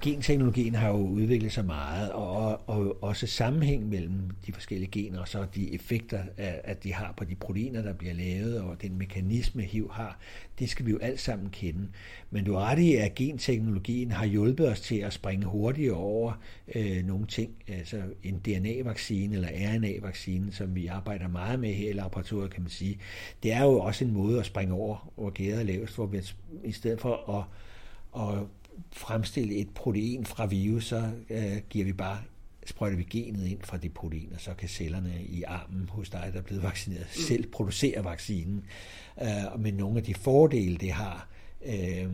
Genteknologien 0.05 0.75
har 0.75 0.89
jo 0.89 0.95
udviklet 0.95 1.51
sig 1.51 1.65
meget, 1.65 2.11
og, 2.11 2.69
og 2.69 3.03
også 3.03 3.27
sammenhæng 3.27 3.89
mellem 3.89 4.21
de 4.47 4.53
forskellige 4.53 4.91
gener, 4.91 5.19
og 5.19 5.27
så 5.27 5.45
de 5.55 5.73
effekter, 5.73 6.23
at 6.37 6.83
de 6.83 6.93
har 6.93 7.13
på 7.17 7.23
de 7.23 7.35
proteiner, 7.35 7.81
der 7.81 7.93
bliver 7.93 8.13
lavet, 8.13 8.61
og 8.61 8.81
den 8.81 8.97
mekanisme, 8.97 9.61
HIV 9.61 9.91
har, 9.91 10.19
det 10.59 10.69
skal 10.69 10.85
vi 10.85 10.91
jo 10.91 10.97
alt 10.97 11.19
sammen 11.19 11.49
kende. 11.49 11.87
Men 12.31 12.45
du 12.45 12.53
har 12.53 12.65
ret 12.65 12.79
i, 12.79 12.95
at 12.95 13.15
genteknologien 13.15 14.11
har 14.11 14.25
hjulpet 14.25 14.69
os 14.69 14.81
til 14.81 14.97
at 14.97 15.13
springe 15.13 15.45
hurtigere 15.45 15.95
over 15.95 16.33
øh, 16.75 17.05
nogle 17.05 17.25
ting. 17.25 17.55
Altså 17.67 18.01
en 18.23 18.39
DNA-vaccine 18.39 19.35
eller 19.35 19.49
RNA-vaccine, 19.51 20.51
som 20.51 20.75
vi 20.75 20.87
arbejder 20.87 21.27
meget 21.27 21.59
med 21.59 21.73
her 21.73 21.89
i 21.89 21.93
laboratoriet, 21.93 22.51
kan 22.51 22.61
man 22.61 22.71
sige. 22.71 22.99
Det 23.43 23.53
er 23.53 23.63
jo 23.63 23.79
også 23.79 24.05
en 24.05 24.11
måde 24.11 24.39
at 24.39 24.45
springe 24.45 24.73
over, 24.73 25.11
hvor 25.15 25.29
gæret 25.29 25.59
er 25.59 25.63
lavest, 25.63 25.95
hvor 25.95 26.05
vi 26.05 26.21
i 26.63 26.71
stedet 26.71 27.01
for 27.01 27.37
at, 27.37 27.43
at 28.21 28.47
fremstille 28.91 29.55
et 29.55 29.69
protein 29.69 30.25
fra 30.25 30.45
virus, 30.45 30.85
så 30.85 31.11
øh, 31.29 31.57
giver 31.69 31.85
vi 31.85 31.93
bare 31.93 32.17
sprøjter 32.65 32.97
vi 32.97 33.03
genet 33.03 33.47
ind 33.47 33.59
fra 33.63 33.77
det 33.77 33.93
protein, 33.93 34.29
og 34.33 34.41
så 34.41 34.53
kan 34.53 34.69
cellerne 34.69 35.13
i 35.29 35.43
armen 35.43 35.89
hos 35.89 36.09
dig, 36.09 36.29
der 36.33 36.39
er 36.39 36.43
blevet 36.43 36.63
vaccineret, 36.63 37.07
mm. 37.15 37.21
selv 37.21 37.51
producere 37.51 38.03
vaccinen. 38.03 38.65
Øh, 39.21 39.59
med 39.59 39.71
nogle 39.71 39.97
af 39.97 40.03
de 40.03 40.13
fordele, 40.13 40.77
det 40.77 40.91
har. 40.91 41.27
Øh, 41.65 42.09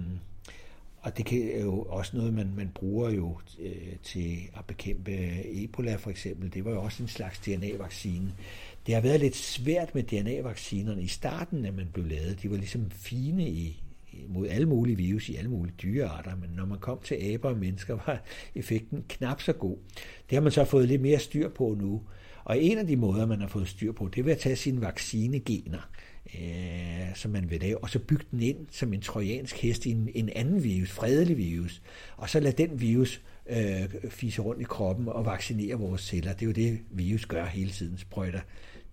og 1.01 1.17
det 1.17 1.25
kan 1.25 1.61
jo 1.61 1.81
også 1.81 2.17
noget, 2.17 2.33
man, 2.33 2.53
man 2.55 2.71
bruger 2.75 3.09
jo 3.09 3.39
øh, 3.59 3.95
til 4.03 4.37
at 4.57 4.65
bekæmpe 4.65 5.11
Ebola 5.63 5.95
for 5.95 6.09
eksempel. 6.09 6.53
Det 6.53 6.65
var 6.65 6.71
jo 6.71 6.81
også 6.81 7.03
en 7.03 7.09
slags 7.09 7.39
DNA-vaccine. 7.39 8.33
Det 8.85 8.93
har 8.93 9.01
været 9.01 9.19
lidt 9.19 9.35
svært 9.35 9.95
med 9.95 10.03
DNA-vaccinerne 10.03 11.01
i 11.01 11.07
starten, 11.07 11.63
da 11.63 11.71
man 11.71 11.87
blev 11.93 12.05
lavet. 12.05 12.41
De 12.41 12.51
var 12.51 12.57
ligesom 12.57 12.91
fine 12.91 13.49
i, 13.49 13.83
mod 14.27 14.47
alle 14.47 14.65
mulige 14.65 14.97
virus 14.97 15.29
i 15.29 15.35
alle 15.35 15.49
mulige 15.49 15.75
dyrearter, 15.83 16.35
men 16.35 16.49
når 16.55 16.65
man 16.65 16.79
kom 16.79 16.99
til 17.03 17.33
aber 17.33 17.49
og 17.49 17.57
mennesker, 17.57 17.93
var 18.05 18.23
effekten 18.55 19.03
knap 19.09 19.41
så 19.41 19.53
god. 19.53 19.77
Det 20.29 20.35
har 20.35 20.41
man 20.41 20.51
så 20.51 20.65
fået 20.65 20.87
lidt 20.87 21.01
mere 21.01 21.19
styr 21.19 21.49
på 21.49 21.77
nu. 21.79 22.01
Og 22.43 22.61
en 22.61 22.77
af 22.77 22.87
de 22.87 22.95
måder, 22.95 23.25
man 23.25 23.41
har 23.41 23.47
fået 23.47 23.67
styr 23.67 23.91
på, 23.91 24.07
det 24.07 24.19
er 24.19 24.23
ved 24.23 24.31
at 24.31 24.37
tage 24.37 24.55
sine 24.55 24.81
vaccinegener, 24.81 25.89
øh, 26.35 27.15
som 27.15 27.31
man 27.31 27.49
vil 27.49 27.59
lave, 27.59 27.83
og 27.83 27.89
så 27.89 27.99
bygge 27.99 28.25
den 28.31 28.41
ind 28.41 28.57
som 28.71 28.93
en 28.93 29.01
trojansk 29.01 29.57
hest 29.57 29.85
i 29.85 29.91
en, 29.91 30.09
en 30.15 30.29
anden 30.35 30.63
virus, 30.63 30.91
fredelig 30.91 31.37
virus, 31.37 31.81
og 32.17 32.29
så 32.29 32.39
lade 32.39 32.67
den 32.67 32.81
virus 32.81 33.21
øh, 33.49 34.09
fise 34.09 34.41
rundt 34.41 34.61
i 34.61 34.65
kroppen 34.65 35.07
og 35.07 35.25
vaccinere 35.25 35.75
vores 35.75 36.01
celler. 36.01 36.33
Det 36.33 36.41
er 36.41 36.45
jo 36.45 36.51
det, 36.51 36.79
virus 36.91 37.25
gør 37.25 37.45
hele 37.45 37.71
tiden, 37.71 37.97
sprøjter 37.97 38.39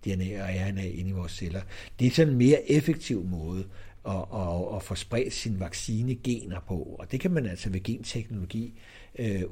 DNA 0.05 0.43
og 0.43 0.49
RNA 0.49 0.83
ind 0.83 1.09
i 1.09 1.11
vores 1.11 1.31
celler. 1.31 1.61
Det 1.99 2.07
er 2.07 2.11
sådan 2.11 2.33
en 2.33 2.37
mere 2.37 2.71
effektiv 2.71 3.23
måde 3.23 3.65
og, 4.03 4.31
og, 4.31 4.71
og 4.71 4.83
få 4.83 4.95
spredt 4.95 5.33
sine 5.33 5.59
vaccinegener 5.59 6.59
på. 6.59 6.95
Og 6.99 7.11
det 7.11 7.19
kan 7.19 7.31
man 7.31 7.45
altså 7.45 7.69
ved 7.69 7.83
genteknologi 7.83 8.79
øh, 9.19 9.43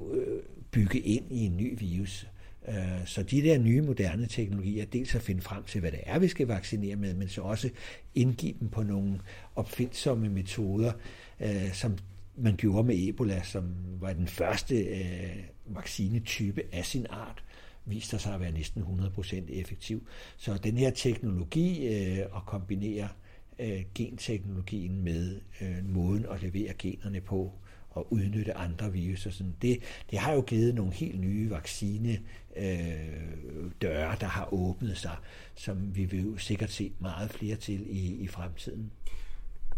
bygge 0.72 1.00
ind 1.00 1.32
i 1.32 1.45
en 1.45 1.58
ny 1.58 1.80
virus. 1.80 2.28
Øh, 2.68 3.06
så 3.06 3.24
de 3.24 3.41
der 3.41 3.58
nye 3.58 3.82
moderne 3.82 4.28
teknologier, 4.28 4.86
dels 4.86 5.16
at 5.16 5.22
finde 5.22 5.41
frem 5.41 5.64
til, 5.64 5.82
hvad 5.82 5.91
det 5.91 6.00
er, 6.04 6.20
vi 6.20 6.28
skal 6.28 6.48
vaccinere 6.48 6.95
med, 6.95 7.14
men 7.14 7.30
så 7.30 7.41
også 7.41 7.70
indgive 8.16 8.54
dem 8.60 8.70
på 8.70 8.84
nogle 8.84 9.20
opfindsomme 9.56 10.30
metoder, 10.30 10.91
øh, 11.39 11.74
som 11.74 11.98
man 12.36 12.56
gjorde 12.56 12.88
med 12.88 13.08
Ebola, 13.08 13.43
som 13.43 13.76
var 14.00 14.14
den 14.14 14.28
første 14.28 14.76
øh, 14.76 15.43
vaccinetype 15.66 16.62
af 16.72 16.86
sin 16.86 17.06
art, 17.10 17.43
viste 17.86 18.20
sig 18.20 18.34
at 18.34 18.39
være 18.39 18.52
næsten 18.52 18.82
100% 18.82 19.60
effektiv. 19.60 20.08
Så 20.38 20.58
den 20.58 20.78
her 20.78 20.89
teknologi 20.89 21.88
øh, 21.88 22.18
at 22.18 22.45
kombinere 22.45 23.04
øh, 23.04 23.27
Øh, 23.60 23.82
genteknologien 23.95 25.03
med 25.03 25.39
øh, 25.62 25.89
måden 25.89 26.26
at 26.32 26.41
levere 26.41 26.74
generne 26.80 27.22
på 27.22 27.53
og 27.89 28.14
udnytte 28.14 28.53
andre 28.53 28.91
virus. 28.93 29.28
Sådan. 29.30 29.55
Det, 29.62 29.80
det 30.12 30.20
har 30.20 30.34
jo 30.34 30.41
givet 30.41 30.76
nogle 30.76 30.93
helt 30.93 31.20
nye 31.20 31.49
vaccine 31.49 32.20
øh, 32.58 33.72
døre, 33.82 34.16
der 34.20 34.28
har 34.28 34.53
åbnet 34.53 34.97
sig, 34.97 35.16
som 35.55 35.95
vi 35.95 36.05
vil 36.05 36.24
jo 36.24 36.38
sikkert 36.38 36.72
se 36.72 36.91
meget 36.99 37.30
flere 37.30 37.55
til 37.55 37.86
i, 37.89 38.16
i 38.16 38.28
fremtiden. 38.28 38.91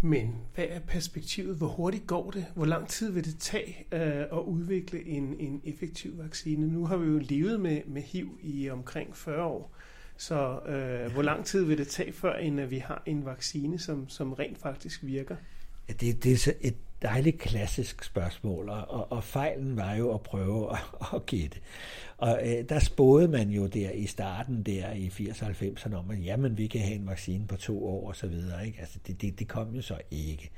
Men 0.02 0.36
hvad 0.56 0.66
er 0.70 0.80
perspektivet? 0.80 1.58
Hvor 1.58 1.68
hurtigt 1.68 2.08
går 2.08 2.32
det? 2.32 2.46
Hvor 2.56 2.66
lang 2.66 2.88
tid 2.88 3.12
vil 3.12 3.26
det 3.26 3.38
tage 3.40 3.86
øh, 3.92 4.22
at 4.22 4.40
udvikle 4.46 5.08
en, 5.08 5.36
en 5.40 5.62
effektiv 5.64 6.18
vaccine? 6.18 6.68
Nu 6.68 6.86
har 6.86 6.98
vi 6.98 7.08
jo 7.08 7.18
levet 7.18 7.60
med, 7.60 7.82
med 7.88 8.02
HIV 8.02 8.40
i 8.42 8.70
omkring 8.70 9.16
40 9.16 9.44
år. 9.44 9.76
Så 10.20 10.60
øh, 10.66 11.12
hvor 11.12 11.22
lang 11.22 11.46
tid 11.46 11.64
vil 11.64 11.78
det 11.78 11.88
tage, 11.88 12.14
før 12.14 12.36
end 12.36 12.62
øh, 12.62 12.72
vi 12.72 12.78
har 12.78 13.04
en 13.06 13.26
vaccine, 13.26 13.80
som, 13.80 14.10
som 14.10 14.34
rent 14.34 14.58
faktisk 14.58 15.04
virker? 15.04 15.36
Ja, 15.90 15.94
det, 15.94 16.24
det 16.24 16.48
er 16.48 16.52
et 16.62 16.76
dejligt 17.02 17.40
klassisk 17.40 18.04
spørgsmål, 18.04 18.70
og, 18.70 19.12
og 19.12 19.24
fejlen 19.24 19.78
var 19.78 19.94
jo 19.94 20.14
at 20.14 20.22
prøve 20.22 20.72
at, 20.72 20.80
at 21.16 21.26
gætte. 21.26 21.58
Og 22.18 22.40
øh, 22.44 22.70
der 22.70 22.80
spåede 22.80 23.28
man 23.28 23.50
jo 23.50 23.68
der 23.68 23.92
i 23.92 24.06
starten 24.06 24.64
der 24.64 24.92
i 24.92 25.08
80-90'erne 25.08 25.96
om, 25.96 26.12
at 26.12 26.26
jamen, 26.26 26.58
vi 26.58 26.68
kan 26.68 26.82
have 26.82 26.96
en 26.96 27.08
vaccine 27.08 27.48
på 27.48 27.56
to 27.56 27.88
år 27.88 28.08
og 28.08 28.16
så 28.16 28.28
videre. 28.28 28.68
Ikke? 28.68 28.80
Altså, 28.80 29.00
det, 29.08 29.22
det, 29.22 29.40
det 29.40 29.48
kom 29.48 29.76
jo 29.76 29.82
så 29.82 29.98
ikke. 30.12 30.52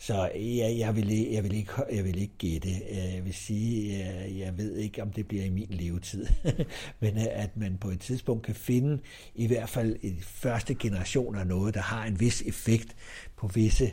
Så 0.00 0.30
ja, 0.34 0.74
jeg, 0.78 0.96
vil, 0.96 1.28
jeg, 1.30 1.44
vil 1.44 1.54
ikke, 1.54 1.72
jeg 1.92 2.04
vil 2.04 2.18
ikke 2.18 2.34
gætte. 2.38 2.68
Øh, 2.68 3.14
jeg 3.14 3.24
vil 3.24 3.34
sige, 3.34 3.98
jeg, 3.98 4.38
jeg 4.38 4.58
ved 4.58 4.76
ikke, 4.76 5.02
om 5.02 5.12
det 5.12 5.28
bliver 5.28 5.44
i 5.44 5.50
min 5.50 5.66
levetid. 5.70 6.26
Men 7.00 7.18
øh, 7.18 7.26
at 7.30 7.56
man 7.56 7.78
på 7.78 7.90
et 7.90 8.00
tidspunkt 8.00 8.46
kan 8.46 8.54
finde 8.54 8.98
i 9.34 9.46
hvert 9.46 9.68
fald 9.68 9.96
i 10.02 10.14
første 10.20 10.74
generation 10.74 11.36
af 11.36 11.46
noget, 11.46 11.74
der 11.74 11.80
har 11.80 12.04
en 12.04 12.20
vis 12.20 12.42
effekt 12.42 12.96
på 13.36 13.46
visse 13.46 13.92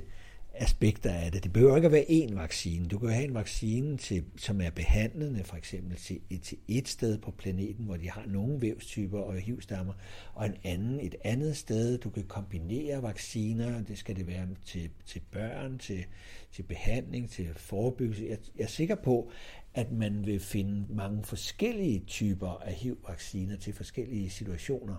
aspekter 0.58 1.14
af 1.14 1.32
det. 1.32 1.44
Det 1.44 1.54
behøver 1.54 1.76
ikke 1.76 1.86
at 1.86 1.92
være 1.92 2.06
én 2.10 2.36
vaccine. 2.36 2.88
Du 2.88 3.00
kan 3.00 3.10
have 3.10 3.24
en 3.24 3.34
vaccine, 3.34 3.98
til, 3.98 4.24
som 4.38 4.62
er 4.62 4.70
behandlende, 4.70 5.44
for 5.44 5.56
eksempel 5.56 5.98
til, 5.98 6.20
til 6.44 6.58
et 6.68 6.88
sted 6.88 7.18
på 7.18 7.32
planeten, 7.32 7.86
hvor 7.86 7.98
de 7.98 8.10
har 8.10 8.24
nogle 8.28 8.62
vævstyper 8.62 9.20
og 9.20 9.36
hivstammer, 9.36 9.94
og 10.34 10.46
en 10.46 10.56
anden 10.64 11.00
et 11.00 11.16
andet 11.24 11.58
sted. 11.58 11.98
Du 11.98 12.10
kan 12.10 12.24
kombinere 12.24 13.04
vacciner, 13.04 13.84
det 13.84 13.98
skal 13.98 14.16
det 14.16 14.28
være 14.28 14.48
til, 14.66 14.90
til 15.06 15.22
børn, 15.32 15.78
til, 15.78 16.06
til 16.52 16.64
behandling, 16.64 17.30
til 17.30 17.50
forebyggelse. 17.56 18.26
Jeg, 18.30 18.38
jeg 18.58 18.64
er 18.64 18.68
sikker 18.68 18.96
på, 18.96 19.32
at 19.74 19.92
man 19.92 20.26
vil 20.26 20.40
finde 20.40 20.86
mange 20.90 21.24
forskellige 21.24 22.04
typer 22.08 22.62
af 22.66 22.74
HIV-vacciner 22.74 23.58
til 23.58 23.74
forskellige 23.74 24.30
situationer. 24.30 24.96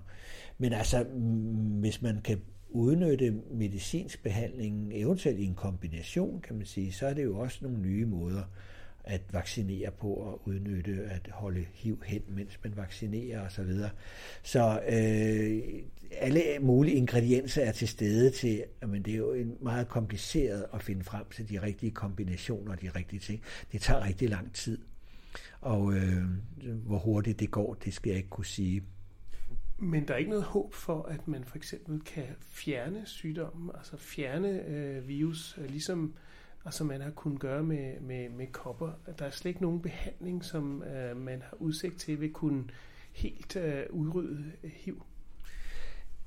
Men 0.58 0.72
altså, 0.72 1.02
hvis 1.80 2.02
man 2.02 2.20
kan 2.24 2.40
udnytte 2.76 3.34
medicinsk 3.50 4.22
behandling, 4.22 4.90
eventuelt 4.94 5.38
i 5.38 5.44
en 5.44 5.54
kombination, 5.54 6.40
kan 6.40 6.56
man 6.56 6.66
sige, 6.66 6.92
så 6.92 7.06
er 7.06 7.14
det 7.14 7.24
jo 7.24 7.38
også 7.38 7.58
nogle 7.62 7.78
nye 7.78 8.06
måder 8.06 8.42
at 9.04 9.22
vaccinere 9.32 9.90
på 9.90 10.06
og 10.06 10.48
udnytte 10.48 10.92
at 11.10 11.28
holde 11.32 11.66
HIV 11.72 12.02
hen, 12.06 12.22
mens 12.28 12.58
man 12.64 12.76
vaccinerer 12.76 13.46
osv. 13.46 13.50
Så, 13.50 13.62
videre. 13.62 13.90
så 14.42 14.80
øh, 14.88 15.82
alle 16.10 16.42
mulige 16.60 16.96
ingredienser 16.96 17.62
er 17.62 17.72
til 17.72 17.88
stede 17.88 18.30
til, 18.30 18.64
men 18.86 19.02
det 19.02 19.12
er 19.12 19.18
jo 19.18 19.32
en 19.32 19.56
meget 19.60 19.88
kompliceret 19.88 20.66
at 20.74 20.82
finde 20.82 21.04
frem 21.04 21.24
til 21.34 21.48
de 21.48 21.62
rigtige 21.62 21.92
kombinationer 21.92 22.72
og 22.72 22.82
de 22.82 22.90
rigtige 22.96 23.20
ting. 23.20 23.42
Det 23.72 23.80
tager 23.80 24.04
rigtig 24.04 24.28
lang 24.28 24.54
tid. 24.54 24.78
Og 25.60 25.94
øh, 25.94 26.24
hvor 26.86 26.98
hurtigt 26.98 27.40
det 27.40 27.50
går, 27.50 27.74
det 27.74 27.94
skal 27.94 28.10
jeg 28.10 28.16
ikke 28.16 28.28
kunne 28.30 28.46
sige. 28.46 28.82
Men 29.78 30.08
der 30.08 30.14
er 30.14 30.18
ikke 30.18 30.30
noget 30.30 30.44
håb 30.44 30.74
for, 30.74 31.02
at 31.02 31.28
man 31.28 31.44
for 31.44 31.56
eksempel 31.56 32.00
kan 32.00 32.24
fjerne 32.40 33.02
sygdommen, 33.06 33.70
altså 33.74 33.96
fjerne 33.96 34.66
øh, 34.66 35.08
virus, 35.08 35.58
øh, 35.58 35.70
ligesom 35.70 36.14
altså 36.64 36.84
man 36.84 37.00
har 37.00 37.10
kunnet 37.10 37.40
gøre 37.40 37.62
med, 37.62 38.00
med, 38.00 38.28
med 38.28 38.46
kopper. 38.46 38.90
Der 39.18 39.24
er 39.24 39.30
slet 39.30 39.48
ikke 39.48 39.62
nogen 39.62 39.80
behandling, 39.82 40.44
som 40.44 40.82
øh, 40.82 41.16
man 41.16 41.42
har 41.42 41.56
udsigt 41.60 41.98
til 41.98 42.20
vil 42.20 42.32
kunne 42.32 42.64
helt 43.12 43.56
øh, 43.56 43.82
udrydde 43.90 44.44
HIV. 44.62 45.02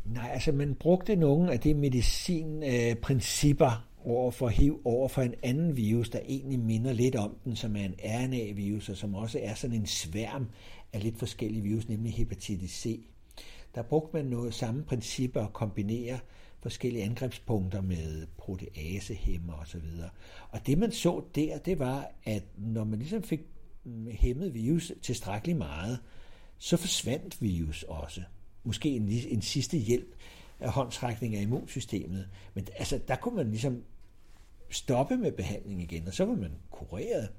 Nej, 0.06 0.30
altså 0.34 0.52
man 0.52 0.76
brugte 0.76 1.16
nogle 1.16 1.52
af 1.52 1.60
de 1.60 1.74
medicinprincipper 1.74 3.72
øh, 3.72 3.78
over 4.06 4.32
for 4.32 4.48
HIV, 4.48 4.82
over 4.86 5.08
for 5.08 5.22
en 5.22 5.34
anden 5.44 5.78
virus, 5.78 6.10
der 6.10 6.20
egentlig 6.26 6.60
minder 6.60 6.94
lidt 6.94 7.16
om 7.16 7.38
den, 7.44 7.56
som 7.56 7.76
er 7.76 7.86
en 7.86 7.96
RNA-virus, 8.04 8.90
og 8.90 8.98
som 8.98 9.16
også 9.16 9.40
er 9.42 9.54
sådan 9.54 9.76
en 9.76 9.86
sværm 9.86 10.48
af 10.94 11.04
lidt 11.04 11.20
forskellige 11.20 11.64
virus, 11.64 11.90
nemlig 11.90 12.14
hepatitis 12.14 12.72
C. 12.72 13.10
Der 13.76 13.82
brugte 13.82 14.18
man 14.18 14.26
noget 14.26 14.54
samme 14.54 14.84
principper 14.84 15.42
at 15.42 15.54
kombinere 15.54 16.20
forskellige 16.60 17.04
angrebspunkter 17.04 17.82
med 17.82 18.28
proteasehæmmer 18.38 19.54
osv. 19.54 19.82
Og 20.50 20.68
det 20.68 20.78
man 20.78 20.92
så 20.92 21.24
der, 21.36 21.58
det 21.58 21.80
var, 21.80 22.12
at 22.24 22.44
når 22.58 22.84
man 22.84 23.00
ligesom 23.00 23.24
fik 23.24 23.42
hæmmet 24.12 24.54
virus 24.54 24.92
tilstrækkeligt 25.02 25.58
meget, 25.58 26.00
så 26.58 26.78
forsvandt 26.78 27.42
virus 27.42 27.84
også. 27.84 28.22
Måske 28.64 28.90
en, 28.90 29.10
en 29.10 29.42
sidste 29.42 29.78
hjælp 29.78 30.16
af 30.60 30.72
håndtrækning 30.72 31.36
af 31.36 31.42
immunsystemet. 31.42 32.30
Men 32.54 32.68
altså, 32.78 33.00
der 33.08 33.16
kunne 33.16 33.36
man 33.36 33.50
ligesom 33.50 33.84
stoppe 34.70 35.18
med 35.18 35.32
behandling 35.32 35.82
igen, 35.82 36.08
og 36.08 36.14
så 36.14 36.26
var 36.26 36.36
man 36.36 36.52
kureret. 36.72 37.30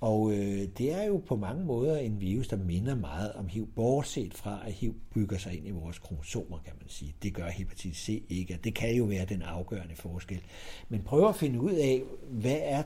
Og 0.00 0.32
øh, 0.32 0.68
det 0.78 0.92
er 0.92 1.04
jo 1.04 1.22
på 1.26 1.36
mange 1.36 1.64
måder 1.64 1.98
en 1.98 2.20
virus, 2.20 2.48
der 2.48 2.56
minder 2.56 2.94
meget 2.94 3.32
om 3.32 3.48
HIV, 3.48 3.68
bortset 3.74 4.34
fra 4.34 4.62
at 4.66 4.72
HIV 4.72 4.94
bygger 5.14 5.38
sig 5.38 5.56
ind 5.56 5.66
i 5.66 5.70
vores 5.70 5.98
kromosomer, 5.98 6.58
kan 6.58 6.72
man 6.80 6.88
sige. 6.88 7.14
Det 7.22 7.34
gør 7.34 7.48
hepatitis 7.48 7.98
C 7.98 8.22
ikke, 8.28 8.54
og 8.54 8.64
det 8.64 8.74
kan 8.74 8.94
jo 8.94 9.04
være 9.04 9.24
den 9.24 9.42
afgørende 9.42 9.96
forskel. 9.96 10.40
Men 10.88 11.02
prøv 11.02 11.28
at 11.28 11.36
finde 11.36 11.60
ud 11.60 11.72
af, 11.72 12.02
hvad 12.30 12.58
er 12.62 12.82